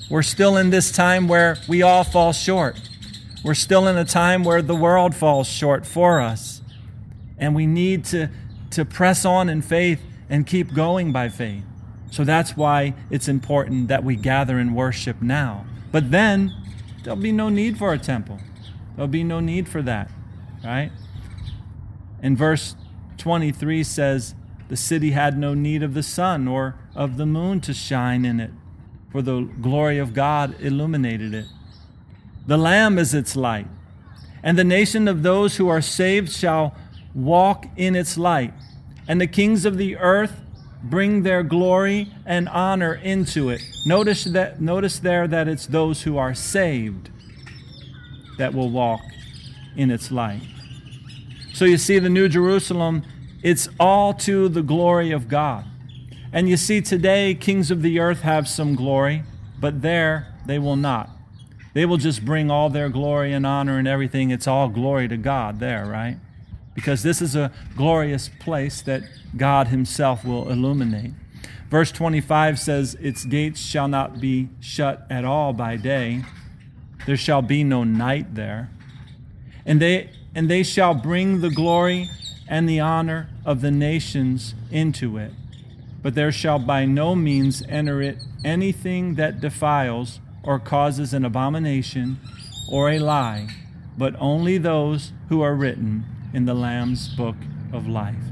We're 0.10 0.24
still 0.24 0.58
in 0.58 0.70
this 0.70 0.92
time 0.92 1.28
where 1.28 1.58
we 1.68 1.82
all 1.82 2.04
fall 2.04 2.32
short. 2.32 2.80
We're 3.44 3.54
still 3.54 3.88
in 3.88 3.98
a 3.98 4.06
time 4.06 4.44
where 4.44 4.62
the 4.62 4.76
world 4.76 5.16
falls 5.16 5.48
short 5.48 5.86
for 5.86 6.20
us. 6.20 6.62
And 7.38 7.56
we 7.56 7.66
need 7.66 8.06
to, 8.06 8.30
to 8.72 8.86
press 8.86 9.26
on 9.26 9.50
in 9.50 9.62
faith 9.62 10.02
and 10.30 10.46
keep 10.46 10.74
going 10.74 11.12
by 11.12 11.30
faith. 11.30 11.64
So 12.12 12.24
that's 12.24 12.56
why 12.56 12.94
it's 13.10 13.28
important 13.28 13.88
that 13.90 14.04
we 14.04 14.16
gather 14.16 14.58
and 14.58 14.76
worship 14.76 15.22
now. 15.22 15.66
But 15.92 16.12
then 16.12 16.54
there'll 17.04 17.20
be 17.20 17.32
no 17.32 17.50
need 17.50 17.78
for 17.78 17.94
a 17.94 17.98
temple. 17.98 18.40
There'll 18.96 19.08
be 19.08 19.24
no 19.24 19.40
need 19.40 19.68
for 19.68 19.82
that, 19.82 20.10
right? 20.64 20.92
And 22.22 22.38
verse 22.38 22.76
23 23.18 23.84
says, 23.84 24.36
The 24.70 24.78
city 24.78 25.12
had 25.12 25.38
no 25.38 25.54
need 25.54 25.84
of 25.84 25.94
the 25.94 26.04
sun 26.04 26.48
or 26.48 26.76
of 26.96 27.18
the 27.18 27.26
moon 27.26 27.60
to 27.62 27.74
shine 27.74 28.24
in 28.24 28.40
it, 28.40 28.52
for 29.16 29.22
the 29.22 29.44
glory 29.62 29.98
of 29.98 30.14
God 30.14 30.58
illuminated 30.60 31.34
it. 31.34 31.46
The 32.48 32.58
Lamb 32.58 33.00
is 33.00 33.14
its 33.14 33.38
light, 33.38 33.68
and 34.44 34.60
the 34.60 34.66
nation 34.66 35.08
of 35.08 35.24
those 35.24 35.56
who 35.56 35.70
are 35.70 35.80
saved 35.80 36.30
shall 36.30 36.76
walk 37.14 37.66
in 37.78 37.96
its 37.96 38.18
light, 38.18 38.54
and 39.08 39.22
the 39.22 39.26
kings 39.26 39.64
of 39.64 39.78
the 39.78 39.96
earth 39.96 40.42
bring 40.84 41.24
their 41.24 41.44
glory 41.44 42.12
and 42.26 42.50
honor 42.50 42.94
into 42.94 43.48
it. 43.48 43.62
Notice 43.86 44.26
that 44.26 44.60
notice 44.60 45.00
there 45.00 45.30
that 45.30 45.48
it's 45.48 45.68
those 45.68 46.02
who 46.02 46.18
are 46.18 46.34
saved 46.34 47.10
that 48.38 48.54
will 48.54 48.70
walk 48.70 49.00
in 49.78 49.92
its 49.92 50.12
light. 50.12 50.42
So 51.54 51.64
you 51.64 51.78
see 51.78 52.00
the 52.00 52.10
New 52.10 52.28
Jerusalem, 52.28 53.04
it's 53.42 53.70
all 53.80 54.14
to 54.16 54.50
the 54.50 54.62
glory 54.62 55.12
of 55.12 55.30
God. 55.30 55.64
And 56.36 56.50
you 56.50 56.58
see 56.58 56.82
today 56.82 57.34
kings 57.34 57.72
of 57.72 57.82
the 57.82 57.98
earth 57.98 58.20
have 58.24 58.46
some 58.50 58.76
glory, 58.76 59.24
but 59.58 59.82
there 59.82 60.36
they 60.46 60.60
will 60.60 60.76
not. 60.76 61.10
They 61.74 61.86
will 61.86 61.96
just 61.96 62.26
bring 62.26 62.52
all 62.52 62.70
their 62.70 62.90
glory 62.90 63.32
and 63.32 63.48
honor 63.48 63.78
and 63.78 63.88
everything. 63.88 64.32
It's 64.32 64.46
all 64.46 64.68
glory 64.68 65.08
to 65.08 65.16
God 65.16 65.62
there, 65.62 65.86
right? 65.86 66.18
Because 66.74 67.04
this 67.04 67.22
is 67.22 67.38
a 67.38 67.54
glorious 67.78 68.30
place 68.42 68.82
that 68.82 69.04
God 69.38 69.70
Himself 69.70 70.26
will 70.26 70.52
illuminate. 70.52 71.14
Verse 71.70 71.94
25 71.94 72.60
says, 72.60 72.96
Its 72.96 73.24
gates 73.24 73.62
shall 73.62 73.88
not 73.88 74.20
be 74.20 74.50
shut 74.60 75.08
at 75.10 75.24
all 75.24 75.54
by 75.54 75.78
day, 75.78 76.26
there 77.06 77.16
shall 77.16 77.44
be 77.44 77.64
no 77.64 77.86
night 77.86 78.36
there. 78.36 78.70
And 79.66 79.82
they, 79.82 80.10
and 80.36 80.50
they 80.50 80.64
shall 80.64 80.94
bring 80.94 81.40
the 81.40 81.50
glory 81.50 82.10
and 82.46 82.68
the 82.68 82.82
honor 82.82 83.30
of 83.46 83.62
the 83.62 83.72
nations 83.72 84.54
into 84.70 85.16
it. 85.18 85.32
But 86.06 86.14
there 86.14 86.32
shall 86.32 86.60
by 86.60 86.86
no 86.86 87.16
means 87.16 87.64
enter 87.68 88.00
it 88.00 88.20
anything 88.44 89.16
that 89.16 89.42
defiles 89.42 90.20
or 90.44 90.60
causes 90.60 91.16
an 91.16 91.26
abomination 91.26 92.20
or 92.70 92.92
a 92.92 93.00
lie, 93.00 93.48
but 93.98 94.16
only 94.20 94.60
those 94.60 95.14
who 95.30 95.42
are 95.42 95.56
written 95.56 96.06
in 96.32 96.46
the 96.46 96.54
Lamb's 96.54 97.08
book 97.08 97.38
of 97.74 97.88
life. 97.88 98.24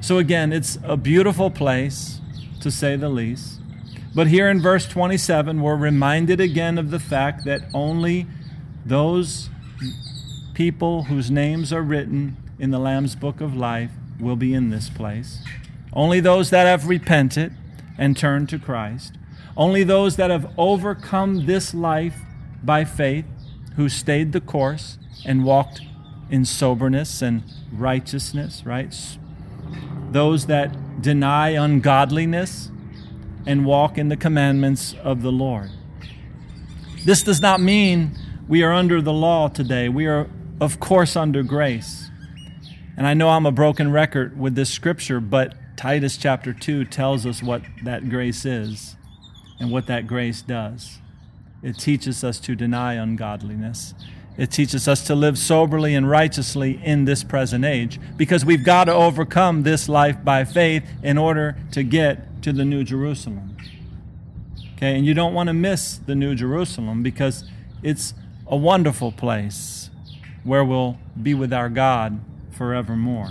So, 0.00 0.18
again, 0.18 0.52
it's 0.52 0.76
a 0.82 0.96
beautiful 0.96 1.52
place, 1.52 2.20
to 2.62 2.68
say 2.68 2.96
the 2.96 3.08
least. 3.08 3.60
But 4.12 4.26
here 4.26 4.50
in 4.50 4.60
verse 4.60 4.88
27, 4.88 5.62
we're 5.62 5.76
reminded 5.76 6.40
again 6.40 6.78
of 6.78 6.90
the 6.90 6.98
fact 6.98 7.44
that 7.44 7.60
only 7.72 8.26
those 8.84 9.50
people 10.52 11.04
whose 11.04 11.30
names 11.30 11.72
are 11.72 11.82
written 11.82 12.38
in 12.58 12.72
the 12.72 12.80
Lamb's 12.80 13.14
book 13.14 13.40
of 13.40 13.54
life 13.56 13.92
will 14.18 14.34
be 14.34 14.52
in 14.52 14.70
this 14.70 14.90
place. 14.90 15.38
Only 15.92 16.20
those 16.20 16.50
that 16.50 16.66
have 16.66 16.88
repented 16.88 17.54
and 17.98 18.16
turned 18.16 18.48
to 18.50 18.58
Christ. 18.58 19.16
Only 19.56 19.84
those 19.84 20.16
that 20.16 20.30
have 20.30 20.52
overcome 20.56 21.46
this 21.46 21.74
life 21.74 22.20
by 22.62 22.84
faith, 22.84 23.24
who 23.76 23.88
stayed 23.88 24.32
the 24.32 24.40
course 24.40 24.98
and 25.24 25.44
walked 25.44 25.80
in 26.30 26.44
soberness 26.44 27.22
and 27.22 27.42
righteousness, 27.72 28.62
right? 28.64 28.94
Those 30.10 30.46
that 30.46 31.02
deny 31.02 31.50
ungodliness 31.50 32.70
and 33.46 33.64
walk 33.64 33.96
in 33.96 34.08
the 34.08 34.16
commandments 34.16 34.94
of 35.02 35.22
the 35.22 35.32
Lord. 35.32 35.70
This 37.04 37.22
does 37.22 37.40
not 37.40 37.60
mean 37.60 38.12
we 38.48 38.62
are 38.62 38.72
under 38.72 39.00
the 39.00 39.12
law 39.12 39.48
today. 39.48 39.88
We 39.88 40.06
are, 40.06 40.28
of 40.60 40.78
course, 40.78 41.16
under 41.16 41.42
grace. 41.42 42.10
And 42.96 43.06
I 43.06 43.14
know 43.14 43.30
I'm 43.30 43.46
a 43.46 43.52
broken 43.52 43.90
record 43.90 44.38
with 44.38 44.54
this 44.54 44.70
scripture, 44.70 45.20
but 45.20 45.54
Titus 45.80 46.18
chapter 46.18 46.52
2 46.52 46.84
tells 46.84 47.24
us 47.24 47.42
what 47.42 47.62
that 47.84 48.10
grace 48.10 48.44
is 48.44 48.96
and 49.58 49.72
what 49.72 49.86
that 49.86 50.06
grace 50.06 50.42
does. 50.42 50.98
It 51.62 51.78
teaches 51.78 52.22
us 52.22 52.38
to 52.40 52.54
deny 52.54 52.96
ungodliness. 52.96 53.94
It 54.36 54.50
teaches 54.50 54.86
us 54.86 55.02
to 55.06 55.14
live 55.14 55.38
soberly 55.38 55.94
and 55.94 56.06
righteously 56.06 56.78
in 56.84 57.06
this 57.06 57.24
present 57.24 57.64
age 57.64 57.98
because 58.18 58.44
we've 58.44 58.62
got 58.62 58.84
to 58.84 58.92
overcome 58.92 59.62
this 59.62 59.88
life 59.88 60.22
by 60.22 60.44
faith 60.44 60.86
in 61.02 61.16
order 61.16 61.56
to 61.72 61.82
get 61.82 62.42
to 62.42 62.52
the 62.52 62.66
New 62.66 62.84
Jerusalem. 62.84 63.56
Okay, 64.74 64.94
and 64.98 65.06
you 65.06 65.14
don't 65.14 65.32
want 65.32 65.46
to 65.46 65.54
miss 65.54 65.96
the 65.96 66.14
New 66.14 66.34
Jerusalem 66.34 67.02
because 67.02 67.44
it's 67.82 68.12
a 68.46 68.56
wonderful 68.56 69.12
place 69.12 69.88
where 70.44 70.62
we'll 70.62 70.98
be 71.22 71.32
with 71.32 71.54
our 71.54 71.70
God 71.70 72.20
forevermore. 72.50 73.30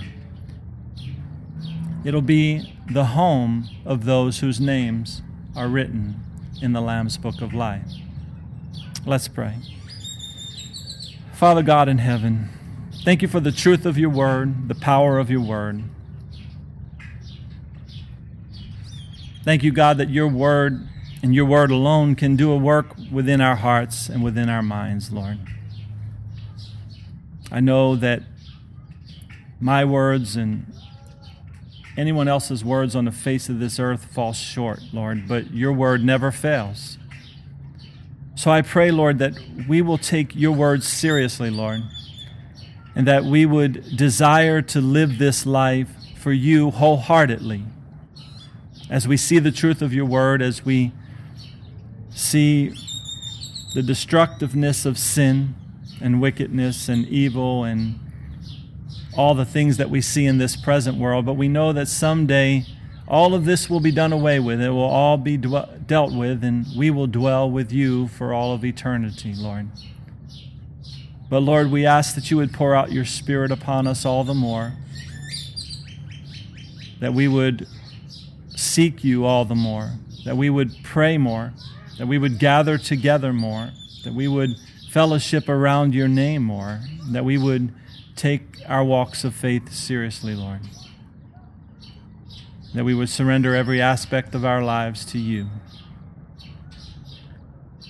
It'll 2.04 2.22
be 2.22 2.74
the 2.90 3.06
home 3.06 3.70
of 3.86 4.06
those 4.06 4.40
whose 4.40 4.60
names 4.60 5.22
are 5.56 5.68
written 5.68 6.22
in 6.62 6.72
the 6.74 6.82
Lamb's 6.82 7.18
Book 7.18 7.42
of 7.42 7.54
Life. 7.54 7.92
Let's 9.06 9.28
pray. 9.28 9.56
Father 11.34 11.62
God 11.62 11.90
in 11.90 11.98
heaven, 11.98 12.50
thank 13.04 13.22
you 13.22 13.28
for 13.28 13.40
the 13.40 13.52
truth 13.52 13.86
of 13.86 13.98
your 13.98 14.10
word, 14.10 14.70
the 14.70 14.76
power 14.76 15.20
of 15.20 15.30
your 15.30 15.42
word. 15.42 15.84
Thank 19.44 19.64
you, 19.64 19.72
God, 19.72 19.98
that 19.98 20.10
your 20.10 20.28
word 20.28 20.88
and 21.22 21.36
your 21.36 21.46
word 21.46 21.72
alone 21.72 22.16
can 22.16 22.36
do 22.36 22.52
a 22.52 22.58
work 22.58 22.96
within 23.12 23.42
our 23.42 23.56
hearts 23.56 24.08
and 24.08 24.24
within 24.24 24.50
our 24.50 24.62
minds, 24.62 25.12
Lord. 25.12 25.40
I 27.52 27.60
know 27.60 27.96
that 27.96 28.24
my 29.60 29.84
words 29.84 30.36
and 30.36 30.72
anyone 32.00 32.30
else's 32.30 32.64
words 32.64 32.96
on 32.96 33.04
the 33.04 33.12
face 33.12 33.50
of 33.50 33.60
this 33.60 33.78
earth 33.78 34.06
fall 34.06 34.32
short, 34.32 34.80
Lord, 34.94 35.28
but 35.28 35.52
your 35.52 35.74
word 35.74 36.04
never 36.04 36.32
fails. 36.32 36.98
So 38.36 38.50
I 38.50 38.62
pray, 38.62 38.90
Lord, 38.90 39.20
that 39.20 39.34
we 39.68 39.82
will 39.82 39.98
take 39.98 40.34
your 40.34 40.54
words 40.54 40.88
seriously, 40.88 41.50
Lord, 41.50 41.82
and 42.96 43.06
that 43.06 43.26
we 43.26 43.46
would 43.46 43.98
desire 43.98 44.62
to 44.62 44.80
live 44.80 45.18
this 45.18 45.46
life 45.46 45.90
for 46.18 46.32
you 46.32 46.72
wholeheartedly. 46.72 47.66
As 48.90 49.06
we 49.06 49.18
see 49.18 49.40
the 49.40 49.52
truth 49.52 49.82
of 49.82 49.94
your 49.94 50.06
word, 50.06 50.42
as 50.42 50.64
we 50.64 50.94
see 52.12 52.74
the 53.76 53.84
destructiveness 53.84 54.86
of 54.86 54.98
sin 54.98 55.54
and 56.02 56.22
wickedness 56.22 56.88
and 56.88 57.06
evil 57.08 57.66
and 57.66 58.00
all 59.20 59.36
the 59.36 59.44
things 59.44 59.76
that 59.76 59.90
we 59.90 60.00
see 60.00 60.26
in 60.26 60.38
this 60.38 60.56
present 60.56 60.98
world, 60.98 61.26
but 61.26 61.34
we 61.34 61.50
know 61.50 61.74
that 61.74 61.90
someday 61.90 62.66
all 63.06 63.34
of 63.36 63.44
this 63.44 63.70
will 63.70 63.82
be 63.82 63.92
done 63.92 64.14
away 64.14 64.40
with. 64.40 64.62
It 64.62 64.70
will 64.70 64.80
all 64.80 65.18
be 65.18 65.36
dealt 65.36 66.14
with, 66.14 66.42
and 66.42 66.66
we 66.78 66.90
will 66.90 67.06
dwell 67.06 67.52
with 67.52 67.70
you 67.70 68.08
for 68.08 68.34
all 68.34 68.54
of 68.54 68.64
eternity, 68.64 69.34
Lord. 69.36 69.68
But 71.30 71.42
Lord, 71.42 71.70
we 71.70 71.86
ask 71.86 72.16
that 72.16 72.32
you 72.32 72.38
would 72.38 72.54
pour 72.54 72.74
out 72.74 72.94
your 72.94 73.04
Spirit 73.04 73.52
upon 73.52 73.88
us 73.88 74.06
all 74.06 74.24
the 74.24 74.34
more, 74.34 74.76
that 77.02 77.14
we 77.14 77.28
would 77.28 77.68
seek 78.56 79.04
you 79.04 79.26
all 79.26 79.44
the 79.44 79.54
more, 79.54 79.96
that 80.24 80.38
we 80.38 80.50
would 80.50 80.78
pray 80.82 81.18
more, 81.18 81.52
that 81.98 82.08
we 82.08 82.18
would 82.18 82.40
gather 82.40 82.78
together 82.78 83.34
more, 83.34 83.72
that 84.06 84.14
we 84.14 84.30
would 84.30 84.52
fellowship 84.90 85.50
around 85.50 85.94
your 85.94 86.08
name 86.08 86.44
more, 86.44 86.80
that 87.12 87.26
we 87.26 87.38
would 87.38 87.74
take 88.20 88.58
our 88.68 88.84
walks 88.84 89.24
of 89.24 89.34
faith 89.34 89.72
seriously, 89.72 90.36
Lord. 90.36 90.60
That 92.74 92.84
we 92.84 92.94
would 92.94 93.10
surrender 93.10 93.56
every 93.56 93.82
aspect 93.82 94.36
of 94.36 94.44
our 94.44 94.62
lives 94.62 95.06
to 95.06 95.18
you. 95.18 95.48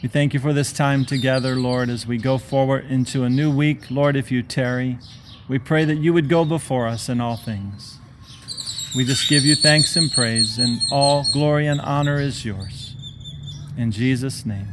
We 0.03 0.07
thank 0.07 0.35
you 0.35 0.39
for 0.39 0.53
this 0.53 0.71
time 0.71 1.03
together, 1.03 1.55
Lord, 1.55 1.89
as 1.89 2.05
we 2.05 2.19
go 2.19 2.37
forward 2.37 2.85
into 2.89 3.23
a 3.23 3.29
new 3.29 3.51
week. 3.51 3.89
Lord, 3.89 4.15
if 4.15 4.31
you 4.31 4.43
tarry, 4.43 4.99
we 5.49 5.57
pray 5.57 5.83
that 5.83 5.97
you 5.97 6.13
would 6.13 6.29
go 6.29 6.45
before 6.45 6.87
us 6.87 7.09
in 7.09 7.19
all 7.19 7.35
things. 7.35 7.97
We 8.95 9.05
just 9.05 9.27
give 9.29 9.43
you 9.43 9.55
thanks 9.55 9.95
and 9.95 10.11
praise, 10.11 10.59
and 10.59 10.79
all 10.91 11.25
glory 11.33 11.65
and 11.65 11.81
honor 11.81 12.19
is 12.19 12.45
yours. 12.45 12.95
In 13.77 13.91
Jesus' 13.91 14.45
name, 14.45 14.67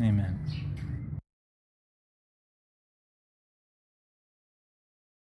amen. 0.00 0.39